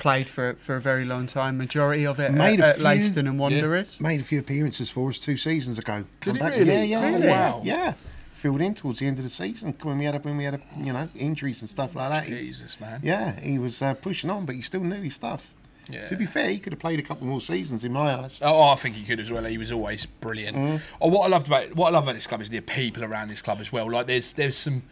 Yeah. 0.04 0.12
Played 0.12 0.28
for 0.28 0.54
for 0.60 0.76
a 0.76 0.80
very 0.80 1.04
long 1.04 1.26
time. 1.26 1.56
Majority 1.58 2.06
of 2.06 2.20
it 2.20 2.32
Made 2.32 2.60
at, 2.60 2.64
a 2.64 2.68
at 2.70 2.76
few- 2.76 2.84
Leiston 2.84 3.28
and 3.28 3.38
Wanderers. 3.38 4.00
Made 4.00 4.20
a 4.20 4.24
few 4.24 4.38
appearances 4.40 4.90
for 4.90 5.08
us 5.08 5.18
two 5.18 5.36
seasons 5.36 5.78
ago. 5.78 6.04
Come 6.20 6.34
he 6.36 6.40
back. 6.40 6.52
really? 6.52 6.66
Yeah, 6.66 6.82
yeah, 6.82 7.06
Really? 7.14 7.28
Wow. 7.28 7.60
Yeah. 7.64 7.94
Filled 8.32 8.60
in 8.60 8.74
towards 8.74 8.98
the 8.98 9.06
end 9.06 9.16
of 9.18 9.24
the 9.24 9.30
season 9.30 9.74
when 9.82 9.96
we 9.98 10.04
had 10.04 10.14
a, 10.16 10.18
when 10.18 10.36
we 10.36 10.44
had 10.44 10.54
a, 10.54 10.60
you 10.78 10.92
know 10.92 11.08
injuries 11.14 11.62
and 11.62 11.70
stuff 11.70 11.94
like 11.94 12.10
that. 12.10 12.26
Jesus, 12.28 12.78
man. 12.78 13.00
yeah, 13.02 13.40
he 13.40 13.58
was 13.58 13.80
uh, 13.80 13.94
pushing 13.94 14.28
on, 14.28 14.44
but 14.44 14.54
he 14.54 14.60
still 14.60 14.82
knew 14.84 15.00
his 15.00 15.14
stuff. 15.14 15.54
Yeah. 15.88 16.04
To 16.06 16.16
be 16.16 16.26
fair, 16.26 16.50
he 16.50 16.58
could 16.58 16.72
have 16.74 16.80
played 16.80 16.98
a 16.98 17.02
couple 17.02 17.26
more 17.26 17.40
seasons 17.40 17.84
in 17.84 17.92
my 17.92 18.14
eyes. 18.14 18.40
Oh, 18.42 18.68
I 18.68 18.74
think 18.74 18.96
he 18.96 19.04
could 19.04 19.20
as 19.20 19.30
well. 19.32 19.44
He 19.44 19.56
was 19.58 19.70
always 19.72 20.04
brilliant. 20.06 20.82
Oh, 21.00 21.08
what 21.08 21.24
I 21.24 21.28
loved 21.28 21.46
about 21.46 21.74
what 21.74 21.88
I 21.88 21.90
love 21.92 22.04
about 22.04 22.14
this 22.16 22.26
club 22.26 22.42
is 22.42 22.48
the 22.50 22.60
people 22.60 23.02
around 23.04 23.28
this 23.28 23.40
club 23.40 23.58
as 23.60 23.72
well. 23.72 23.90
Like 23.90 24.06
there's 24.06 24.34
there's 24.34 24.56
some 24.58 24.82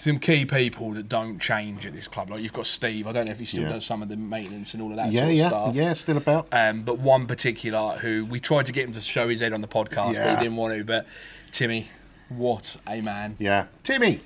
some 0.00 0.18
key 0.18 0.44
people 0.46 0.92
that 0.92 1.08
don't 1.08 1.38
change 1.38 1.86
at 1.86 1.92
this 1.92 2.08
club. 2.08 2.30
Like 2.30 2.42
you've 2.42 2.52
got 2.52 2.66
Steve. 2.66 3.06
I 3.06 3.12
don't 3.12 3.26
know 3.26 3.32
if 3.32 3.38
he 3.38 3.44
still 3.44 3.62
Yeah. 3.64 3.68
does 3.72 3.84
some 3.84 4.00
of 4.02 4.08
the 4.08 4.16
maintenance 4.16 4.72
and 4.74 4.82
all 4.82 4.90
of 4.90 4.96
that 4.96 5.12
Yeah, 5.12 5.20
sort 5.22 5.30
of 5.30 5.36
yeah, 5.36 5.48
stuff. 5.48 5.74
yeah. 5.74 5.92
Still 5.92 6.16
about. 6.16 6.48
Um, 6.52 6.82
but 6.82 6.98
one 6.98 7.26
particular 7.26 7.98
who 7.98 8.24
we 8.24 8.40
tried 8.40 8.66
to 8.66 8.72
get 8.72 8.84
him 8.86 8.92
to 8.92 9.00
show 9.00 9.28
his 9.28 9.40
head 9.40 9.52
on 9.52 9.60
the 9.60 9.68
podcast, 9.68 10.14
but 10.14 10.30
he 10.38 10.44
didn't 10.44 10.56
want 10.56 10.74
to. 10.76 10.84
But 10.84 11.06
Timmy, 11.52 11.88
what 12.28 12.76
a 12.88 13.00
man! 13.02 13.36
Yeah, 13.38 13.66
Timmy. 13.82 14.20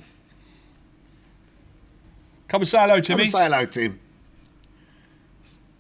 Come 2.48 2.62
and 2.62 2.68
say 2.68 2.78
hello, 2.78 2.94
Come 2.96 3.02
Timmy. 3.02 3.22
and 3.24 3.32
say 3.32 3.44
hello, 3.44 3.66
Tim. 3.66 4.00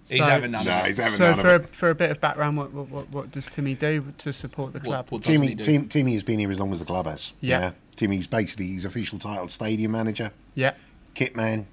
He's 0.08 0.18
So- 0.18 0.24
having 0.24 0.50
none. 0.50 0.66
No, 0.66 0.72
he's 0.80 0.98
having 0.98 1.16
So 1.16 1.30
none 1.30 1.40
for 1.40 1.50
a, 1.50 1.54
of 1.56 1.64
it. 1.64 1.74
for 1.74 1.90
a 1.90 1.94
bit 1.94 2.10
of 2.10 2.20
background, 2.20 2.56
what, 2.58 2.72
what- 2.72 2.88
what 2.90 3.10
what 3.10 3.30
does 3.30 3.46
Timmy 3.46 3.74
do 3.74 4.04
to 4.18 4.32
support 4.32 4.72
the 4.72 4.80
club? 4.80 5.06
What, 5.06 5.12
what 5.12 5.22
doesn't 5.22 5.34
Timmy, 5.34 5.48
he 5.48 5.54
do? 5.54 5.62
Tim, 5.62 5.88
Timmy 5.88 6.12
has 6.14 6.22
been 6.22 6.38
here 6.38 6.50
as 6.50 6.60
long 6.60 6.72
as 6.72 6.78
the 6.80 6.84
club 6.84 7.06
has. 7.06 7.32
Yeah. 7.40 7.72
Timmy's 7.94 8.26
basically 8.26 8.68
his 8.68 8.84
official 8.84 9.18
title, 9.18 9.48
stadium 9.48 9.92
manager, 9.92 10.32
Yeah, 10.54 10.74
kit 11.14 11.34
man, 11.36 11.66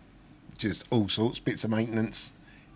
just 0.57 0.85
all 0.91 1.09
sorts, 1.09 1.39
bits 1.39 1.63
of 1.63 1.71
maintenance, 1.71 2.31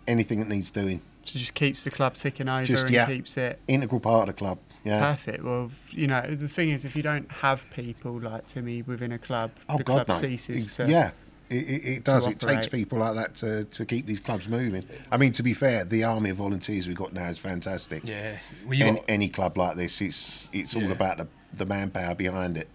anything 0.08 0.38
that 0.40 0.48
needs 0.48 0.70
doing. 0.70 1.00
so 1.24 1.38
just 1.38 1.54
keeps 1.54 1.84
the 1.84 1.90
club 1.90 2.14
ticking 2.14 2.48
over 2.48 2.64
Just 2.64 2.84
and 2.86 2.92
yeah, 2.94 3.06
keeps 3.06 3.36
it 3.36 3.58
integral 3.68 4.00
part 4.00 4.28
of 4.28 4.34
the 4.34 4.38
club. 4.38 4.58
Yeah. 4.84 5.00
perfect. 5.14 5.42
Well, 5.42 5.72
you 5.90 6.06
know 6.06 6.20
the 6.22 6.46
thing 6.48 6.70
is, 6.70 6.84
if 6.84 6.94
you 6.94 7.02
don't 7.02 7.30
have 7.30 7.68
people 7.70 8.12
like 8.20 8.46
Timmy 8.46 8.82
within 8.82 9.10
a 9.12 9.18
club, 9.18 9.50
Oh 9.68 9.78
the 9.78 9.84
God, 9.84 10.06
club 10.06 10.22
no. 10.22 10.28
ceases 10.28 10.56
It's- 10.68 10.76
to. 10.76 10.88
yeah, 10.92 11.10
it, 11.50 11.54
it, 11.68 11.84
it 11.98 12.04
does. 12.04 12.26
It 12.28 12.38
takes 12.40 12.66
people 12.68 12.98
like 12.98 13.14
that 13.14 13.34
to, 13.36 13.64
to 13.64 13.84
keep 13.86 14.06
these 14.06 14.20
clubs 14.20 14.48
moving. 14.48 14.84
I 15.12 15.16
mean, 15.16 15.32
to 15.32 15.42
be 15.44 15.54
fair, 15.54 15.84
the 15.84 16.02
army 16.04 16.30
of 16.30 16.36
volunteers 16.36 16.86
we've 16.88 16.96
got 16.96 17.12
now 17.12 17.28
is 17.28 17.38
fantastic. 17.38 18.02
Yeah, 18.04 18.36
well, 18.64 18.74
you 18.74 18.84
Any, 18.84 18.96
got 18.96 19.04
any 19.08 19.28
club 19.28 19.56
like 19.58 19.76
this, 19.76 20.00
it's 20.00 20.48
it's 20.52 20.74
all 20.76 20.90
about 20.92 21.18
the, 21.18 21.28
the 21.52 21.66
manpower 21.66 22.14
behind 22.16 22.56
it. 22.56 22.68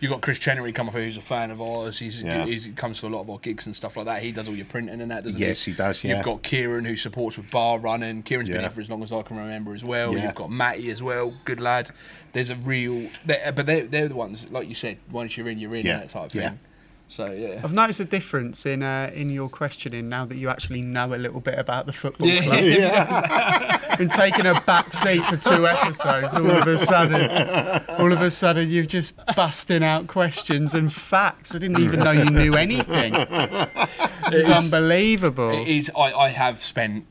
You 0.00 0.08
got 0.08 0.20
Chris 0.22 0.38
Chenery 0.38 0.72
come 0.72 0.88
up 0.88 0.94
here, 0.94 1.04
who's 1.04 1.16
a 1.16 1.20
fan 1.20 1.50
of 1.50 1.60
ours. 1.60 1.98
He's, 1.98 2.22
Yeah. 2.22 2.44
he's 2.44 2.64
he 2.64 2.72
comes 2.72 3.00
to 3.00 3.06
a 3.06 3.08
lot 3.08 3.20
of 3.22 3.30
our 3.30 3.38
gigs 3.38 3.66
and 3.66 3.74
stuff 3.74 3.96
like 3.96 4.06
that. 4.06 4.22
He 4.22 4.32
does 4.32 4.48
all 4.48 4.54
your 4.54 4.66
printing 4.66 5.00
and 5.00 5.10
that, 5.10 5.24
doesn't 5.24 5.40
Yes, 5.40 5.64
he? 5.64 5.70
Yes, 5.72 5.76
he 5.78 5.82
does, 5.84 6.04
yeah. 6.04 6.16
You've 6.16 6.24
got 6.24 6.42
Kieran 6.42 6.84
who 6.84 6.96
supports 6.96 7.36
with 7.36 7.50
bar 7.50 7.78
running. 7.78 8.22
Kieran's 8.22 8.48
been 8.50 8.60
here 8.60 8.70
for 8.70 8.80
as 8.80 8.90
long 8.90 9.02
as 9.02 9.12
I 9.12 9.22
can 9.22 9.36
remember 9.36 9.74
as 9.74 9.84
well. 9.84 10.14
Yeah. 10.14 10.24
You've 10.24 10.34
got 10.34 10.50
Matty 10.50 10.90
as 10.90 11.02
well, 11.02 11.32
good 11.44 11.60
lad. 11.60 11.90
There's 12.32 12.50
a 12.50 12.56
real, 12.56 13.08
they're, 13.24 13.52
but 13.52 13.66
they're, 13.66 13.86
they're 13.86 14.08
the 14.08 14.14
ones 14.14 14.50
like 14.52 14.68
you 14.68 14.74
said. 14.74 14.98
Once 15.10 15.36
you're 15.36 15.48
in, 15.48 15.58
you're 15.58 15.74
in. 15.74 15.86
Yeah, 15.86 15.98
That 15.98 16.08
type 16.10 16.26
of 16.26 16.34
yeah. 16.34 16.48
thing. 16.50 16.58
So 17.10 17.32
yeah. 17.32 17.60
I've 17.64 17.72
noticed 17.72 18.00
a 18.00 18.04
difference 18.04 18.66
in 18.66 18.82
uh, 18.82 19.10
in 19.14 19.30
your 19.30 19.48
questioning 19.48 20.08
now 20.10 20.26
that 20.26 20.36
you 20.36 20.50
actually 20.50 20.82
know 20.82 21.14
a 21.14 21.16
little 21.16 21.40
bit 21.40 21.58
about 21.58 21.86
the 21.86 21.92
football 21.92 22.28
Yeah. 22.28 23.04
club. 23.06 23.78
Been 23.98 24.08
taking 24.24 24.44
a 24.46 24.60
back 24.66 24.92
seat 24.92 25.22
for 25.24 25.36
two 25.38 25.66
episodes. 25.66 26.36
All 26.36 26.50
of 26.50 26.66
a 26.68 26.76
sudden, 26.78 27.84
all 27.98 28.12
of 28.12 28.20
a 28.20 28.30
sudden, 28.30 28.68
you're 28.68 28.84
just 28.84 29.14
busting 29.34 29.82
out 29.82 30.06
questions 30.06 30.74
and 30.74 30.92
facts. 30.92 31.54
I 31.54 31.58
didn't 31.58 31.80
even 31.80 32.00
know 32.00 32.10
you 32.12 32.30
knew 32.30 32.54
anything. 32.54 33.14
It's 33.16 34.48
unbelievable. 34.48 35.50
It 35.50 35.66
is. 35.68 35.90
I, 35.96 36.12
I 36.12 36.28
have 36.28 36.62
spent 36.62 37.06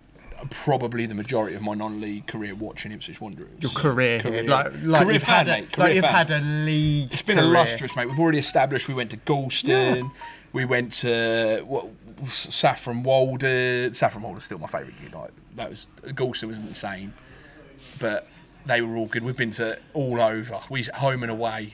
probably 0.49 1.05
the 1.05 1.15
majority 1.15 1.55
of 1.55 1.62
my 1.62 1.73
non-league 1.73 2.27
career 2.27 2.55
watching 2.55 2.91
Ipswich 2.91 3.19
Wanderers. 3.21 3.51
Your 3.60 3.71
career, 3.71 4.19
Career. 4.19 4.43
like 4.43 4.73
like 4.81 5.03
Career 5.03 5.13
you've 5.13 5.23
fan, 5.23 5.47
had 5.47 5.47
a. 5.47 5.65
Career 5.67 5.88
like 5.88 5.95
you've 5.95 6.05
fan. 6.05 6.13
had 6.13 6.31
a 6.31 6.39
league. 6.65 7.13
It's 7.13 7.21
been 7.21 7.38
career. 7.38 7.49
illustrious, 7.49 7.95
mate. 7.95 8.07
We've 8.07 8.19
already 8.19 8.39
established 8.39 8.88
we 8.88 8.93
went 8.93 9.12
to 9.12 9.17
Gorleston. 9.17 10.12
We 10.53 10.65
went 10.65 10.93
to 10.93 11.63
what 11.67 11.88
Saffron 12.27 13.03
Walden. 13.03 13.93
Saffron 13.93 14.23
Walden's 14.23 14.45
still 14.45 14.60
my 14.60 14.67
favourite 14.67 14.93
gig. 15.01 15.13
Like 15.13 15.31
that 15.55 15.69
was 15.69 15.88
Gorleston 16.03 16.47
was 16.47 16.60
insane, 16.60 17.13
but 17.99 18.27
they 18.65 18.81
were 18.81 18.95
all 18.95 19.07
good. 19.07 19.23
We've 19.23 19.38
been 19.38 19.51
to 19.51 19.77
all 19.93 20.21
over. 20.21 20.60
We 20.69 20.83
home 20.83 21.23
and 21.23 21.31
away. 21.31 21.73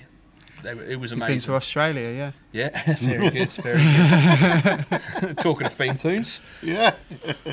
They 0.63 0.73
were, 0.73 0.83
it 0.83 0.99
was 0.99 1.11
Been 1.11 1.21
amazing. 1.21 1.41
to 1.51 1.55
Australia, 1.55 2.09
yeah. 2.51 2.71
yeah, 2.71 2.93
very 2.99 3.29
good, 3.29 3.49
very 3.51 3.81
good. 5.21 5.37
Talking 5.39 5.67
of 5.67 5.73
theme 5.73 5.97
tunes, 5.97 6.41
Yeah. 6.61 6.95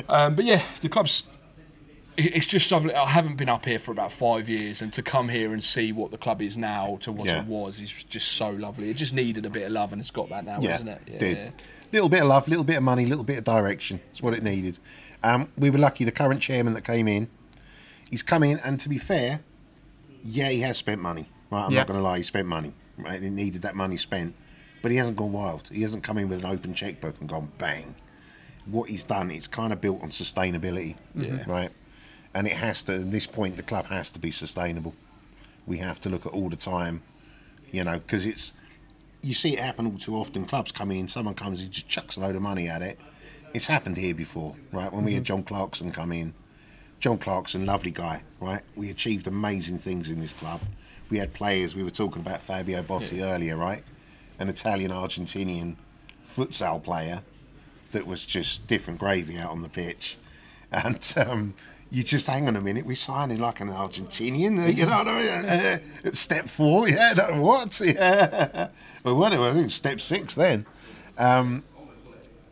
um, 0.09 0.35
but 0.35 0.45
yeah, 0.45 0.61
the 0.81 0.89
club's 0.89 1.23
it's 2.17 2.45
just 2.45 2.67
something. 2.67 2.93
I 2.93 3.07
haven't 3.07 3.37
been 3.37 3.47
up 3.49 3.65
here 3.65 3.79
for 3.79 3.91
about 3.91 4.11
five 4.11 4.49
years, 4.49 4.81
and 4.81 4.91
to 4.93 5.01
come 5.01 5.29
here 5.29 5.53
and 5.53 5.63
see 5.63 5.91
what 5.93 6.11
the 6.11 6.17
club 6.17 6.41
is 6.41 6.57
now 6.57 6.97
to 7.01 7.11
what 7.11 7.27
Yeah. 7.27 7.41
it 7.41 7.47
was 7.47 7.79
is 7.79 8.03
just 8.03 8.33
so 8.33 8.49
lovely. 8.49 8.89
It 8.89 8.97
just 8.97 9.13
needed 9.13 9.45
a 9.45 9.49
bit 9.49 9.63
of 9.63 9.71
love, 9.71 9.91
and 9.93 10.01
it's 10.01 10.11
got 10.11 10.29
that 10.29 10.45
now, 10.45 10.59
Yeah, 10.59 10.75
isn't 10.75 10.87
it? 10.89 11.01
Yeah. 11.07 11.17
did. 11.19 11.53
Little 11.93 12.09
bit 12.09 12.21
of 12.21 12.27
love, 12.27 12.47
little 12.49 12.65
bit 12.65 12.75
of 12.77 12.83
money, 12.83 13.05
little 13.05 13.23
bit 13.23 13.37
of 13.37 13.43
direction. 13.45 14.01
It's 14.11 14.21
what 14.21 14.33
it 14.33 14.43
needed. 14.43 14.77
Um, 15.23 15.47
we 15.57 15.69
were 15.69 15.77
lucky. 15.79 16.03
The 16.03 16.11
current 16.11 16.41
chairman 16.41 16.73
that 16.73 16.83
came 16.83 17.07
in, 17.07 17.29
he's 18.09 18.23
come 18.23 18.43
in, 18.43 18.59
and 18.59 18.79
to 18.81 18.89
be 18.89 18.97
fair, 18.97 19.39
yeah, 20.23 20.49
he 20.49 20.59
has 20.61 20.77
spent 20.77 21.01
money. 21.01 21.29
Right, 21.49 21.63
I'm 21.65 21.71
Yeah. 21.71 21.79
not 21.79 21.87
going 21.87 21.97
to 21.97 22.03
lie, 22.03 22.17
he 22.17 22.23
spent 22.23 22.47
money. 22.47 22.73
Right, 23.01 23.21
he 23.21 23.29
needed 23.29 23.61
that 23.63 23.75
money 23.75 23.97
spent, 23.97 24.35
but 24.81 24.91
he 24.91 24.97
hasn't 24.97 25.17
gone 25.17 25.31
wild. 25.31 25.69
He 25.71 25.81
hasn't 25.81 26.03
come 26.03 26.17
in 26.17 26.29
with 26.29 26.43
an 26.43 26.51
open 26.51 26.73
checkbook 26.73 27.19
and 27.19 27.29
gone 27.29 27.51
bang. 27.57 27.95
What 28.65 28.89
he's 28.89 29.03
done, 29.03 29.31
it's 29.31 29.47
kind 29.47 29.73
of 29.73 29.81
built 29.81 30.01
on 30.03 30.09
sustainability, 30.09 30.95
Yeah. 31.15 31.43
right? 31.47 31.71
And 32.33 32.47
it 32.47 32.53
has 32.53 32.83
to. 32.85 32.95
At 32.95 33.11
this 33.11 33.27
point, 33.27 33.55
the 33.55 33.63
club 33.63 33.85
has 33.87 34.11
to 34.13 34.19
be 34.19 34.31
sustainable. 34.31 34.93
We 35.67 35.77
have 35.77 35.99
to 36.01 36.09
look 36.09 36.25
at 36.25 36.31
all 36.31 36.49
the 36.49 36.55
time, 36.55 37.01
you 37.71 37.83
know, 37.83 37.99
because 37.99 38.25
it's 38.25 38.53
you 39.21 39.33
see 39.33 39.53
it 39.53 39.59
happen 39.59 39.85
all 39.85 39.97
too 39.97 40.15
often. 40.15 40.45
Clubs 40.45 40.71
come 40.71 40.91
in, 40.91 41.07
someone 41.07 41.35
comes 41.35 41.61
in, 41.61 41.71
just 41.71 41.87
chucks 41.87 42.17
a 42.17 42.19
load 42.19 42.35
of 42.35 42.41
money 42.41 42.67
at 42.67 42.81
it. 42.81 42.99
It's 43.53 43.67
happened 43.67 43.97
here 43.97 44.15
before, 44.15 44.55
right? 44.71 44.91
When 44.91 45.03
we 45.03 45.13
had 45.13 45.23
mm-hmm. 45.23 45.27
John 45.27 45.43
Clarkson 45.43 45.91
come 45.91 46.11
in, 46.11 46.33
John 47.01 47.17
Clarkson, 47.17 47.65
lovely 47.65 47.89
guy, 47.89 48.21
right? 48.39 48.61
We 48.75 48.91
achieved 48.91 49.25
amazing 49.25 49.79
things 49.79 50.11
in 50.11 50.19
this 50.19 50.33
club. 50.33 50.61
We 51.09 51.17
had 51.17 51.33
players. 51.33 51.75
We 51.75 51.83
were 51.83 51.89
talking 51.89 52.21
about 52.21 52.43
Fabio 52.43 52.83
Botti 52.83 53.23
earlier, 53.23 53.57
right? 53.57 53.83
An 54.37 54.49
Italian 54.49 54.91
Argentinian 54.91 55.75
futsal 56.23 56.81
player 56.81 57.23
that 57.91 58.05
was 58.05 58.23
just 58.23 58.67
different 58.67 58.99
gravy 58.99 59.39
out 59.39 59.49
on 59.49 59.63
the 59.63 59.67
pitch. 59.67 60.17
And 60.71 61.13
um, 61.17 61.55
you 61.89 62.03
just 62.03 62.27
hang 62.27 62.47
on 62.47 62.55
a 62.55 62.61
minute, 62.61 62.85
we're 62.85 62.95
signing 62.95 63.39
like 63.39 63.59
an 63.61 63.69
Argentinian, 63.69 64.63
uh, 64.63 64.67
you 64.67 64.85
know 64.85 64.99
what 64.99 65.07
I 65.07 65.21
mean? 65.21 65.45
Uh, 66.05 66.11
step 66.13 66.47
four, 66.47 66.87
yeah, 66.89 67.13
no, 67.17 67.41
what? 67.41 67.81
Yeah. 67.83 68.69
Well, 69.03 69.15
whatever, 69.15 69.45
I 69.45 69.53
think 69.53 69.71
step 69.71 69.99
six 69.99 70.35
then. 70.35 70.67
Um, 71.17 71.63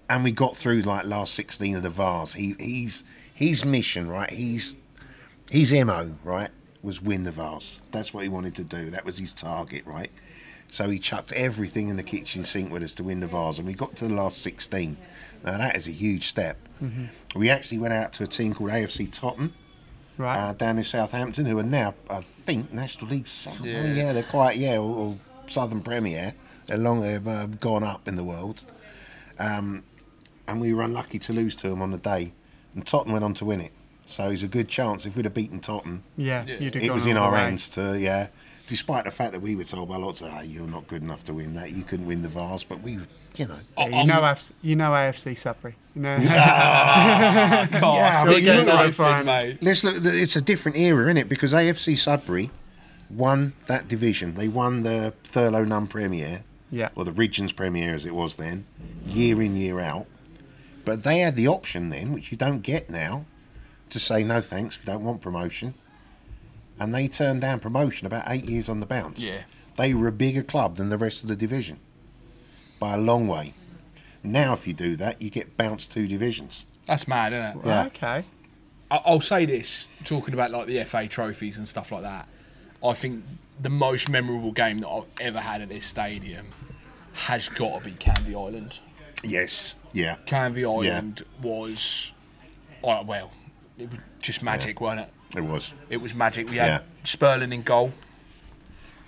and 0.09 0.23
we 0.23 0.31
got 0.31 0.57
through 0.57 0.81
like 0.81 1.05
last 1.05 1.35
16 1.35 1.75
of 1.75 1.83
the 1.83 1.89
Vase. 1.89 2.33
He, 2.33 2.55
he's 2.59 3.03
his 3.39 3.63
mission, 3.63 4.09
right? 4.09 4.29
He's 4.29 4.75
his 5.49 5.71
mo, 5.73 6.17
right, 6.25 6.49
was 6.83 7.01
win 7.01 7.23
the 7.23 7.31
Vase. 7.31 7.81
That's 7.91 8.13
what 8.13 8.23
he 8.23 8.29
wanted 8.29 8.53
to 8.57 8.63
do. 8.65 8.89
That 8.89 9.05
was 9.05 9.17
his 9.17 9.31
target, 9.33 9.85
right? 9.85 10.11
So 10.67 10.89
he 10.89 10.99
chucked 10.99 11.31
everything 11.31 11.87
in 11.87 11.95
the 11.95 12.03
kitchen 12.03 12.43
sink 12.43 12.69
with 12.71 12.83
us 12.83 12.93
to 12.95 13.03
win 13.05 13.21
the 13.21 13.27
Vase, 13.27 13.57
and 13.57 13.65
we 13.65 13.73
got 13.73 13.95
to 13.95 14.07
the 14.09 14.13
last 14.13 14.41
16. 14.41 14.97
Now 15.45 15.57
that 15.57 15.75
is 15.77 15.87
a 15.87 15.91
huge 15.91 16.27
step. 16.27 16.57
We 17.35 17.49
actually 17.49 17.77
went 17.79 17.93
out 17.93 18.11
to 18.13 18.23
a 18.23 18.27
team 18.27 18.53
called 18.53 18.71
AFC 18.71 19.11
Totton 19.11 19.53
Right. 20.17 20.37
uh, 20.37 20.53
down 20.53 20.77
in 20.77 20.83
Southampton, 20.83 21.45
who 21.45 21.57
are 21.59 21.63
now, 21.63 21.93
I 22.09 22.19
think, 22.21 22.73
National 22.73 23.09
League 23.11 23.27
South. 23.27 23.63
Yeah. 23.63 23.85
Yeah, 23.93 24.11
they're 24.13 24.23
quite, 24.23 24.57
yeah, 24.57 24.77
or, 24.77 24.95
or 24.95 25.17
Southern 25.47 25.81
Premier. 25.81 26.33
They're 26.67 26.77
long, 26.77 26.99
they've 27.01 27.25
uh, 27.25 27.45
gone 27.47 27.83
up 27.85 28.05
in 28.09 28.15
the 28.15 28.23
world. 28.25 28.63
Um, 29.39 29.83
and 30.47 30.59
we 30.59 30.73
were 30.73 30.83
unlucky 30.83 31.19
to 31.19 31.31
lose 31.33 31.55
to 31.57 31.69
them 31.69 31.81
on 31.81 31.91
the 31.91 31.97
day. 31.97 32.33
And 32.75 32.85
Totton 32.85 33.11
went 33.11 33.23
on 33.23 33.33
to 33.35 33.45
win 33.45 33.61
it. 33.61 33.71
So 34.05 34.29
it's 34.29 34.41
a 34.43 34.47
good 34.47 34.67
chance 34.67 35.05
if 35.05 35.15
we'd 35.15 35.25
have 35.25 35.33
beaten 35.35 35.59
Totton. 35.59 36.03
yeah, 36.17 36.43
yeah. 36.47 36.55
you'd 36.59 36.73
have 36.73 36.83
It 36.83 36.91
was 36.91 37.05
in 37.05 37.15
our 37.15 37.31
way. 37.31 37.39
hands 37.39 37.69
to, 37.69 37.97
yeah. 37.99 38.27
Despite 38.67 39.05
the 39.05 39.11
fact 39.11 39.33
that 39.33 39.39
we 39.41 39.55
were 39.55 39.63
told 39.63 39.89
by 39.89 39.97
lots 39.97 40.21
of, 40.21 40.29
hey, 40.29 40.45
you're 40.45 40.65
not 40.67 40.87
good 40.87 41.01
enough 41.03 41.23
to 41.25 41.33
win 41.33 41.53
that. 41.55 41.71
You 41.71 41.83
couldn't 41.83 42.05
win 42.07 42.21
the 42.23 42.27
Vase. 42.27 42.63
But 42.63 42.81
we, 42.81 42.97
you 43.35 43.47
know. 43.47 43.57
Yeah, 43.77 44.01
you 44.01 44.07
know, 44.07 44.21
AFC, 44.21 44.51
you 44.63 44.75
know 44.75 44.91
AFC 44.91 45.35
Sudbury. 45.37 45.75
You 45.95 46.01
know, 46.03 46.15
Yeah, 46.21 47.67
Gosh, 47.67 48.23
but 48.25 48.35
we 48.35 48.41
look- 48.41 48.65
nothing, 48.67 48.91
fine. 48.93 49.25
mate. 49.25 49.57
Let's 49.61 49.83
look. 49.83 50.03
It's 50.05 50.35
a 50.35 50.41
different 50.41 50.77
era, 50.77 51.03
isn't 51.05 51.17
it? 51.17 51.29
Because 51.29 51.53
AFC 51.53 51.97
Sudbury 51.97 52.49
won 53.09 53.53
that 53.67 53.87
division. 53.87 54.35
They 54.35 54.47
won 54.47 54.83
the 54.83 55.13
Thurlow 55.23 55.63
Nunn 55.67 55.87
Premier, 55.87 56.43
yeah, 56.71 56.89
or 56.95 57.05
the 57.05 57.11
Ridgeons 57.11 57.51
Premier 57.51 57.93
as 57.95 58.05
it 58.05 58.13
was 58.15 58.35
then, 58.35 58.65
year 59.07 59.41
in 59.41 59.55
year 59.55 59.79
out. 59.79 60.05
But 60.89 61.03
they 61.03 61.19
had 61.19 61.35
the 61.35 61.47
option 61.47 61.89
then, 61.91 62.13
which 62.13 62.31
you 62.31 62.37
don't 62.37 62.61
get 62.61 62.89
now, 62.89 63.25
to 63.91 63.99
say 63.99 64.23
no 64.23 64.41
thanks, 64.41 64.79
we 64.79 64.85
don't 64.85 65.03
want 65.03 65.21
promotion. 65.21 65.75
And 66.79 66.95
they 66.95 67.07
turned 67.07 67.41
down 67.41 67.59
promotion 67.59 68.07
about 68.07 68.23
eight 68.25 68.45
years 68.45 68.69
on 68.69 68.79
the 68.79 68.87
bounce. 68.87 69.21
Yeah. 69.21 69.43
They 69.77 69.93
were 69.93 70.07
a 70.07 70.11
bigger 70.11 70.41
club 70.41 70.77
than 70.77 70.89
the 70.89 70.97
rest 70.97 71.21
of 71.21 71.29
the 71.29 71.35
division 71.35 71.77
by 72.79 72.95
a 72.95 72.97
long 72.97 73.27
way. 73.27 73.53
Now, 74.23 74.53
if 74.53 74.65
you 74.65 74.73
do 74.73 74.95
that, 74.95 75.21
you 75.21 75.29
get 75.29 75.55
bounced 75.57 75.91
two 75.91 76.07
divisions. 76.07 76.65
That's 76.87 77.07
mad, 77.07 77.33
isn't 77.33 77.59
it? 77.61 77.67
Yeah. 77.67 77.85
okay. 77.85 78.25
I- 78.89 79.01
I'll 79.05 79.21
say 79.21 79.45
this, 79.45 79.85
talking 80.03 80.33
about 80.33 80.49
like 80.49 80.65
the 80.65 80.83
FA 80.85 81.07
trophies 81.07 81.59
and 81.59 81.67
stuff 81.67 81.91
like 81.91 82.01
that. 82.01 82.27
I 82.83 82.93
think 82.95 83.23
the 83.61 83.69
most 83.69 84.09
memorable 84.09 84.53
game 84.53 84.79
that 84.79 84.89
I've 84.89 85.05
ever 85.21 85.39
had 85.39 85.61
at 85.61 85.69
this 85.69 85.85
stadium 85.85 86.47
has 87.13 87.47
got 87.47 87.83
to 87.83 87.85
be 87.91 87.95
Canvey 87.95 88.33
Island. 88.33 88.79
Yes. 89.23 89.75
Yeah. 89.93 90.17
Canvey 90.25 90.63
Island 90.63 91.23
was, 91.41 92.11
oh, 92.83 93.03
well, 93.03 93.31
it 93.77 93.89
was 93.89 93.99
just 94.21 94.43
magic, 94.43 94.81
wasn't 94.81 95.07
it? 95.07 95.37
It 95.37 95.41
was. 95.41 95.73
It 95.89 95.97
was 95.97 96.13
magic. 96.13 96.49
We 96.49 96.57
had 96.57 96.67
Yeah. 96.67 96.79
Sperling 97.03 97.53
in 97.53 97.61
goal, 97.61 97.91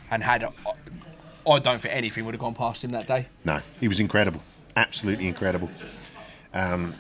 and 0.10 0.24
had. 0.24 0.44
A, 0.44 0.54
I 1.50 1.58
don't 1.60 1.80
think 1.82 1.96
anything 1.96 2.26
would 2.26 2.36
have 2.36 2.40
gone 2.40 2.54
past 2.54 2.84
him 2.84 2.92
that 2.92 3.08
day. 3.08 3.26
No, 3.44 3.60
he 3.80 3.88
was 3.88 4.00
incredible. 4.00 4.42
Absolutely 4.76 5.28
incredible. 5.28 5.70
Um, 6.54 6.94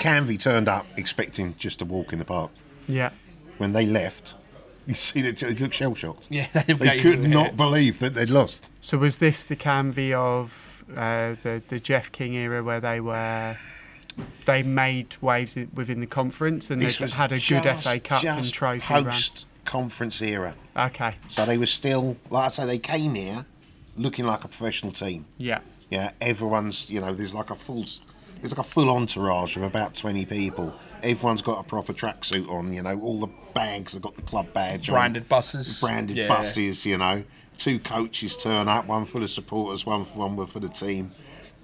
Canvey 0.00 0.38
turned 0.40 0.68
up 0.68 0.86
expecting 0.96 1.54
just 1.56 1.78
to 1.80 1.84
walk 1.84 2.12
in 2.12 2.18
the 2.18 2.24
park. 2.24 2.50
Yeah, 2.88 3.10
When 3.58 3.72
they 3.72 3.84
left, 3.86 4.34
you 4.86 4.94
see 4.94 5.20
that 5.22 5.36
they 5.36 5.54
looked 5.54 5.74
shell 5.74 5.94
shocked. 5.94 6.28
Yeah, 6.30 6.46
they, 6.52 6.72
They 6.72 6.98
could 6.98 7.20
not 7.28 7.56
believe 7.56 7.98
that 7.98 8.14
they'd 8.14 8.30
lost. 8.30 8.70
So 8.80 8.98
was 8.98 9.18
this 9.18 9.42
the 9.42 9.56
Canvey 9.56 10.12
of 10.12 10.65
uh, 10.94 11.34
the 11.42 11.62
the 11.68 11.80
Jeff 11.80 12.12
King 12.12 12.34
era 12.34 12.62
where 12.62 12.80
they 12.80 13.00
were 13.00 13.56
they 14.46 14.62
made 14.62 15.14
waves 15.20 15.56
within 15.74 16.00
the 16.00 16.06
conference 16.06 16.70
and 16.70 16.80
they 16.80 16.86
This 16.86 17.00
was 17.00 17.14
had 17.14 17.32
a 17.32 17.38
good 17.38 17.64
FA 17.82 18.00
Cup 18.00 18.24
and 18.24 18.42
just 18.42 18.54
trophy 18.54 18.94
run? 18.94 19.04
post 19.04 19.46
conference 19.64 20.22
era. 20.22 20.54
Okay, 20.76 21.14
So 21.28 21.44
they 21.44 21.58
were 21.58 21.66
still, 21.66 22.16
like 22.30 22.44
I 22.46 22.48
say, 22.48 22.66
they 22.66 22.78
came 22.78 23.14
here 23.14 23.44
looking 23.96 24.24
like 24.26 24.44
a 24.44 24.48
professional 24.48 24.92
team. 24.92 25.26
yeah, 25.38 25.60
Yeah, 25.90 26.12
everyone's 26.20 26.88
you 26.90 27.00
know 27.00 27.12
there's 27.14 27.34
like 27.34 27.50
a 27.50 27.54
full 27.54 27.84
there's 28.40 28.52
like 28.56 28.64
a 28.66 28.68
full 28.68 28.90
entourage 28.90 29.56
of 29.56 29.62
about 29.62 29.94
twenty 29.94 30.24
people. 30.24 30.72
Everyone's 31.02 31.42
got 31.42 31.58
a 31.58 31.62
proper 31.62 31.92
tracksuit 31.94 32.48
on. 32.50 32.72
You 32.72 32.82
know, 32.82 32.98
all 33.00 33.18
the 33.20 33.28
bags 33.54 33.94
have 33.94 34.02
got 34.02 34.14
the 34.14 34.22
club 34.22 34.52
badge 34.52 34.88
on. 34.90 34.94
branded 34.94 35.28
buses. 35.28 35.80
branded 35.80 36.16
Yeah. 36.18 36.28
buses, 36.28 36.84
you 36.86 36.98
know. 36.98 37.24
Two 37.58 37.78
coaches 37.78 38.36
turn 38.36 38.68
up, 38.68 38.86
one 38.86 39.04
full 39.04 39.22
of 39.22 39.30
supporters, 39.30 39.86
one 39.86 40.04
for 40.04 40.18
one 40.28 40.46
for 40.46 40.60
the 40.60 40.68
team. 40.68 41.12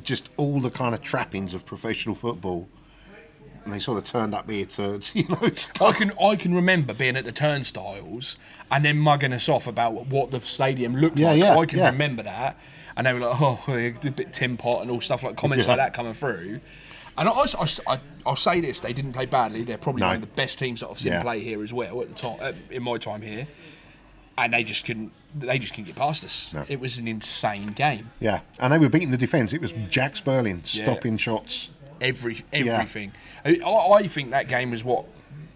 Just 0.03 0.31
all 0.37 0.61
the 0.61 0.71
kind 0.71 0.95
of 0.95 1.03
trappings 1.03 1.55
of 1.55 1.65
professional 1.67 2.15
football. 2.15 2.69
And 3.65 3.73
they 3.73 3.79
sort 3.79 3.99
of 3.99 4.05
turned 4.05 4.35
up 4.35 4.51
here 4.51 4.67
to, 4.67 4.99
to 5.01 5.19
you 5.19 5.29
know, 5.29 5.49
to 5.49 5.85
I 5.85 5.93
can 5.93 6.13
I 6.21 6.35
can 6.37 6.55
remember 6.55 6.95
being 6.95 7.17
at 7.17 7.25
the 7.25 7.33
turnstiles 7.33 8.37
and 8.71 8.85
then 8.85 8.99
mugging 8.99 9.33
us 9.33 9.49
off 9.49 9.67
about 9.67 9.93
what 10.07 10.31
the 10.31 10.41
stadium 10.41 10.97
looked 10.97 11.17
Yeah, 11.17 11.31
like. 11.31 11.39
yeah, 11.41 11.57
I 11.59 11.67
can 11.67 11.79
yeah. 11.79 11.91
remember 11.91 12.23
that, 12.25 12.59
and 12.97 13.07
they 13.07 13.13
were 13.13 13.21
like, 13.21 13.41
"Oh, 13.41 13.63
a 13.69 13.91
bit 14.11 14.33
tin 14.33 14.57
pot" 14.57 14.83
and 14.83 14.91
all 14.91 15.01
stuff 15.01 15.23
like 15.23 15.37
comments 15.37 15.69
like 15.69 15.77
that 15.77 15.95
coming 15.95 16.15
through. 16.15 16.61
And 17.17 17.29
I, 17.29 17.33
I, 17.87 18.01
will 18.27 18.37
say 18.37 18.61
this: 18.61 18.81
they 18.81 18.93
didn't 18.95 19.13
play 19.13 19.27
badly. 19.27 19.63
They're 19.63 19.79
probably 19.79 20.01
No. 20.01 20.07
one 20.09 20.17
of 20.17 20.23
the 20.23 20.27
best 20.29 20.59
teams 20.59 20.81
that 20.81 20.89
I've 20.89 20.99
seen 20.99 21.21
play 21.21 21.41
here 21.41 21.63
as 21.63 21.73
well 21.73 22.01
at 22.03 22.09
the 22.09 22.15
time 22.15 22.57
in 22.71 22.83
my 22.83 22.97
time 22.99 23.21
here. 23.23 23.47
And 24.39 24.55
they 24.55 24.65
just 24.65 24.85
couldn't. 24.87 25.13
They 25.35 25.59
just 25.59 25.73
couldn't 25.73 25.87
get 25.87 25.97
past 25.97 26.25
us. 26.25 26.51
No. 26.53 26.65
It 26.69 26.79
was 26.81 26.99
an 26.99 27.09
insane 27.09 27.69
game. 27.69 28.11
Yeah, 28.21 28.41
and 28.61 28.73
they 28.73 28.79
were 28.79 28.89
beating 28.91 29.11
the 29.11 29.17
defence. 29.17 29.53
It 29.55 29.61
was 29.61 29.73
Jack 29.89 30.15
Sperling 30.17 30.61
Yeah. 30.75 30.85
stopping 30.85 31.17
shots. 31.17 31.71
every 32.01 32.45
everything. 32.53 33.13
I, 33.45 33.61
I 33.65 34.07
think 34.09 34.31
that 34.31 34.49
game 34.49 34.71
was 34.73 34.83
what 34.85 35.05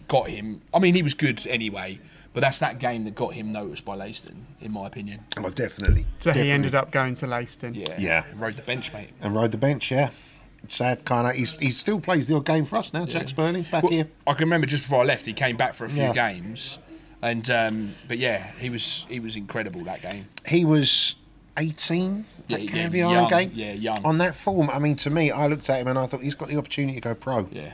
got 0.08 0.30
him. 0.30 0.62
I 0.72 0.78
mean, 0.78 0.94
he 0.94 1.02
was 1.02 1.12
good 1.14 1.44
anyway, 1.46 1.98
but 2.32 2.40
that's 2.40 2.58
that 2.60 2.78
game 2.78 3.04
that 3.04 3.14
got 3.14 3.34
him 3.34 3.50
noticed 3.52 3.84
by 3.84 3.96
Leiston, 3.96 4.36
in 4.60 4.70
my 4.72 4.86
opinion. 4.86 5.20
Oh, 5.36 5.50
definitely. 5.50 6.02
so 6.20 6.30
definitely. 6.30 6.42
he 6.44 6.50
ended 6.52 6.74
up 6.74 6.90
going 6.92 7.14
to 7.16 7.26
Leiston. 7.26 7.74
Yeah, 7.74 7.96
Yeah. 7.98 8.24
rode 8.36 8.54
the 8.56 8.62
bench, 8.62 8.92
mate. 8.94 9.10
and 9.20 9.34
rode 9.34 9.50
the 9.52 9.58
bench. 9.58 9.90
Yeah, 9.90 10.10
sad 10.68 11.04
kind 11.04 11.26
of. 11.28 11.34
He's 11.34 11.52
he 11.58 11.70
still 11.70 12.00
plays 12.00 12.28
the 12.28 12.36
odd 12.36 12.44
game 12.46 12.64
for 12.64 12.76
us 12.76 12.92
now. 12.94 13.04
Jack 13.06 13.28
Sperling 13.28 13.64
back 13.64 13.82
Well, 13.82 13.92
here. 13.92 14.08
I 14.26 14.32
can 14.32 14.44
remember 14.44 14.66
just 14.66 14.84
before 14.84 15.02
I 15.02 15.04
left, 15.04 15.26
he 15.26 15.32
came 15.32 15.56
back 15.56 15.74
for 15.74 15.84
a 15.84 15.88
few 15.90 16.02
Yeah. 16.04 16.12
games, 16.12 16.78
and 17.26 17.50
um, 17.50 17.94
but 18.08 18.18
yeah, 18.18 18.38
he 18.58 18.70
was 18.70 19.04
he 19.08 19.20
was 19.20 19.36
incredible 19.36 19.82
that 19.84 20.02
game. 20.02 20.26
He 20.46 20.64
was 20.64 21.16
18 21.58 22.24
that 22.48 22.60
Yeah, 22.62 22.88
yeah, 22.90 23.10
young, 23.10 23.28
game. 23.28 23.50
yeah, 23.54 23.72
young. 23.72 24.04
On 24.04 24.18
that 24.18 24.34
form, 24.34 24.70
I 24.70 24.78
mean, 24.78 24.96
to 24.96 25.10
me, 25.10 25.30
I 25.30 25.46
looked 25.46 25.68
at 25.70 25.80
him 25.80 25.88
and 25.88 25.98
I 25.98 26.06
thought 26.06 26.20
he's 26.22 26.34
got 26.34 26.48
the 26.48 26.56
opportunity 26.56 26.94
to 27.00 27.08
go 27.08 27.14
pro. 27.14 27.48
Yeah, 27.50 27.72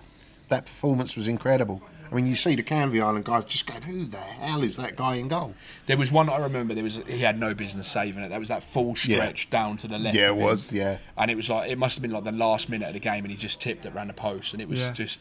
that 0.48 0.66
performance 0.66 1.16
was 1.16 1.28
incredible. 1.28 1.82
I 2.10 2.14
mean, 2.14 2.26
you 2.26 2.34
see 2.34 2.54
the 2.54 2.62
Canvey 2.62 3.02
Island 3.02 3.24
guys 3.24 3.44
just 3.44 3.66
going, 3.66 3.80
"Who 3.82 4.04
the 4.04 4.18
hell 4.18 4.62
is 4.62 4.76
that 4.76 4.96
guy 4.96 5.14
in 5.16 5.28
goal?" 5.28 5.54
There 5.86 5.96
was 5.96 6.12
one 6.12 6.28
I 6.28 6.36
remember. 6.38 6.74
There 6.74 6.84
was 6.84 7.00
he 7.08 7.18
had 7.20 7.38
no 7.40 7.54
business 7.54 7.88
saving 7.88 8.22
it. 8.22 8.28
That 8.28 8.38
was 8.38 8.48
that 8.50 8.62
full 8.62 8.94
stretch 8.94 9.48
down 9.48 9.78
to 9.78 9.88
the 9.88 9.98
left. 9.98 10.14
Yeah, 10.16 10.28
it 10.28 10.36
was, 10.36 10.70
yeah. 10.72 10.98
And 11.16 11.30
it 11.30 11.36
was 11.38 11.48
like 11.48 11.70
it 11.70 11.78
must 11.78 11.96
have 11.96 12.02
been 12.02 12.10
like 12.12 12.24
the 12.24 12.32
last 12.32 12.68
minute 12.68 12.86
of 12.88 12.92
the 12.92 13.00
game, 13.00 13.24
and 13.24 13.30
he 13.30 13.36
just 13.36 13.60
tipped 13.62 13.86
it 13.86 13.94
round 13.94 14.10
the 14.10 14.14
post, 14.14 14.52
and 14.52 14.60
it 14.60 14.68
was 14.68 14.80
Yeah. 14.80 14.92
just 14.92 15.20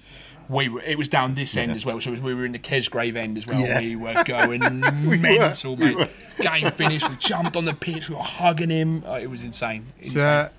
we 0.52 0.70
were. 0.70 0.82
It 0.82 0.98
was 0.98 1.08
down 1.08 1.34
this 1.34 1.56
end 1.56 1.72
as 1.72 1.86
well, 1.86 2.00
so 2.02 2.12
was, 2.12 2.22
we 2.22 2.34
were 2.34 2.46
in 2.46 2.52
the 2.52 2.60
Kesgrave 2.60 3.16
end 3.16 3.38
as 3.38 3.48
well. 3.48 3.60
Yeah. 3.60 3.80
We 3.80 3.96
were 3.96 4.24
going 4.26 4.62
we 5.08 5.18
mental, 5.18 5.76
we 5.76 5.86
mate. 5.86 5.96
were. 5.96 6.10
Game 6.40 6.70
finished. 6.72 7.10
We 7.10 7.16
jumped 7.16 7.56
on 7.56 7.66
the 7.66 7.74
pitch. 7.74 8.10
We 8.10 8.16
were 8.16 8.22
hugging 8.22 8.70
him. 8.70 9.04
Oh, 9.06 9.16
it 9.16 9.30
was 9.30 9.44
insane. 9.44 9.88
insane. 10.00 10.14
So, 10.14 10.28
uh, 10.28 10.50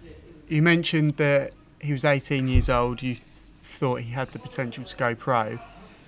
you 0.48 0.62
mentioned 0.62 1.16
that 1.16 1.52
he 1.80 1.92
was 1.92 2.04
18 2.04 2.48
years 2.48 2.68
old. 2.68 3.02
You 3.02 3.14
th- 3.14 3.26
thought 3.62 4.00
he 4.00 4.10
had 4.12 4.28
the 4.32 4.38
potential 4.38 4.84
to 4.84 4.96
go 4.96 5.14
pro. 5.14 5.58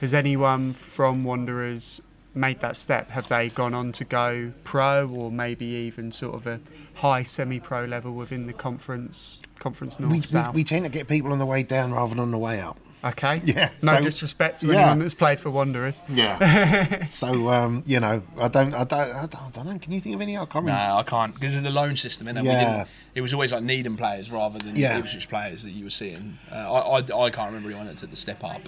Has 0.01 0.15
anyone 0.15 0.73
from 0.73 1.25
Wanderers 1.25 2.03
made 2.35 2.61
that 2.61 2.77
step? 2.77 3.11
Have 3.11 3.29
they 3.29 3.49
gone 3.49 3.75
on 3.75 3.93
to 3.93 4.05
go 4.05 4.53
pro, 4.65 5.09
or 5.09 5.31
maybe 5.31 5.67
even 5.67 6.13
sort 6.13 6.35
of 6.35 6.47
a 6.47 6.61
high 6.95 7.23
semi-pro 7.23 7.85
level 7.85 8.15
within 8.15 8.47
the 8.47 8.53
conference, 8.53 9.41
conference 9.59 9.99
north 9.99 10.33
We, 10.33 10.41
we, 10.41 10.49
we 10.53 10.65
tend 10.65 10.85
to 10.85 10.91
get 10.91 11.09
people 11.09 11.33
on 11.33 11.39
the 11.39 11.47
way 11.47 11.63
down 11.63 11.93
rather 11.93 12.11
than 12.11 12.21
on 12.21 12.31
the 12.31 12.39
way 12.39 12.61
up. 12.61 12.79
Okay. 13.05 13.41
Yeah, 13.45 13.71
No 13.83 13.93
so- 13.95 14.03
disrespect 14.05 14.61
to 14.61 14.67
yeah. 14.69 14.75
anyone 14.81 14.99
that's 15.01 15.15
played 15.15 15.41
for 15.41 15.51
Wanderers. 15.51 16.03
Yeah. 16.09 17.07
so 17.11 17.49
um, 17.51 17.83
you 17.87 18.01
know, 18.01 18.23
I 18.39 18.49
don't, 18.49 18.75
I 18.75 18.85
don't, 18.85 18.93
I 19.15 19.27
don't, 19.27 19.43
I 19.43 19.51
don't 19.53 19.67
know. 19.67 19.79
Can 19.79 19.93
you 19.93 20.01
think 20.01 20.15
of 20.15 20.21
any? 20.21 20.37
I 20.37 20.45
can't 20.47 20.67
No, 20.67 20.73
remember. 20.73 20.97
I 20.99 21.03
can't 21.03 21.35
because 21.35 21.57
of 21.57 21.63
the 21.63 21.71
loan 21.71 21.97
system. 21.97 22.29
And 22.29 22.43
Yeah. 22.45 22.85
It 23.15 23.21
was 23.21 23.33
always 23.35 23.53
like 23.53 23.63
Needham 23.63 23.97
players 23.97 24.31
rather 24.31 24.59
than 24.59 24.77
Yeah. 24.77 24.99
Ipswich 24.99 25.29
players 25.29 25.63
that 25.65 25.71
you 25.71 25.85
were 25.85 25.91
seeing. 25.91 26.37
Uh, 26.51 26.73
I, 26.73 26.99
I, 27.01 27.25
I 27.27 27.31
can't 27.31 27.47
remember 27.49 27.69
anyone 27.69 27.87
that 27.87 27.97
took 27.99 28.11
the 28.11 28.17
step 28.17 28.43
up. 28.43 28.63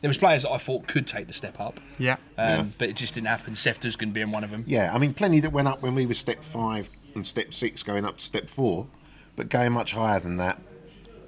There 0.00 0.08
was 0.10 0.18
players 0.18 0.42
that 0.42 0.50
I 0.50 0.58
thought 0.58 0.86
could 0.86 1.06
take 1.06 1.28
the 1.28 1.32
step 1.32 1.58
up, 1.58 1.80
Yeah. 1.98 2.14
um, 2.14 2.18
Yeah. 2.36 2.64
but 2.76 2.88
it 2.90 2.96
just 2.96 3.14
didn't 3.14 3.28
happen. 3.28 3.54
Sefter's 3.54 3.96
going 3.96 4.10
to 4.10 4.14
be 4.14 4.20
in 4.20 4.30
one 4.30 4.44
of 4.44 4.50
them. 4.50 4.64
Yeah, 4.66 4.92
I 4.92 4.98
mean, 4.98 5.14
plenty 5.14 5.40
that 5.40 5.50
went 5.50 5.66
up 5.66 5.80
when 5.80 5.94
we 5.94 6.04
were 6.04 6.12
step 6.12 6.44
five 6.44 6.90
and 7.14 7.26
step 7.26 7.54
six, 7.54 7.82
going 7.82 8.04
up 8.04 8.18
to 8.18 8.24
step 8.24 8.50
four, 8.50 8.86
but 9.34 9.48
going 9.48 9.72
much 9.72 9.92
higher 9.92 10.20
than 10.20 10.36
that, 10.36 10.60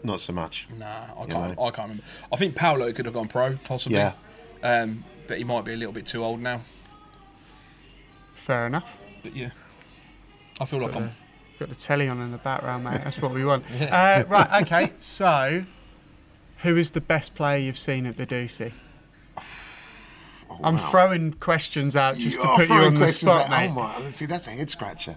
not 0.06 0.20
so 0.20 0.32
much. 0.32 0.66
Nah, 0.78 0.86
I 0.86 1.22
You 1.22 1.26
can't. 1.28 1.56
know? 1.56 1.64
I 1.64 1.70
can't 1.70 1.88
remember. 1.88 2.02
I 2.32 2.36
think 2.36 2.54
Paolo 2.54 2.92
could 2.92 3.04
have 3.04 3.14
gone 3.14 3.28
pro, 3.28 3.56
possibly. 3.64 3.98
Yeah. 3.98 4.12
Um, 4.62 5.04
but 5.26 5.38
he 5.38 5.44
might 5.44 5.64
be 5.64 5.72
a 5.72 5.76
little 5.76 5.92
bit 5.92 6.06
too 6.06 6.24
old 6.24 6.40
now. 6.40 6.62
Fair 8.34 8.66
enough. 8.66 8.96
But 9.22 9.34
yeah, 9.36 9.50
I 10.60 10.64
feel 10.64 10.80
like 10.80 10.94
I'm. 10.94 11.10
Got 11.58 11.70
the 11.70 11.74
telly 11.74 12.06
on 12.06 12.20
in 12.20 12.32
the 12.32 12.38
background, 12.38 12.84
mate. 12.84 13.00
That's 13.02 13.20
what 13.20 13.32
we 13.32 13.44
want. 13.44 13.64
Uh, 13.80 14.24
right. 14.28 14.62
Okay. 14.62 14.92
So, 14.98 15.64
who 16.58 16.76
is 16.76 16.90
the 16.90 17.00
best 17.00 17.34
player 17.34 17.58
you've 17.58 17.78
seen 17.78 18.04
at 18.06 18.16
the 18.16 18.26
Doucy? 18.26 18.72
Oh, 20.48 20.60
I'm 20.62 20.76
wow. 20.76 20.90
throwing 20.90 21.32
questions 21.32 21.96
out 21.96 22.14
just 22.14 22.40
to 22.40 22.46
put 22.54 22.68
you 22.68 22.74
on 22.76 22.94
the 22.94 23.00
questions 23.00 23.32
spot, 23.32 23.50
at- 23.50 23.50
mate. 23.50 23.70
Oh 23.76 24.00
my! 24.04 24.10
See, 24.12 24.26
that's 24.26 24.46
a 24.46 24.52
head 24.52 24.70
scratcher. 24.70 25.16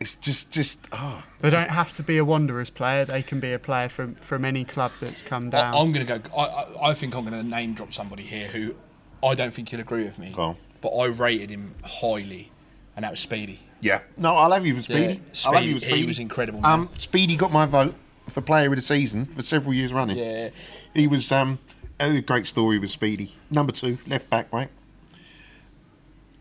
It's 0.00 0.14
just, 0.14 0.50
just 0.50 0.88
oh. 0.92 1.22
They 1.40 1.50
don't 1.50 1.68
have 1.68 1.92
to 1.94 2.02
be 2.02 2.16
a 2.16 2.24
Wanderers 2.24 2.70
player. 2.70 3.04
They 3.04 3.22
can 3.22 3.38
be 3.38 3.52
a 3.52 3.58
player 3.58 3.90
from 3.90 4.14
from 4.16 4.46
any 4.46 4.64
club 4.64 4.92
that's 5.00 5.22
come 5.22 5.50
down. 5.50 5.74
I'm 5.74 5.92
going 5.92 6.06
to 6.06 6.18
go. 6.18 6.36
I, 6.36 6.42
I, 6.42 6.88
I 6.90 6.94
think 6.94 7.14
I'm 7.14 7.28
going 7.28 7.40
to 7.40 7.46
name 7.46 7.74
drop 7.74 7.92
somebody 7.92 8.22
here 8.22 8.48
who 8.48 8.74
I 9.22 9.34
don't 9.34 9.52
think 9.52 9.70
you'll 9.70 9.82
agree 9.82 10.04
with 10.04 10.18
me. 10.18 10.32
Go 10.34 10.42
on. 10.42 10.56
But 10.80 10.96
I 10.96 11.06
rated 11.06 11.50
him 11.50 11.74
highly, 11.84 12.50
and 12.96 13.04
that 13.04 13.10
was 13.10 13.20
Speedy. 13.20 13.60
Yeah. 13.82 14.00
No, 14.16 14.36
I'll 14.36 14.52
have 14.52 14.64
you 14.66 14.74
with 14.74 14.84
Speedy. 14.84 15.14
Yeah, 15.14 15.40
I'll 15.44 15.54
have 15.54 15.64
you 15.64 15.74
with 15.74 15.82
Speedy, 15.82 16.00
he 16.00 16.06
was 16.06 16.18
incredible, 16.18 16.62
man. 16.62 16.72
Um, 16.72 16.90
Speedy 16.96 17.36
got 17.36 17.52
my 17.52 17.66
vote 17.66 17.94
for 18.30 18.40
player 18.40 18.68
of 18.70 18.76
the 18.76 18.82
season 18.82 19.26
for 19.26 19.42
several 19.42 19.74
years 19.74 19.92
running. 19.92 20.16
Yeah. 20.16 20.48
He 20.94 21.06
was 21.06 21.30
um, 21.30 21.58
a 21.98 22.22
great 22.22 22.46
story 22.46 22.78
with 22.78 22.90
Speedy. 22.90 23.34
Number 23.50 23.72
two, 23.72 23.98
left 24.06 24.30
back, 24.30 24.50
right? 24.52 24.68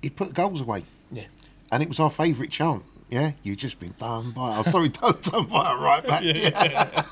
He 0.02 0.10
put 0.10 0.34
goals 0.34 0.62
away, 0.62 0.86
Yeah. 1.12 1.26
and 1.74 1.84
it 1.84 1.90
was 1.90 2.00
our 2.00 2.10
favourite 2.10 2.52
chant. 2.52 2.84
Yeah, 3.10 3.32
you 3.44 3.56
just 3.56 3.80
been 3.80 3.96
done 3.98 4.32
by. 4.32 4.58
Oh, 4.58 4.62
sorry, 4.64 4.90
done, 4.90 5.18
done 5.22 5.46
by 5.46 5.72
a 5.74 5.78
right 5.78 6.06
back. 6.06 6.24
Yeah. 6.24 7.04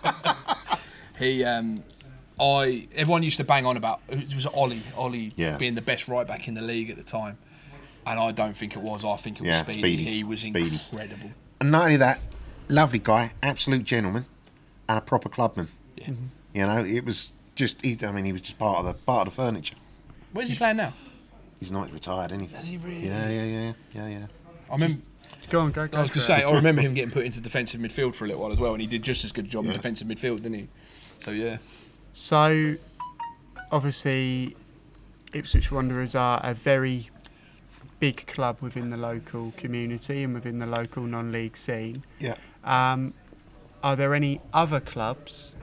He, 1.18 1.44
um, 1.44 1.78
I, 2.40 2.88
everyone 2.94 3.24
used 3.24 3.38
to 3.38 3.44
bang 3.44 3.66
on 3.66 3.78
about 3.78 4.02
it 4.08 4.34
was 4.36 4.46
Ollie, 4.46 4.82
Ollie 4.96 5.32
Yeah. 5.36 5.58
being 5.58 5.74
the 5.74 5.82
best 5.82 6.08
right 6.08 6.28
back 6.28 6.48
in 6.48 6.54
the 6.54 6.62
league 6.62 6.92
at 6.92 6.98
the 6.98 7.04
time, 7.04 7.38
and 8.06 8.20
I 8.20 8.32
don't 8.32 8.56
think 8.56 8.76
it 8.76 8.80
was. 8.82 9.04
I 9.04 9.16
think 9.18 9.38
it 9.38 9.42
was 9.42 9.50
Yeah, 9.50 9.64
Speedy. 9.64 9.80
Speedy. 9.82 10.04
He 10.04 10.24
was 10.24 10.42
Speedy. 10.42 10.80
incredible. 10.92 11.32
And 11.60 11.72
not 11.72 11.84
only 11.86 11.98
that, 11.98 12.20
lovely 12.68 13.00
guy, 13.00 13.32
absolute 13.42 13.84
gentleman, 13.84 14.28
and 14.88 14.98
a 15.00 15.02
proper 15.02 15.30
clubman. 15.30 15.70
Yeah. 15.96 16.10
You 16.54 16.68
know, 16.68 16.86
it 16.86 17.04
was 17.04 17.34
just. 17.56 17.82
He, 17.82 17.98
I 18.04 18.12
mean, 18.12 18.26
he 18.26 18.32
was 18.32 18.42
just 18.42 18.60
part 18.60 18.78
of 18.78 18.86
the 18.86 18.94
part 18.94 19.28
of 19.28 19.34
the 19.34 19.42
furniture. 19.42 19.76
Where's 20.34 20.50
he 20.50 20.56
playing 20.56 20.78
now? 20.78 20.94
He's 21.60 21.72
not 21.72 21.92
retired, 21.92 22.32
isn't 22.32 22.50
he? 22.50 22.56
Is 22.56 22.68
he 22.68 22.78
really? 22.78 23.08
Yeah, 23.08 23.28
yeah, 23.30 23.44
yeah, 23.44 23.74
yeah, 23.94 24.08
yeah. 24.08 24.26
I 24.70 24.74
remember. 24.74 24.98
Go 25.50 25.62
on, 25.62 25.72
go. 25.72 25.88
go 25.88 25.98
I 25.98 26.02
was 26.02 26.10
going 26.10 26.20
to 26.20 26.26
say. 26.26 26.44
I 26.44 26.52
remember 26.52 26.82
him 26.88 26.94
getting 26.94 27.12
put 27.12 27.26
into 27.26 27.42
defensive 27.42 27.80
midfield 27.82 28.16
for 28.16 28.26
a 28.26 28.28
little 28.28 28.42
while 28.42 28.52
as 28.52 28.60
well, 28.60 28.74
and 28.74 28.82
he 28.82 28.88
did 28.88 29.04
just 29.04 29.24
as 29.24 29.32
good 29.32 29.46
a 29.46 29.48
job 29.48 29.66
in 29.66 29.74
defensive 29.74 30.08
midfield, 30.08 30.38
didn't 30.38 30.54
he? 30.54 30.68
So 31.20 31.32
yeah, 31.32 31.58
So, 32.14 32.76
obviously, 33.72 34.56
Ipswich 35.34 35.72
Wanderers 35.72 36.16
are 36.16 36.40
a 36.44 36.54
very 36.54 37.10
big 38.00 38.28
club 38.28 38.58
within 38.62 38.90
the 38.90 38.98
local 38.98 39.52
community 39.58 40.24
and 40.24 40.34
within 40.34 40.60
the 40.60 40.66
local 40.68 41.04
non-league 41.04 41.58
scene. 41.58 41.96
Yeah. 42.20 42.36
Um, 42.64 43.14
are 43.84 43.96
there 43.96 44.14
any 44.14 44.42
other 44.54 44.80
clubs 44.80 45.56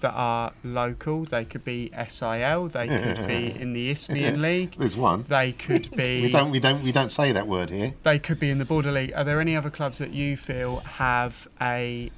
that 0.00 0.12
are 0.12 0.52
local? 0.64 1.24
They 1.24 1.44
could 1.44 1.64
be 1.64 1.90
SIL. 2.08 2.68
They 2.68 2.88
could 3.16 3.26
be 3.26 3.54
in 3.58 3.72
the 3.72 3.90
Isthmian 3.90 4.42
League. 4.48 4.76
There's 4.78 4.96
one. 4.96 5.24
They 5.28 5.52
could 5.52 5.90
be. 5.96 6.22
We 6.22 6.30
don't, 6.30 6.50
we 6.50 6.60
don't, 6.60 6.82
we 6.82 6.92
don't 6.92 7.12
say 7.12 7.32
that 7.32 7.46
word 7.46 7.70
here. 7.70 7.94
They 8.02 8.18
could 8.18 8.40
be 8.40 8.50
in 8.50 8.58
the 8.58 8.64
Border 8.64 8.92
League. 8.92 9.12
Are 9.14 9.24
there 9.24 9.40
any 9.40 9.56
other 9.56 9.70
clubs 9.70 9.98
that 9.98 10.12
you 10.12 10.36
feel 10.36 10.80
have 10.80 11.48
a 11.60 12.10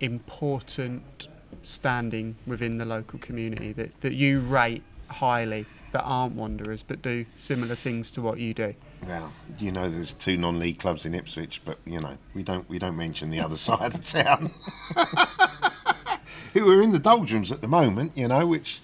important 0.00 1.28
standing 1.62 2.36
within 2.46 2.78
the 2.78 2.84
local 2.84 3.18
community 3.18 3.72
that, 3.72 4.00
that 4.02 4.12
you 4.12 4.40
rate 4.40 4.82
highly 5.08 5.64
that 5.92 6.02
aren't 6.02 6.34
Wanderers 6.34 6.82
but 6.82 7.00
do 7.00 7.24
similar 7.36 7.74
things 7.74 8.10
to 8.12 8.22
what 8.22 8.38
you 8.38 8.52
do? 8.54 8.74
Well, 9.06 9.32
you 9.58 9.72
know, 9.72 9.88
there's 9.88 10.12
two 10.12 10.36
non-league 10.36 10.78
clubs 10.78 11.06
in 11.06 11.14
Ipswich, 11.14 11.62
but 11.64 11.78
you 11.84 12.00
know, 12.00 12.18
we 12.34 12.42
don't, 12.42 12.68
we 12.68 12.78
don't 12.78 12.96
mention 12.96 13.30
the 13.30 13.40
other 13.40 13.56
side 13.56 13.94
of 13.94 14.04
town. 14.04 14.50
Who 16.58 16.70
are 16.72 16.82
in 16.82 16.92
the 16.92 16.98
doldrums 16.98 17.52
at 17.52 17.60
the 17.60 17.68
moment, 17.68 18.12
you 18.16 18.28
know, 18.28 18.46
which 18.46 18.80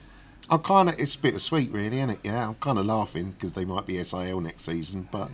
I 0.51 0.57
kind 0.59 0.89
of, 0.89 0.99
it's 0.99 1.17
bittersweet, 1.17 1.71
really, 1.73 1.99
isn't 1.99 2.11
it? 2.11 2.19
Yeah, 2.25 2.49
I'm 2.49 2.55
kind 2.57 2.79
of 2.79 2.85
laughing 2.87 3.31
because 3.33 3.53
they 3.55 3.65
might 3.65 3.87
be 3.87 4.03
SIL 4.03 4.41
next 4.41 4.65
season, 4.65 5.09
but 5.11 5.31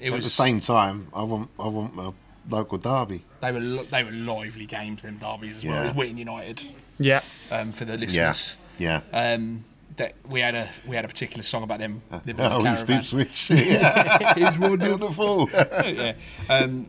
it 0.00 0.06
at 0.08 0.12
was 0.14 0.24
the 0.24 0.30
same 0.30 0.60
time, 0.60 1.08
I 1.14 1.22
want, 1.24 1.50
I 1.58 1.68
want 1.68 1.94
my 1.94 2.12
local 2.48 2.78
derby. 2.78 3.24
they 3.40 3.52
were 3.52 3.60
li- 3.60 3.86
they 3.90 4.02
were 4.04 4.12
lively 4.12 4.66
games, 4.66 5.02
them 5.02 5.18
derbies 5.18 5.58
as 5.58 5.64
well. 5.64 5.74
It 5.74 5.76
Yeah. 5.80 5.86
was 5.88 5.96
Whitton 5.96 6.16
United 6.18 6.62
Yeah. 6.98 7.20
um, 7.50 7.72
for 7.72 7.84
the 7.84 7.92
Yeah, 7.94 7.98
listeners. 7.98 8.56
yeah. 8.78 9.00
Um, 9.12 9.64
that 9.96 10.14
we 10.28 10.40
had 10.40 10.54
a 10.56 10.68
we 10.88 10.96
had 10.96 11.04
a 11.04 11.08
particular 11.08 11.42
song 11.44 11.62
about 11.62 11.78
them 11.78 12.02
living 12.26 12.44
in 12.44 12.50
a 12.52 12.56
Oh, 12.56 12.66
East 12.66 12.86
caravan. 12.88 12.98
Ipswich. 12.98 13.50
yeah, 13.50 14.32
It 14.36 14.40
was 14.40 14.58
wonderful. 14.58 15.46
wonderful. 15.46 15.48
yeah. 15.92 16.14
Um, 16.50 16.86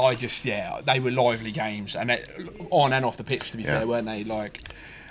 I 0.00 0.14
just 0.14 0.44
yeah, 0.44 0.80
they 0.84 0.98
were 1.00 1.10
lively 1.10 1.52
games, 1.52 1.94
and 1.94 2.10
they, 2.10 2.24
on 2.70 2.92
and 2.92 3.04
off 3.04 3.16
the 3.16 3.24
pitch. 3.24 3.50
To 3.50 3.56
be 3.56 3.62
Yeah. 3.62 3.78
fair, 3.78 3.86
weren't 3.86 4.06
they? 4.06 4.24
Like 4.24 4.62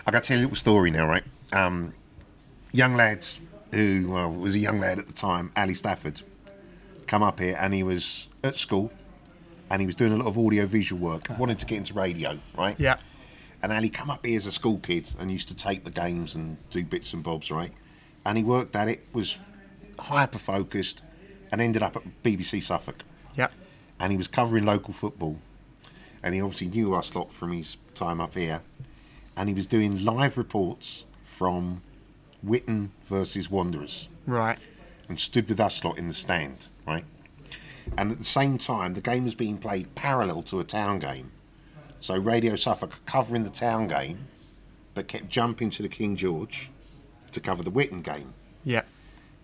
I 0.06 0.12
got 0.12 0.24
to 0.24 0.28
tell 0.28 0.38
you 0.38 0.44
a 0.44 0.46
little 0.46 0.56
story 0.56 0.92
now, 0.92 1.08
right? 1.08 1.24
Um, 1.54 1.94
young 2.72 2.96
lads 2.96 3.40
who 3.72 4.08
well, 4.10 4.32
was 4.32 4.56
a 4.56 4.60
young 4.60 4.80
lad 4.80 4.98
at 5.00 5.08
the 5.08 5.14
time, 5.14 5.52
Ali 5.56 5.74
Stafford, 5.76 6.22
come 7.08 7.22
up 7.22 7.40
here 7.40 7.56
and 7.60 7.74
he 7.74 7.84
was 7.84 8.28
at 8.44 8.56
school 8.56 8.92
and 9.70 9.80
he 9.82 9.86
was 9.86 9.96
doing 9.96 10.12
a 10.12 10.16
lot 10.18 10.26
of 10.28 10.38
audio 10.40 10.66
visual 10.66 11.00
work, 11.00 11.28
wanted 11.38 11.60
to 11.60 11.66
get 11.68 11.78
into 11.78 11.94
radio, 11.94 12.40
right? 12.58 12.76
Yeah. 12.80 12.96
And 13.62 13.72
Ali 13.72 13.90
come 13.90 14.10
up 14.10 14.26
here 14.26 14.38
as 14.38 14.48
a 14.48 14.52
school 14.52 14.80
kid 14.80 15.12
and 15.20 15.30
used 15.32 15.48
to 15.50 15.56
tape 15.56 15.84
the 15.84 15.92
games 15.92 16.34
and 16.34 16.58
do 16.72 16.84
bits 16.84 17.14
and 17.14 17.22
bobs, 17.24 17.52
right? 17.52 17.72
And 18.26 18.38
he 18.38 18.44
worked 18.44 18.76
at 18.76 18.88
it, 18.88 19.06
was 19.14 19.38
hyper 20.00 20.40
focused, 20.40 21.04
and 21.52 21.62
ended 21.62 21.84
up 21.84 21.96
at 21.96 22.04
BBC 22.24 22.64
Suffolk 22.64 23.04
Yeah. 23.36 23.48
And 24.00 24.12
he 24.12 24.18
was 24.18 24.28
covering 24.28 24.66
local 24.66 24.94
football. 24.94 25.38
And 26.24 26.36
he 26.36 26.42
obviously 26.42 26.68
knew 26.68 26.94
us 26.96 27.16
lot 27.16 27.32
from 27.32 27.52
his 27.52 27.78
time 27.96 28.20
up 28.22 28.34
here. 28.36 28.62
And 29.36 29.48
he 29.50 29.56
was 29.56 29.68
doing 29.68 30.04
live 30.04 30.38
reports 30.38 31.06
from 31.24 31.82
Whitton 32.44 32.92
versus 33.06 33.50
Wanderers 33.50 34.08
Right. 34.26 34.58
and 35.08 35.20
stood 35.20 35.48
with 35.50 35.60
us 35.60 35.84
lot 35.84 35.98
in 35.98 36.08
the 36.08 36.14
stand, 36.14 36.68
right? 36.86 37.06
And 37.98 38.12
at 38.12 38.18
the 38.20 38.24
same 38.24 38.58
time, 38.58 38.94
the 38.94 39.02
game 39.02 39.24
was 39.24 39.36
being 39.36 39.58
played 39.58 39.96
parallel 39.96 40.42
to 40.44 40.60
a 40.60 40.64
town 40.64 41.00
game. 41.00 41.32
So 42.00 42.16
Radio 42.18 42.56
Suffolk 42.56 43.02
covering 43.06 43.44
the 43.44 43.50
town 43.50 43.88
game, 43.88 44.28
but 44.94 45.08
kept 45.08 45.30
jumping 45.30 45.70
to 45.72 45.82
the 45.82 45.90
King 45.90 46.16
George 46.16 46.70
to 47.32 47.40
cover 47.40 47.64
the 47.64 47.70
Whitton 47.70 48.02
game. 48.02 48.34
Yeah. 48.64 48.84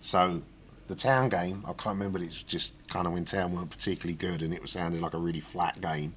So 0.01 0.41
the 0.87 0.95
town 0.95 1.29
game, 1.29 1.63
I 1.65 1.73
can't 1.73 1.97
remember. 1.97 2.19
It's 2.19 2.43
just 2.43 2.73
kind 2.87 3.07
of 3.07 3.13
when 3.13 3.25
town 3.25 3.55
weren't 3.55 3.69
particularly 3.69 4.15
good, 4.15 4.41
and 4.41 4.53
it 4.53 4.61
was 4.61 4.71
sounded 4.71 5.01
like 5.01 5.13
a 5.13 5.19
really 5.19 5.39
flat 5.39 5.81
game. 5.81 6.13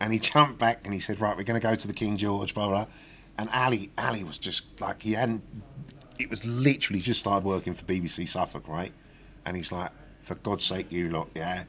And 0.00 0.12
he 0.12 0.18
jumped 0.18 0.58
back 0.58 0.82
and 0.84 0.92
he 0.92 1.00
said, 1.00 1.20
"Right, 1.20 1.36
we're 1.36 1.44
going 1.44 1.60
to 1.60 1.66
go 1.66 1.74
to 1.74 1.86
the 1.86 1.94
King 1.94 2.16
George, 2.16 2.54
blah 2.54 2.68
blah." 2.68 2.86
And 3.38 3.48
Ali, 3.50 3.90
Ali 3.98 4.24
was 4.24 4.38
just 4.38 4.80
like 4.80 5.02
he 5.02 5.12
hadn't. 5.12 5.42
It 6.18 6.30
was 6.30 6.46
literally 6.46 7.00
just 7.00 7.20
started 7.20 7.44
working 7.44 7.74
for 7.74 7.84
BBC 7.84 8.28
Suffolk, 8.28 8.68
right? 8.68 8.92
And 9.44 9.56
he's 9.56 9.70
like, 9.70 9.90
for 10.26 10.34
God's 10.34 10.64
sake, 10.64 10.90
you 10.90 11.08
lot, 11.08 11.28
yeah, 11.36 11.64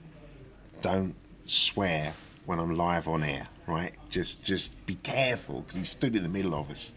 don't 0.82 1.14
swear 1.46 2.14
when 2.46 2.60
I'm 2.60 2.76
live 2.76 3.08
on 3.08 3.24
air, 3.24 3.48
right? 3.68 3.92
Just, 4.10 4.44
just 4.44 4.86
be 4.88 4.96
careful 4.96 5.62
because 5.62 5.76
he 5.76 5.84
stood 5.84 6.16
in 6.16 6.24
the 6.24 6.30
middle 6.30 6.56
of 6.56 6.72
us. 6.72 6.92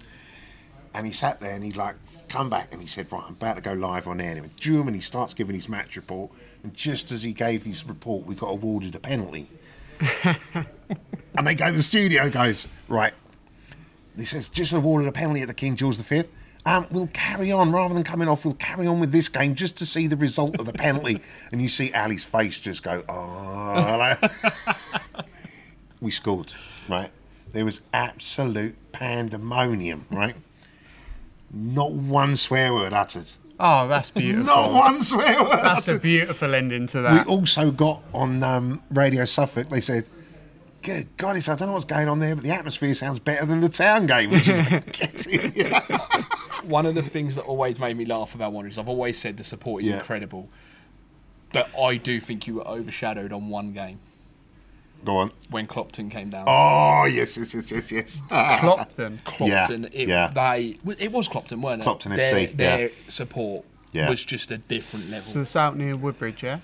And 0.94 1.06
he 1.06 1.12
sat 1.12 1.40
there 1.40 1.54
and 1.54 1.62
he 1.62 1.72
like 1.72 1.94
come 2.28 2.50
back 2.50 2.72
and 2.72 2.80
he 2.80 2.88
said, 2.88 3.12
Right, 3.12 3.22
I'm 3.26 3.32
about 3.32 3.56
to 3.56 3.62
go 3.62 3.72
live 3.74 4.08
on 4.08 4.20
air. 4.20 4.28
And 4.28 4.36
he 4.36 4.40
went, 4.40 4.56
"Doom," 4.56 4.88
and 4.88 4.94
he 4.94 5.00
starts 5.00 5.34
giving 5.34 5.54
his 5.54 5.68
match 5.68 5.96
report. 5.96 6.30
And 6.62 6.74
just 6.74 7.12
as 7.12 7.22
he 7.22 7.32
gave 7.32 7.64
his 7.64 7.86
report, 7.86 8.26
we 8.26 8.34
got 8.34 8.48
awarded 8.48 8.94
a 8.94 8.98
penalty. 8.98 9.48
and 10.24 11.46
they 11.46 11.54
go, 11.54 11.66
to 11.66 11.72
the 11.72 11.82
studio 11.82 12.30
goes, 12.30 12.66
Right. 12.88 13.12
He 14.16 14.24
says, 14.24 14.48
just 14.48 14.72
awarded 14.72 15.08
a 15.08 15.12
penalty 15.12 15.42
at 15.42 15.48
the 15.48 15.54
King 15.54 15.76
George 15.76 15.96
V. 15.96 16.24
Um, 16.66 16.86
we'll 16.90 17.06
carry 17.08 17.52
on 17.52 17.72
rather 17.72 17.94
than 17.94 18.04
coming 18.04 18.28
off. 18.28 18.44
We'll 18.44 18.54
carry 18.54 18.86
on 18.86 19.00
with 19.00 19.12
this 19.12 19.28
game 19.28 19.54
just 19.54 19.76
to 19.78 19.86
see 19.86 20.06
the 20.06 20.16
result 20.16 20.60
of 20.60 20.66
the 20.66 20.72
penalty. 20.72 21.20
and 21.52 21.62
you 21.62 21.68
see 21.68 21.92
Ali's 21.92 22.24
face 22.24 22.60
just 22.60 22.82
go, 22.82 23.02
oh. 23.08 24.16
we 26.00 26.10
scored, 26.10 26.52
right? 26.88 27.10
There 27.52 27.64
was 27.64 27.82
absolute 27.92 28.76
pandemonium, 28.92 30.06
right? 30.10 30.34
Not 31.52 31.92
one 31.92 32.36
swear 32.36 32.72
word 32.72 32.92
uttered. 32.92 33.26
Oh, 33.58 33.88
that's 33.88 34.10
beautiful. 34.10 34.44
Not 34.46 34.72
one 34.72 35.02
swear 35.02 35.42
word 35.44 35.60
That's 35.62 35.88
a 35.88 35.98
beautiful 35.98 36.54
ending 36.54 36.86
to 36.88 37.02
that. 37.02 37.26
we 37.26 37.32
also 37.32 37.70
got 37.70 38.02
on 38.14 38.42
um, 38.42 38.82
Radio 38.90 39.24
Suffolk, 39.24 39.68
they 39.68 39.80
said, 39.80 40.06
Good 40.82 41.08
God, 41.18 41.36
it's, 41.36 41.46
I 41.48 41.56
don't 41.56 41.68
know 41.68 41.74
what's 41.74 41.84
going 41.84 42.08
on 42.08 42.20
there, 42.20 42.34
but 42.34 42.42
the 42.42 42.52
atmosphere 42.52 42.94
sounds 42.94 43.18
better 43.18 43.44
than 43.44 43.60
the 43.60 43.68
town 43.68 44.06
game, 44.06 44.30
which 44.30 44.48
is 44.48 44.66
getting, 44.92 45.52
yeah. 45.54 45.80
One 46.64 46.86
of 46.86 46.94
the 46.94 47.02
things 47.02 47.34
that 47.34 47.42
always 47.42 47.78
made 47.78 47.98
me 47.98 48.06
laugh 48.06 48.34
about 48.34 48.52
Wanderers, 48.54 48.78
I've 48.78 48.88
always 48.88 49.18
said 49.18 49.36
the 49.36 49.44
support 49.44 49.82
is 49.82 49.88
Yeah. 49.90 49.96
incredible, 49.98 50.48
but 51.52 51.68
I 51.78 51.96
do 51.96 52.18
think 52.18 52.46
you 52.46 52.54
were 52.54 52.66
overshadowed 52.66 53.30
on 53.32 53.50
one 53.50 53.72
game 53.72 53.98
Go 55.04 55.16
on. 55.16 55.30
when 55.50 55.66
Clopton 55.66 56.10
came 56.10 56.30
down. 56.30 56.44
Oh, 56.46 57.06
yes, 57.10 57.36
yes, 57.36 57.54
yes, 57.54 57.72
yes, 57.72 57.92
yes. 57.92 58.22
Clopton. 58.28 59.16
Clopton, 59.24 59.82
yeah, 59.92 60.00
it, 60.00 60.08
yeah. 60.08 60.28
they 60.28 60.76
it 60.98 61.10
was 61.12 61.28
Clopton, 61.28 61.62
weren't 61.62 61.82
it? 61.82 61.86
Clopton 61.86 62.14
their, 62.14 62.34
FC, 62.34 62.56
Their 62.56 62.80
yeah. 62.82 62.88
support 63.08 63.64
Yeah. 63.92 64.10
was 64.10 64.24
just 64.24 64.50
a 64.50 64.58
different 64.58 65.10
level. 65.10 65.26
So 65.26 65.40
it's 65.40 65.56
out 65.56 65.76
near 65.76 65.96
Woodbridge, 65.96 66.42
yeah? 66.42 66.58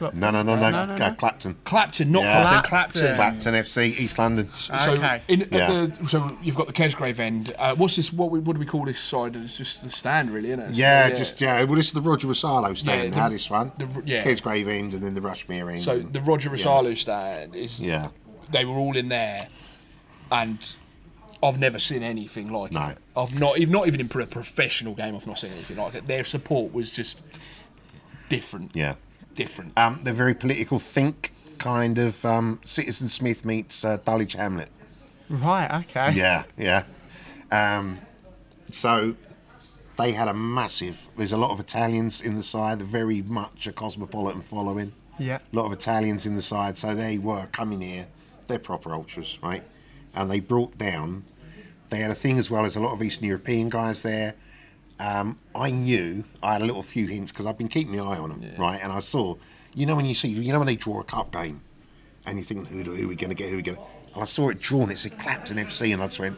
Clopton. 0.00 0.14
No, 0.20 0.30
no, 0.30 0.42
no, 0.42 0.56
no, 0.56 0.70
No, 0.70 0.84
no, 0.86 0.92
uh, 0.94 0.96
no. 1.10 1.14
Clapton. 1.14 1.56
Clapton, 1.64 2.10
not 2.10 2.22
Yeah. 2.22 2.46
Clapton. 2.46 2.68
Clapton. 2.70 3.14
Clapton 3.14 3.54
FC, 3.54 3.98
East 3.98 4.18
London. 4.18 4.48
So, 4.54 4.74
Okay. 4.92 5.20
in, 5.28 5.40
Yeah. 5.52 5.86
the, 5.86 6.08
so 6.08 6.36
you've 6.42 6.56
got 6.56 6.66
the 6.66 6.72
Kesgrave 6.72 7.18
end. 7.18 7.54
Uh, 7.58 7.74
what's 7.76 7.96
this? 7.96 8.12
What, 8.12 8.30
we, 8.30 8.40
what 8.40 8.54
do 8.54 8.60
we 8.60 8.66
call 8.66 8.84
this 8.86 8.98
side? 8.98 9.36
It's 9.36 9.56
just 9.56 9.82
the 9.82 9.90
stand, 9.90 10.30
really, 10.30 10.48
isn't 10.50 10.60
it? 10.60 10.74
So, 10.74 10.80
Yeah, 10.80 11.10
just 11.10 11.40
yeah. 11.40 11.62
Well, 11.64 11.76
this 11.76 11.86
is 11.88 11.92
the 11.92 12.00
Roger 12.00 12.26
Wosahlo 12.28 12.76
stand. 12.76 13.04
Yeah, 13.04 13.10
the- 13.10 13.16
how 13.20 13.28
this 13.28 13.50
one? 13.50 13.72
the- 13.78 14.02
yeah. 14.06 14.22
Kesgrave 14.24 14.66
end 14.68 14.94
and 14.94 15.02
then 15.02 15.14
the 15.14 15.20
Rushmere 15.20 15.70
end. 15.72 15.82
So 15.82 15.92
and- 15.92 16.12
the 16.12 16.20
Roger 16.22 16.50
Wosahlo 16.50 16.96
stand 16.96 17.54
is. 17.54 17.80
yeah, 17.80 18.08
They 18.50 18.64
were 18.64 18.74
all 18.76 18.96
in 18.96 19.08
there, 19.08 19.46
and 20.32 20.58
I've 21.42 21.58
never 21.58 21.78
seen 21.78 22.02
anything 22.02 22.52
like 22.52 22.72
No. 22.72 22.86
it. 22.88 22.98
I've 23.16 23.38
not 23.38 23.58
even 23.58 23.72
not 23.72 23.86
even 23.86 24.00
in 24.00 24.06
a 24.06 24.26
professional 24.26 24.94
game. 24.94 25.14
I've 25.14 25.26
not 25.26 25.38
seen 25.38 25.52
anything 25.52 25.76
like 25.76 25.94
it. 25.94 26.06
Their 26.06 26.24
support 26.24 26.72
was 26.72 26.90
just 26.90 27.22
different. 28.28 28.72
yeah. 28.74 28.94
Different. 29.34 29.78
Um, 29.78 30.00
they're 30.02 30.12
very 30.12 30.34
political 30.34 30.78
think 30.78 31.32
kind 31.58 31.98
of 31.98 32.24
um, 32.24 32.60
Citizen 32.64 33.08
Smith 33.08 33.44
meets 33.44 33.84
uh, 33.84 33.98
Dulwich 33.98 34.34
Hamlet. 34.34 34.70
Right, 35.28 35.70
okay. 35.82 36.12
Yeah, 36.12 36.44
yeah. 36.58 36.84
Um, 37.52 37.98
so 38.70 39.14
they 39.98 40.12
had 40.12 40.28
a 40.28 40.34
massive. 40.34 41.08
There's 41.16 41.32
a 41.32 41.36
lot 41.36 41.50
of 41.50 41.60
Italians 41.60 42.20
in 42.22 42.34
the 42.34 42.42
side. 42.42 42.80
They're 42.80 42.86
very 42.86 43.22
much 43.22 43.66
a 43.66 43.72
cosmopolitan 43.72 44.42
following. 44.42 44.92
Yeah. 45.18 45.38
A 45.52 45.56
lot 45.56 45.66
of 45.66 45.72
Italians 45.72 46.26
in 46.26 46.34
the 46.34 46.42
side, 46.42 46.78
so 46.78 46.94
they 46.94 47.18
were 47.18 47.46
coming 47.52 47.82
here. 47.82 48.06
They're 48.46 48.58
proper 48.58 48.94
ultras, 48.94 49.38
right? 49.42 49.62
And 50.14 50.30
they 50.30 50.40
brought 50.40 50.78
down. 50.78 51.24
They 51.90 51.98
had 51.98 52.10
a 52.10 52.14
thing 52.14 52.38
as 52.38 52.50
well 52.50 52.64
as 52.64 52.76
a 52.76 52.80
lot 52.80 52.92
of 52.92 53.02
Eastern 53.02 53.28
European 53.28 53.68
guys 53.68 54.02
there. 54.02 54.34
Um, 55.00 55.38
I 55.54 55.70
knew 55.70 56.24
I 56.42 56.52
had 56.52 56.62
a 56.62 56.66
little 56.66 56.82
few 56.82 57.06
hints 57.06 57.32
because 57.32 57.46
I've 57.46 57.56
been 57.56 57.68
keeping 57.68 57.96
my 57.96 58.02
eye 58.04 58.18
on 58.18 58.28
them, 58.28 58.44
right? 58.58 58.78
And 58.82 58.92
I 58.92 58.98
saw, 59.00 59.36
you 59.74 59.86
know, 59.86 59.96
when 59.96 60.04
you 60.04 60.12
see, 60.14 60.28
you 60.28 60.52
know, 60.52 60.58
when 60.58 60.66
they 60.66 60.76
draw 60.76 61.00
a 61.00 61.04
cup 61.04 61.32
game, 61.32 61.62
and 62.26 62.36
you 62.38 62.44
think, 62.44 62.68
who, 62.68 62.82
do- 62.84 62.94
who 62.94 63.06
are 63.06 63.08
we 63.08 63.16
going 63.16 63.30
to 63.30 63.34
get? 63.34 63.48
Who 63.48 63.54
are 63.54 63.56
we 63.56 63.62
going 63.62 63.78
to? 63.78 63.82
And 64.12 64.22
I 64.22 64.26
saw 64.26 64.50
it 64.50 64.60
drawn. 64.60 64.90
It 64.90 64.98
said 64.98 65.18
Clapton 65.18 65.56
FC, 65.56 65.94
and 65.94 66.02
I 66.02 66.06
just 66.06 66.20
went, 66.20 66.36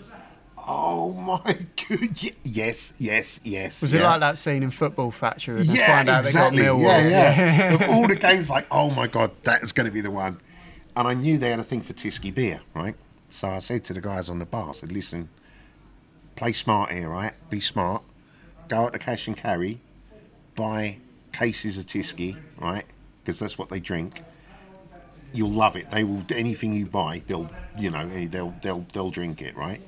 oh 0.69 1.13
my 1.13 1.43
god, 1.89 2.21
yes, 2.45 2.95
yes, 2.99 3.41
yes. 3.43 3.83
Was 3.83 3.93
it 3.93 4.01
like 4.03 4.21
that 4.21 4.39
scene 4.39 4.63
in 4.63 4.71
Football 4.71 5.11
Factory 5.11 5.57
when 5.57 5.67
Yeah, 5.75 5.87
find 5.97 6.09
out 6.09 6.25
exactly. 6.25 6.59
they 6.63 6.65
got 6.69 6.77
Millwall? 6.77 7.11
yeah, 7.11 7.35
yeah. 7.59 7.75
of 7.75 7.83
all 7.91 8.07
the 8.07 8.15
games, 8.15 8.49
like, 8.49 8.69
oh 8.71 8.91
my 8.93 9.09
god, 9.09 9.33
that's 9.43 9.73
going 9.73 9.87
to 9.87 9.93
be 9.93 10.01
the 10.03 10.11
one. 10.13 10.39
And 10.95 11.09
I 11.09 11.15
knew 11.15 11.37
they 11.39 11.51
had 11.51 11.59
a 11.59 11.65
thing 11.65 11.81
for 11.81 11.95
Tyskie 11.95 12.33
beer, 12.33 12.61
right? 12.75 12.95
So 13.29 13.49
I 13.49 13.59
said 13.59 13.83
to 13.87 13.93
the 13.95 14.01
guys 14.01 14.29
on 14.29 14.39
the 14.39 14.45
bar, 14.47 14.69
I 14.69 14.73
said, 14.73 14.93
listen, 14.93 15.31
play 16.37 16.53
smart 16.53 16.93
here, 16.93 17.09
right? 17.09 17.33
Be 17.51 17.59
smart. 17.61 18.03
Go 18.73 18.87
out 18.87 18.95
to 18.95 18.99
cash 18.99 19.27
and 19.27 19.37
carry, 19.37 19.81
buy 20.55 20.97
cases 21.31 21.77
of 21.77 21.85
Tyskie, 21.85 22.39
right? 22.59 22.87
Because 23.23 23.39
that's 23.39 23.59
what 23.59 23.69
they 23.69 23.81
drink. 23.81 24.23
You'll 25.35 25.51
love 25.51 25.77
it. 25.77 25.91
They 25.91 26.05
will 26.05 26.25
anything 26.35 26.73
you 26.73 26.87
buy, 26.87 27.23
they'll 27.27 27.51
you 27.79 27.91
know 27.91 28.09
they'll 28.29 28.55
they'll 28.63 28.87
they'll 28.95 29.11
drink 29.11 29.43
it, 29.43 29.55
right? 29.59 29.79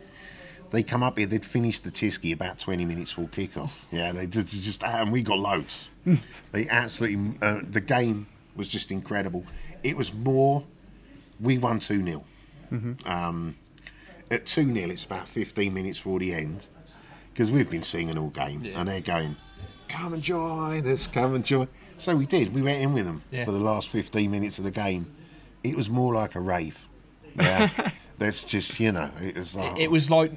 They 0.71 0.83
come 0.83 1.03
up 1.03 1.17
here, 1.17 1.27
they'd 1.27 1.47
finish 1.47 1.79
the 1.79 1.91
Tyskie 1.91 2.35
about 2.35 2.59
20 2.59 2.85
minutes 2.85 3.15
before 3.15 3.29
kickoff. 3.29 3.71
Yeah, 3.91 4.13
they 4.13 4.27
just, 4.27 4.85
and 4.85 5.11
we 5.11 5.23
got 5.23 5.39
loads. 5.39 5.89
they 6.53 6.69
absolutely, 6.69 7.39
uh, 7.41 7.61
the 7.63 7.81
game 7.81 8.27
was 8.55 8.69
just 8.69 8.93
incredible. 8.93 9.47
It 9.83 9.97
was 9.97 10.13
more, 10.13 10.63
we 11.41 11.57
won 11.57 11.79
2 11.79 12.05
0. 12.05 12.25
Um, 13.07 13.57
at 14.31 14.45
2 14.45 14.75
0, 14.75 14.91
it's 14.91 15.05
about 15.05 15.27
15 15.27 15.73
minutes 15.73 15.99
before 16.01 16.19
the 16.19 16.35
end, 16.35 16.69
because 17.35 17.51
we've 17.51 17.69
been 17.69 17.83
singing 17.83 18.17
all 18.17 18.29
game, 18.31 18.65
Yeah. 18.65 18.79
and 18.79 18.89
they're 18.89 19.01
going, 19.01 19.35
come 19.89 20.15
and 20.15 20.23
join 20.23 20.87
us, 20.87 21.09
come 21.09 21.35
and 21.35 21.45
join. 21.45 21.67
So 21.99 22.15
we 22.15 22.27
did, 22.27 22.55
we 22.55 22.63
went 22.63 22.81
in 22.81 22.93
with 22.95 23.05
them 23.07 23.23
Yeah. 23.33 23.45
for 23.45 23.51
the 23.51 23.59
last 23.59 23.89
15 23.89 24.31
minutes 24.31 24.59
of 24.59 24.65
the 24.65 24.71
game. 24.71 25.13
It 25.65 25.77
was 25.77 25.91
more 25.91 26.15
like 26.15 26.37
a 26.37 26.41
rave. 26.41 26.89
Yeah, 27.37 27.71
that's 28.19 28.45
just, 28.45 28.79
you 28.79 28.93
know, 28.93 29.11
it 29.21 29.35
was 29.37 29.57
like, 29.57 29.79
it 29.81 29.91
was 29.91 30.11
like 30.11 30.31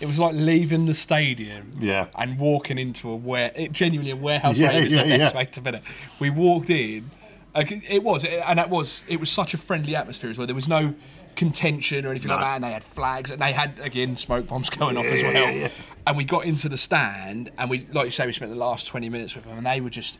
it 0.00 0.06
was 0.06 0.18
like 0.18 0.34
leaving 0.34 0.84
the 0.86 0.94
stadium 0.94 1.72
Yeah. 1.78 2.08
and 2.18 2.38
walking 2.38 2.76
into 2.76 3.08
a 3.08 3.16
ware 3.16 3.50
it 3.54 3.70
genuinely 3.72 4.10
a 4.10 4.16
warehouse 4.16 4.56
Yeah, 4.58 4.72
yeah, 4.72 4.80
the 4.88 4.96
best 5.18 5.34
yeah. 5.34 5.36
way 5.38 5.44
to 5.46 5.60
put 5.62 5.74
it 5.74 5.82
we 6.20 6.28
walked 6.28 6.68
in 6.68 7.10
it 7.54 8.02
was 8.02 8.26
and 8.26 8.58
that 8.58 8.68
was 8.68 9.04
it 9.08 9.18
was 9.18 9.30
such 9.30 9.54
a 9.54 9.56
friendly 9.56 9.96
atmosphere 9.96 10.28
as 10.28 10.36
well 10.36 10.46
there 10.46 10.54
was 10.54 10.68
no 10.68 10.92
contention 11.36 12.04
or 12.04 12.10
anything 12.10 12.30
like 12.30 12.40
that 12.40 12.54
and 12.56 12.64
they 12.64 12.72
had 12.72 12.82
flags 12.82 13.30
and 13.30 13.40
they 13.40 13.52
had 13.52 13.78
again 13.80 14.16
smoke 14.16 14.46
bombs 14.46 14.70
going 14.70 14.96
off 14.96 15.04
as 15.04 15.22
well 15.22 15.52
yeah. 15.54 15.68
and 16.06 16.16
we 16.16 16.24
got 16.24 16.44
into 16.44 16.68
the 16.68 16.76
stand 16.76 17.50
and 17.58 17.70
we 17.70 17.86
like 17.92 18.06
you 18.06 18.10
say 18.10 18.26
we 18.26 18.32
spent 18.32 18.50
the 18.50 18.58
last 18.58 18.86
20 18.86 19.08
minutes 19.08 19.34
with 19.34 19.44
them 19.44 19.58
and 19.58 19.66
they 19.66 19.80
were 19.80 19.90
just 19.90 20.18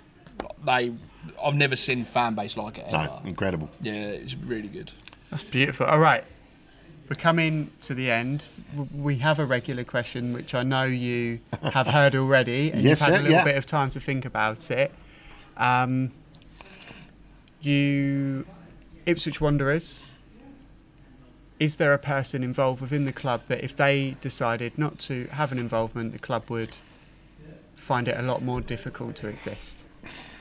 they 0.64 0.92
I've 1.42 1.54
never 1.54 1.74
seen 1.74 2.04
fan 2.04 2.34
base 2.34 2.56
like 2.56 2.78
it 2.78 2.84
ever 2.88 3.04
no, 3.04 3.20
incredible. 3.24 3.70
yeah 3.80 3.94
it's 3.94 4.34
really 4.34 4.68
good 4.68 4.92
That's 5.30 5.42
beautiful. 5.42 5.86
All 5.86 5.98
right. 5.98 6.22
We're 7.08 7.16
coming 7.16 7.70
to 7.82 7.94
the 7.94 8.10
end. 8.10 8.44
We 8.94 9.18
have 9.18 9.38
a 9.38 9.46
regular 9.46 9.84
question, 9.84 10.32
which 10.32 10.54
I 10.54 10.62
know 10.62 10.84
you 10.84 11.38
have 11.62 11.86
heard 11.86 12.14
already, 12.16 12.70
and 12.72 12.82
Yes, 12.82 13.00
you've 13.00 13.08
had 13.08 13.14
sir, 13.14 13.20
a 13.20 13.22
little 13.22 13.38
yeah. 13.38 13.44
bit 13.44 13.56
of 13.56 13.64
time 13.66 13.90
to 13.90 14.00
think 14.00 14.24
about 14.24 14.70
it. 14.70 14.92
Um, 15.56 16.10
you, 17.60 18.44
Ipswich 19.06 19.40
Wanderers, 19.40 20.12
is 21.58 21.76
there 21.76 21.92
a 21.92 21.98
person 21.98 22.42
involved 22.42 22.80
within 22.80 23.04
the 23.04 23.12
club 23.12 23.42
that 23.48 23.64
if 23.64 23.74
they 23.74 24.16
decided 24.20 24.76
not 24.76 24.98
to 25.00 25.26
have 25.32 25.52
an 25.52 25.58
involvement, 25.58 26.12
the 26.12 26.18
club 26.18 26.50
would 26.50 26.76
find 27.74 28.08
it 28.08 28.16
a 28.18 28.22
lot 28.22 28.42
more 28.42 28.60
difficult 28.60 29.16
to 29.16 29.28
exist? 29.28 29.84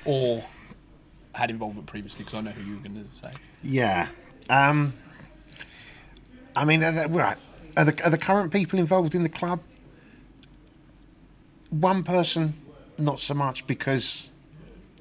or 0.06 0.44
had 1.34 1.50
involvement 1.50 1.88
previously 1.88 2.24
because 2.24 2.40
I 2.40 2.42
know 2.42 2.52
who 2.52 2.64
you 2.64 2.78
were 2.78 2.84
going 2.84 3.04
to 3.04 3.16
say 3.18 3.32
Yeah. 3.62 4.08
Um, 4.50 4.94
I 6.56 6.64
mean, 6.64 6.84
are 6.84 6.92
the, 6.92 7.10
right, 7.10 7.38
are, 7.76 7.86
the, 7.86 8.06
are 8.06 8.10
the 8.10 8.18
current 8.18 8.54
people 8.54 8.80
involved 8.80 9.16
in 9.16 9.24
the 9.24 9.30
club? 9.30 9.60
One 11.72 12.04
person, 12.04 12.54
not 12.98 13.20
so 13.20 13.34
much, 13.34 13.68
because 13.68 14.30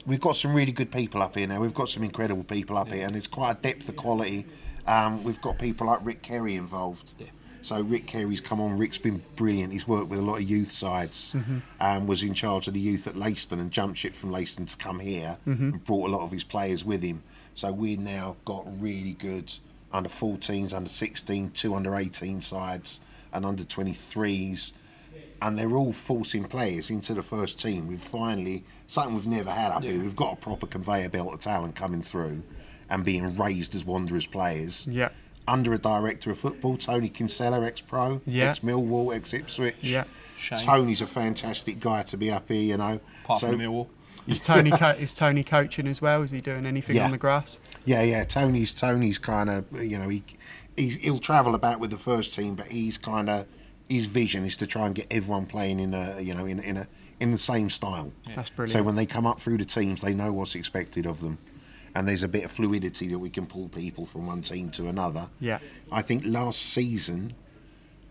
we've 0.06 0.20
got 0.20 0.34
some 0.34 0.54
really 0.54 0.72
good 0.72 0.90
people 0.90 1.22
up 1.22 1.36
here 1.36 1.46
now. 1.46 1.60
We've 1.60 1.74
got 1.74 1.88
some 1.88 2.02
incredible 2.02 2.42
people 2.42 2.76
up 2.76 2.90
here, 2.90 3.06
and 3.06 3.14
it's 3.14 3.28
quite 3.28 3.52
a 3.52 3.54
depth 3.54 3.88
of 3.88 3.94
quality. 3.94 4.46
Um, 4.87 5.24
we've 5.24 5.41
got 5.41 5.59
people 5.59 5.87
like 5.87 6.05
Rick 6.05 6.22
Kerry 6.22 6.57
involved. 6.57 7.14
Yeah. 7.18 7.26
So 7.62 7.80
Rick 7.80 8.07
Kerry's 8.07 8.43
come 8.43 8.61
on. 8.61 8.76
Rick's 8.76 8.99
been 8.99 9.22
brilliant. 9.37 9.72
He's 9.72 9.89
worked 9.89 10.11
with 10.11 10.18
a 10.18 10.22
lot 10.22 10.37
of 10.37 10.43
youth 10.43 10.70
sides. 10.70 11.35
Um, 11.80 12.07
was 12.07 12.22
in 12.22 12.35
charge 12.35 12.68
of 12.68 12.74
the 12.74 12.80
youth 12.80 13.07
at 13.07 13.14
Leiston 13.14 13.53
and 13.59 13.70
jumped 13.70 13.97
ship 13.99 14.14
from 14.14 14.30
Leiston 14.30 14.68
to 14.68 14.76
come 14.76 14.99
here 15.01 15.39
and 15.47 15.82
brought 15.85 16.09
a 16.09 16.12
lot 16.12 16.20
of 16.22 16.30
his 16.30 16.45
players 16.45 16.85
with 16.85 17.03
him. 17.03 17.22
So 17.55 17.72
we've 17.72 17.99
now 17.99 18.37
got 18.45 18.66
really 18.80 19.14
good 19.14 19.51
under 19.93 20.11
14s, 20.11 20.74
under 20.74 20.91
16, 20.91 21.53
two 21.53 21.74
under 21.74 21.95
18 21.97 22.41
sides. 22.43 23.01
and 23.32 23.45
under 23.47 23.64
23s, 23.64 24.72
and 25.43 25.59
they're 25.59 25.72
all 25.76 25.93
forcing 25.93 26.45
players 26.45 26.91
into 26.91 27.14
the 27.14 27.22
first 27.22 27.59
team. 27.59 27.87
We've 27.89 28.01
finally 28.01 28.62
something 28.87 29.14
we've 29.14 29.26
never 29.26 29.51
had 29.51 29.72
up 29.72 29.82
here. 29.82 30.01
We've 30.03 30.14
got 30.16 30.35
a 30.35 30.37
proper 30.37 30.66
conveyor 30.66 31.09
belt 31.09 31.32
of 31.35 31.41
talent 31.41 31.74
coming 31.74 32.03
through 32.03 32.43
and 32.91 33.05
being 33.05 33.37
raised 33.37 33.74
as 33.74 33.85
Wanderers 33.85 34.26
players. 34.26 34.87
Yeah. 34.91 35.09
Under 35.47 35.72
a 35.74 35.78
director 35.78 36.30
of 36.30 36.39
football, 36.39 36.76
Tony 36.78 37.09
Kinsella, 37.09 37.64
ex-pro, 37.66 38.20
Yeah. 38.26 38.51
ex-Millwall, 38.51 39.14
ex-Ipswich. 39.14 39.76
Yeah. 39.82 40.05
Shame. 40.39 40.59
Tony's 40.59 41.01
a 41.03 41.07
fantastic 41.07 41.80
guy 41.80 42.03
to 42.05 42.16
be 42.16 42.30
up 42.30 42.49
here, 42.49 42.62
you 42.62 42.76
know. 42.76 43.01
Apart 43.24 43.41
So- 43.41 43.49
from 43.51 43.59
Millwall. 43.61 43.89
Is 44.26 44.41
Tony 44.41 44.70
co- 44.70 44.89
is 44.99 45.12
Tony 45.14 45.45
coaching 45.45 45.87
as 45.87 46.01
well? 46.01 46.22
Is 46.22 46.30
he 46.30 46.41
doing 46.41 46.64
anything 46.64 46.97
Yeah. 46.97 47.05
on 47.05 47.11
the 47.11 47.18
grass? 47.18 47.59
Yeah, 47.85 48.01
yeah. 48.03 48.24
Tony's 48.24 48.72
Tony's 48.72 49.18
kind 49.18 49.51
of 49.51 49.66
you 49.85 49.99
know 49.99 50.09
he 50.09 50.22
he's, 50.78 50.97
he'll 50.97 51.18
travel 51.18 51.55
about 51.55 51.78
with 51.78 51.91
the 51.91 51.99
first 51.99 52.35
team, 52.35 52.55
but 52.55 52.68
he's 52.68 52.97
kind 52.97 53.28
of 53.28 53.45
his 53.87 54.07
vision 54.07 54.47
is 54.47 54.57
to 54.57 54.66
try 54.66 54.87
and 54.87 54.95
get 54.95 55.07
everyone 55.11 55.45
playing 55.45 55.78
in 55.78 55.93
a 55.93 56.22
you 56.22 56.35
know 56.35 56.47
in 56.47 56.59
in 56.61 56.78
a 56.78 56.87
in 57.20 57.32
the 57.32 57.37
same 57.39 57.68
style. 57.68 58.14
That's 58.35 58.49
brilliant. 58.49 58.72
So 58.72 58.82
when 58.82 58.97
they 58.97 59.05
come 59.05 59.26
up 59.26 59.43
through 59.43 59.59
the 59.59 59.66
teams, 59.66 60.01
they 60.01 60.14
know 60.14 60.32
what's 60.32 60.55
expected 60.55 61.05
of 61.05 61.20
them, 61.20 61.37
and 61.95 62.09
there's 62.09 62.22
a 62.22 62.28
bit 62.28 62.45
of 62.45 62.51
fluidity 62.51 63.09
that 63.09 63.18
we 63.18 63.30
can 63.30 63.47
pull 63.47 63.68
people 63.68 64.05
from 64.07 64.26
one 64.26 64.42
team 64.42 64.70
to 64.70 64.88
another. 64.88 65.28
Yeah. 65.40 65.59
I 65.92 66.03
think 66.03 66.22
last 66.26 66.61
season, 66.61 67.34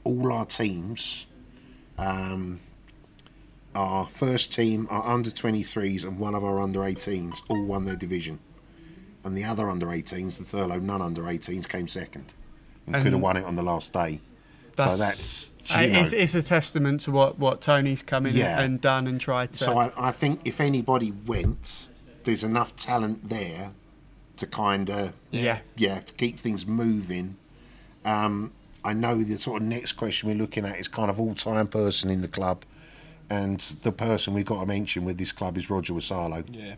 all 0.04 0.32
our 0.32 0.46
teams, 0.46 1.26
um, 1.98 2.60
our 3.76 4.06
first 4.08 4.54
team, 4.54 4.88
our 4.90 5.06
under 5.06 5.30
23s, 5.30 6.06
and 6.06 6.18
one 6.18 6.36
of 6.36 6.44
our 6.44 6.62
under 6.62 6.80
18s 6.82 7.42
all 7.50 7.66
won 7.66 7.86
their 7.86 7.96
division. 7.96 8.40
And 9.26 9.38
the 9.38 9.44
other 9.44 9.70
under 9.70 9.88
18s, 9.88 10.38
the 10.38 10.44
Thurlow 10.44 10.80
Nunn 10.80 11.02
under 11.02 11.24
18s, 11.24 11.68
came 11.68 11.88
second 11.88 12.36
and, 12.88 12.96
could 12.96 13.14
have 13.14 13.22
won 13.22 13.38
it 13.38 13.46
on 13.46 13.56
the 13.56 13.64
last 13.64 13.94
day. 13.94 14.20
That's, 14.76 14.98
so 14.98 15.04
that's. 15.04 15.52
uh, 15.76 15.82
you 15.82 15.92
know, 15.94 16.00
it's, 16.00 16.14
it's 16.14 16.36
a 16.36 16.42
testament 16.42 17.02
to 17.02 17.12
what, 17.12 17.38
what 17.38 17.62
Tony's 17.62 18.04
come 18.04 18.26
in 18.26 18.36
Yeah. 18.36 18.62
and 18.62 18.82
done 18.82 19.08
and 19.08 19.20
tried 19.20 19.54
to. 19.54 19.64
so 19.64 19.78
I, 19.78 19.92
I 19.98 20.12
think 20.12 20.42
if 20.46 20.60
anybody 20.60 21.12
went, 21.26 21.90
there's 22.24 22.44
enough 22.44 22.76
talent 22.76 23.30
there 23.30 23.72
to 24.38 24.48
kind 24.48 24.90
of 24.90 25.14
yeah. 25.32 25.60
yeah, 25.78 26.00
to 26.00 26.14
keep 26.16 26.38
things 26.40 26.66
moving. 26.66 27.36
Um, 28.06 28.52
I 28.84 28.94
know 28.94 29.16
the 29.16 29.38
sort 29.38 29.62
of 29.62 29.68
next 29.68 29.94
question 29.94 30.28
we're 30.30 30.36
looking 30.36 30.66
at 30.66 30.78
is 30.78 30.88
kind 30.88 31.10
of 31.10 31.20
all-time 31.20 31.68
person 31.68 32.10
in 32.10 32.22
the 32.22 32.28
club, 32.28 32.64
and 33.30 33.60
the 33.84 33.92
person 33.92 34.34
we've 34.34 34.46
got 34.46 34.60
to 34.60 34.66
mention 34.66 35.06
with 35.06 35.18
this 35.18 35.32
club 35.32 35.58
is 35.58 35.70
Roger 35.70 35.94
Wosahlo. 35.94 36.44
Yeah. 36.52 36.76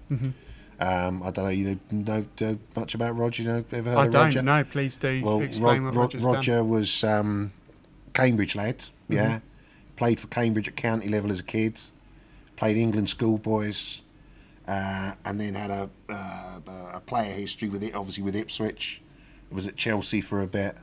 Um, 0.77 1.23
I 1.23 1.31
don't 1.31 1.45
know, 1.45 1.51
you 1.51 1.79
know, 1.89 2.25
know 2.37 2.57
much 2.75 2.95
about 2.95 3.15
Roger? 3.17 3.43
You 3.43 3.47
know, 3.49 3.65
ever 3.71 3.89
heard 3.91 3.97
I 3.97 4.05
of 4.05 4.13
Roger? 4.13 4.17
I 4.17 4.21
don't 4.21 4.25
Roger? 4.25 4.41
know. 4.41 4.63
Please 4.65 4.97
do 4.97 5.21
Well, 5.23 5.41
explain 5.41 5.81
Ro- 5.83 5.85
what 5.87 5.95
Ro- 5.95 6.01
Roger's 6.03 6.23
done. 6.23 6.33
Roger 6.33 6.63
was 6.63 7.03
um, 7.05 7.53
Cambridge 8.13 8.55
lad. 8.55 8.83
Yeah, 9.07 9.39
played 9.95 10.19
for 10.19 10.27
Cambridge 10.27 10.67
at 10.67 10.75
county 10.75 11.07
level 11.07 11.31
as 11.31 11.39
a 11.39 11.43
kid. 11.43 11.79
Played 12.57 12.77
England 12.77 13.09
schoolboys, 13.09 14.01
uh, 14.67 15.13
and 15.25 15.39
then 15.39 15.55
had 15.55 15.71
a, 15.71 15.89
uh, 16.09 16.59
a 16.93 16.99
player 16.99 17.33
history 17.33 17.69
with 17.69 17.83
it. 17.83 17.95
Obviously 17.95 18.23
with 18.23 18.35
Ipswich, 18.35 19.01
was 19.51 19.67
at 19.67 19.75
Chelsea 19.75 20.21
for 20.21 20.41
a 20.41 20.47
bit. 20.47 20.75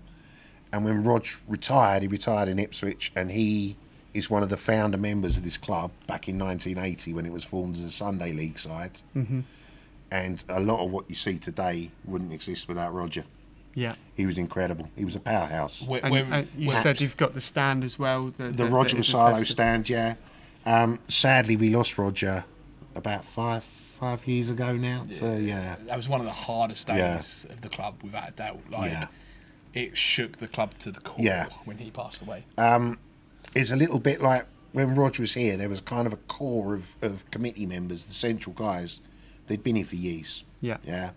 And 0.73 0.85
when 0.85 1.05
Rog 1.05 1.27
retired, 1.49 2.03
he 2.03 2.09
retired 2.09 2.49
in 2.49 2.59
Ipswich, 2.59 3.13
and 3.15 3.31
he 3.31 3.77
is 4.15 4.31
one 4.31 4.43
of 4.43 4.49
the 4.49 4.57
founder 4.57 4.99
members 4.99 5.37
of 5.37 5.45
this 5.45 5.57
club 5.59 5.91
back 6.07 6.29
in 6.29 6.39
1980 6.39 7.15
when 7.15 7.27
it 7.27 7.33
was 7.33 7.45
formed 7.45 7.75
as 7.75 7.85
a 7.85 7.91
Sunday 7.91 8.33
League 8.33 8.59
side. 8.59 9.01
Mm-hmm. 9.17 9.41
And 10.11 10.45
a 10.49 10.61
lot 10.61 10.85
of 10.85 10.91
what 10.91 11.09
you 11.09 11.17
see 11.17 11.39
today 11.39 11.91
wouldn't 12.05 12.33
exist 12.33 12.69
without 12.69 12.93
Roger. 12.93 13.25
Yeah. 13.75 13.95
He 14.15 14.27
was 14.27 14.37
incredible. 14.37 14.91
He 14.97 15.07
was 15.07 15.17
a 15.17 15.21
powerhouse. 15.21 15.81
When, 15.83 16.03
And, 16.03 16.13
when, 16.13 16.33
uh, 16.33 16.45
you 16.57 16.69
when- 16.69 16.83
said 16.83 17.01
you've 17.01 17.17
got 17.17 17.33
the 17.33 17.41
stand 17.41 17.85
as 17.85 17.99
well. 17.99 18.33
The, 18.37 18.49
The 18.51 18.67
Roger 18.67 18.99
is 18.99 19.13
a 19.15 19.45
stand, 19.47 19.89
yeah. 19.89 20.17
Um, 20.67 20.99
sadly, 21.09 21.57
we 21.57 21.75
lost 21.75 21.97
Roger 21.99 22.45
about 22.95 23.25
five 23.25 23.65
five 23.65 24.27
years 24.27 24.51
ago 24.51 24.77
now. 24.77 25.07
So 25.13 25.35
yeah, 25.37 25.77
that 25.87 25.97
was 25.97 26.09
one 26.09 26.19
of 26.21 26.27
the 26.27 26.33
hardest 26.33 26.89
days 26.89 27.47
Yeah. 27.47 27.53
of 27.55 27.61
the 27.61 27.69
club, 27.69 28.03
without 28.03 28.31
a 28.31 28.33
doubt. 28.33 28.59
Like, 28.73 28.91
Yeah. 28.91 29.07
it 29.75 29.97
shook 29.97 30.39
the 30.39 30.49
club 30.49 30.77
to 30.81 30.91
the 30.91 30.99
core 31.01 31.17
Yeah. 31.21 31.47
when 31.67 31.79
he 31.79 31.91
passed 31.91 32.21
away. 32.23 32.45
it's 33.55 33.71
a 33.71 33.77
little 33.77 33.99
bit 34.01 34.21
like 34.21 34.47
when 34.73 34.95
Roger 34.95 35.23
was 35.23 35.35
here. 35.35 35.57
There 35.57 35.69
was 35.69 35.81
kind 35.81 36.07
of 36.07 36.13
a 36.13 36.17
core 36.17 36.75
of, 36.75 36.97
of 37.03 37.31
committee 37.31 37.67
members, 37.67 38.05
the 38.07 38.15
central 38.15 38.55
guys. 38.55 39.01
They'd 39.47 39.63
been 39.63 39.77
here 39.77 39.85
for 39.85 39.97
years. 39.97 40.43
Yeah. 40.61 40.79
Yeah. 40.85 41.11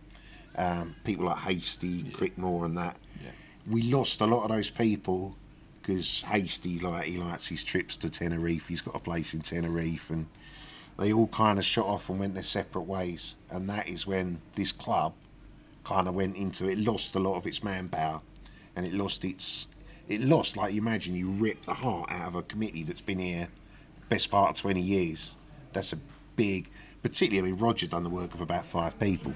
Um, 0.57 0.95
people 1.03 1.25
like 1.25 1.37
Hasty, 1.39 2.03
Crickmore, 2.03 2.65
and 2.65 2.77
that. 2.77 2.97
Yeah. 3.23 3.31
We 3.67 3.81
lost 3.83 4.21
a 4.21 4.25
lot 4.27 4.43
of 4.43 4.49
those 4.49 4.69
people 4.69 5.35
because 5.81 6.21
Hasty, 6.23 6.79
like 6.79 7.05
he 7.05 7.17
likes 7.17 7.47
his 7.47 7.63
trips 7.63 7.97
to 7.97 8.09
Tenerife. 8.09 8.67
He's 8.67 8.81
got 8.81 8.95
a 8.95 8.99
place 8.99 9.33
in 9.33 9.41
Tenerife, 9.41 10.09
and 10.09 10.27
they 10.97 11.13
all 11.13 11.27
kind 11.27 11.59
of 11.59 11.65
shot 11.65 11.85
off 11.85 12.09
and 12.09 12.19
went 12.19 12.33
their 12.33 12.43
separate 12.43 12.83
ways. 12.83 13.35
And 13.49 13.69
that 13.69 13.87
is 13.87 14.07
when 14.07 14.41
this 14.53 14.71
club 14.71 15.13
kind 15.83 16.07
of 16.07 16.15
went 16.15 16.37
into 16.37 16.69
it, 16.69 16.77
lost 16.79 17.15
a 17.15 17.19
lot 17.19 17.35
of 17.35 17.45
its 17.45 17.63
manpower, 17.63 18.21
and 18.75 18.85
it 18.85 18.93
lost 18.93 19.25
its. 19.25 19.67
It 20.07 20.21
lost, 20.21 20.55
like 20.55 20.73
you 20.73 20.81
imagine, 20.81 21.15
you 21.15 21.29
rip 21.29 21.63
the 21.63 21.73
heart 21.73 22.11
out 22.11 22.27
of 22.27 22.35
a 22.35 22.43
committee 22.43 22.83
that's 22.83 23.01
been 23.01 23.17
here 23.17 23.47
best 24.09 24.29
part 24.29 24.51
of 24.51 24.55
20 24.55 24.81
years. 24.81 25.37
That's 25.73 25.93
a 25.93 25.97
big, 26.35 26.69
particularly, 27.01 27.49
I 27.49 27.51
mean, 27.51 27.61
Roger 27.61 27.87
done 27.87 28.03
the 28.03 28.09
work 28.09 28.33
of 28.33 28.41
about 28.41 28.65
five 28.65 28.99
people. 28.99 29.33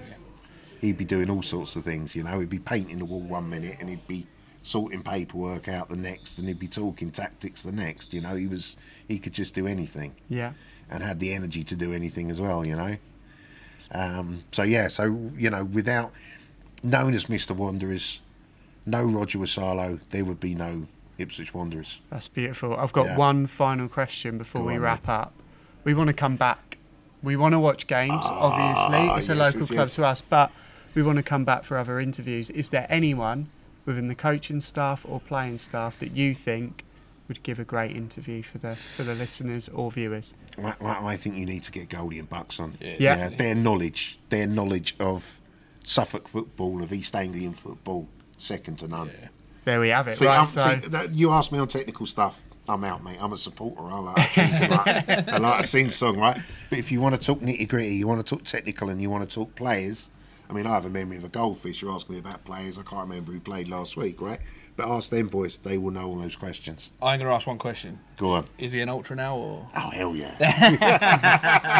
He'd 0.81 0.97
be 0.97 1.05
doing 1.05 1.29
all 1.29 1.41
sorts 1.41 1.75
of 1.75 1.83
things, 1.83 2.15
you 2.15 2.23
know. 2.23 2.39
He'd 2.39 2.49
be 2.49 2.59
painting 2.59 2.99
the 2.99 3.05
wall 3.05 3.21
one 3.21 3.49
minute 3.49 3.77
and 3.79 3.89
he'd 3.89 4.07
be 4.07 4.25
sorting 4.61 5.01
paperwork 5.01 5.67
out 5.67 5.89
the 5.89 5.95
next 5.95 6.37
and 6.37 6.47
he'd 6.47 6.59
be 6.59 6.67
talking 6.67 7.11
tactics 7.11 7.63
the 7.63 7.71
next, 7.71 8.13
you 8.13 8.21
know. 8.21 8.35
He 8.35 8.47
was, 8.47 8.77
he 9.07 9.17
could 9.19 9.33
just 9.33 9.53
do 9.53 9.65
anything 9.67 10.13
Yeah. 10.27 10.51
and 10.89 11.01
had 11.01 11.19
the 11.19 11.33
energy 11.33 11.63
to 11.63 11.75
do 11.75 11.93
anything 11.93 12.29
as 12.29 12.39
well, 12.41 12.65
you 12.65 12.75
know. 12.75 12.97
Um, 13.91 14.43
so 14.51 14.63
yeah, 14.63 14.87
so 14.89 15.31
you 15.37 15.49
know, 15.49 15.63
without 15.63 16.11
known 16.83 17.13
as 17.13 17.25
Mr. 17.25 17.55
Wanderers, 17.55 18.21
no 18.85 19.03
Roger 19.03 19.39
Wosahlo, 19.39 19.99
there 20.09 20.25
would 20.25 20.39
be 20.39 20.53
no 20.55 20.85
Ipswich 21.17 21.53
Wanderers. 21.53 21.99
That's 22.09 22.27
beautiful. 22.27 22.75
I've 22.75 22.93
got 22.93 23.05
Yeah. 23.07 23.17
one 23.17 23.47
final 23.47 23.87
question 23.87 24.37
before 24.37 24.61
Go 24.61 24.67
we 24.67 24.75
on, 24.75 24.81
wrap 24.81 25.07
up. 25.07 25.33
We 25.85 25.93
want 25.93 26.09
to 26.09 26.13
come 26.13 26.35
back. 26.35 26.77
We 27.23 27.35
want 27.35 27.53
to 27.53 27.59
watch 27.59 27.87
games, 27.87 28.25
obviously. 28.25 29.07
It's 29.17 29.29
a 29.29 29.33
Ah, 29.33 29.35
yes, 29.35 29.53
local 29.55 29.59
yes, 29.61 29.67
club 29.69 29.87
yes. 29.87 29.95
to 29.95 30.05
us, 30.05 30.21
but 30.21 30.51
we 30.95 31.03
want 31.03 31.17
to 31.17 31.23
come 31.23 31.45
back 31.45 31.63
for 31.63 31.77
other 31.77 31.99
interviews. 31.99 32.49
Is 32.49 32.69
there 32.69 32.85
anyone 32.89 33.49
within 33.89 34.07
the 34.07 34.13
coaching 34.13 34.61
staff 34.61 35.03
or 35.09 35.19
playing 35.19 35.57
staff 35.57 35.97
that 35.97 36.11
you 36.11 36.35
think 36.35 36.85
would 37.27 37.41
give 37.41 37.57
a 37.57 37.63
great 37.63 37.95
interview 37.95 38.43
for 38.43 38.59
the 38.59 38.75
for 38.75 39.01
the 39.01 39.15
listeners 39.15 39.67
or 39.69 39.91
viewers? 39.91 40.35
I, 40.63 40.75
I 40.79 41.05
I 41.13 41.17
think 41.17 41.35
you 41.35 41.45
need 41.47 41.63
to 41.63 41.71
get 41.71 41.89
Goldie 41.89 42.19
and 42.19 42.29
Bucks 42.29 42.59
on. 42.59 42.75
Yeah. 42.79 42.95
Yeah. 42.99 43.29
their 43.29 43.55
knowledge, 43.55 44.19
their 44.29 44.45
knowledge 44.45 44.95
of 44.99 45.39
Suffolk 45.83 46.27
football, 46.27 46.83
of 46.83 46.93
East 46.93 47.15
Anglian 47.15 47.53
football, 47.53 48.07
second 48.37 48.77
to 48.77 48.87
none. 48.87 49.07
Yeah. 49.07 49.29
There 49.65 49.79
we 49.79 49.89
have 49.89 50.07
it. 50.07 50.15
See, 50.15 50.27
right, 50.27 50.45
so 50.45 50.59
see 50.61 50.87
that, 50.89 51.15
you 51.15 51.31
ask 51.31 51.51
me 51.51 51.57
on 51.57 51.67
technical 51.67 52.05
stuff, 52.05 52.43
I'm 52.67 52.83
out, 52.83 53.03
mate. 53.03 53.17
I'm 53.19 53.33
a 53.33 53.37
supporter. 53.37 53.81
I 53.81 53.99
like 53.99 54.33
to, 54.33 54.33
drink, 54.33 54.53
I 54.53 54.67
like, 54.67 55.09
I 55.29 55.37
like 55.37 55.61
to 55.61 55.67
sing 55.67 55.89
song, 55.89 56.19
right? 56.19 56.39
But 56.69 56.77
if 56.77 56.91
you 56.91 57.01
want 57.01 57.15
to 57.15 57.21
talk 57.21 57.39
nitty 57.39 57.67
gritty, 57.67 57.95
you 57.95 58.07
want 58.07 58.25
to 58.25 58.35
talk 58.35 58.43
technical, 58.43 58.89
and 58.89 59.01
you 59.01 59.09
want 59.09 59.27
to 59.27 59.33
talk 59.33 59.55
players. 59.55 60.11
I 60.49 60.53
mean, 60.53 60.65
I 60.65 60.69
have 60.71 60.85
a 60.85 60.89
memory 60.89 61.17
of 61.17 61.23
a 61.23 61.29
goldfish. 61.29 61.79
You're 61.81 61.91
asking 61.91 62.15
me 62.15 62.19
about 62.19 62.43
players. 62.43 62.79
I 62.79 62.81
can't 62.81 63.07
remember 63.07 63.31
who 63.31 63.39
played 63.39 63.67
last 63.67 63.95
week, 63.95 64.19
right? 64.19 64.39
But 64.75 64.87
ask 64.87 65.11
them 65.11 65.27
boys; 65.27 65.59
they 65.59 65.77
will 65.77 65.91
know 65.91 66.07
all 66.07 66.15
those 66.17 66.35
questions. 66.35 66.89
I'm 67.03 67.19
going 67.19 67.29
to 67.29 67.35
ask 67.35 67.45
one 67.45 67.59
question. 67.59 67.99
Go 68.17 68.31
on. 68.31 68.45
Is 68.57 68.71
he 68.71 68.81
an 68.81 68.89
ultra 68.89 69.15
now, 69.15 69.37
or 69.37 69.67
Oh 69.75 69.89
hell 69.91 70.15
yeah! 70.15 70.35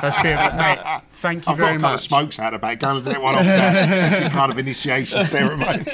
that's 0.02 0.22
beautiful, 0.22 0.58
mate. 0.58 1.02
Thank 1.14 1.46
you 1.48 1.52
I've 1.52 1.58
got 1.58 1.66
very 1.66 1.76
a 1.76 1.80
couple 1.80 1.90
much. 1.92 1.94
of 1.96 2.00
smokes 2.02 2.40
out 2.40 2.54
the 2.54 2.60
back. 2.60 2.80
Go 2.80 2.96
and 2.96 3.04
take 3.06 3.22
one 3.22 3.36
off. 3.36 3.44
There. 3.44 4.06
It's 4.06 4.20
a 4.20 4.30
kind 4.30 4.52
of 4.52 4.58
initiation 4.60 5.24
ceremony. 5.26 5.84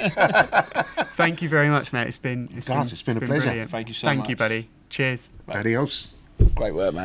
Thank 1.15 1.41
you 1.41 1.47
very 1.49 1.69
much, 1.69 1.93
mate. 1.93 2.07
It's 2.07 2.17
been 2.17 2.49
it's 2.57 2.67
Guys, 2.67 2.87
been, 2.87 2.93
it's 2.93 3.01
been 3.03 3.17
a 3.17 3.21
pleasure. 3.21 3.43
brilliant. 3.43 3.71
Thank 3.71 3.87
you 3.87 3.93
so 3.93 4.07
Thank 4.07 4.27
you, 4.27 4.35
buddy. 4.35 4.67
Cheers. 4.89 5.29
Adios. 5.47 6.13
great 6.55 6.73
work, 6.73 6.93
man? 6.93 7.03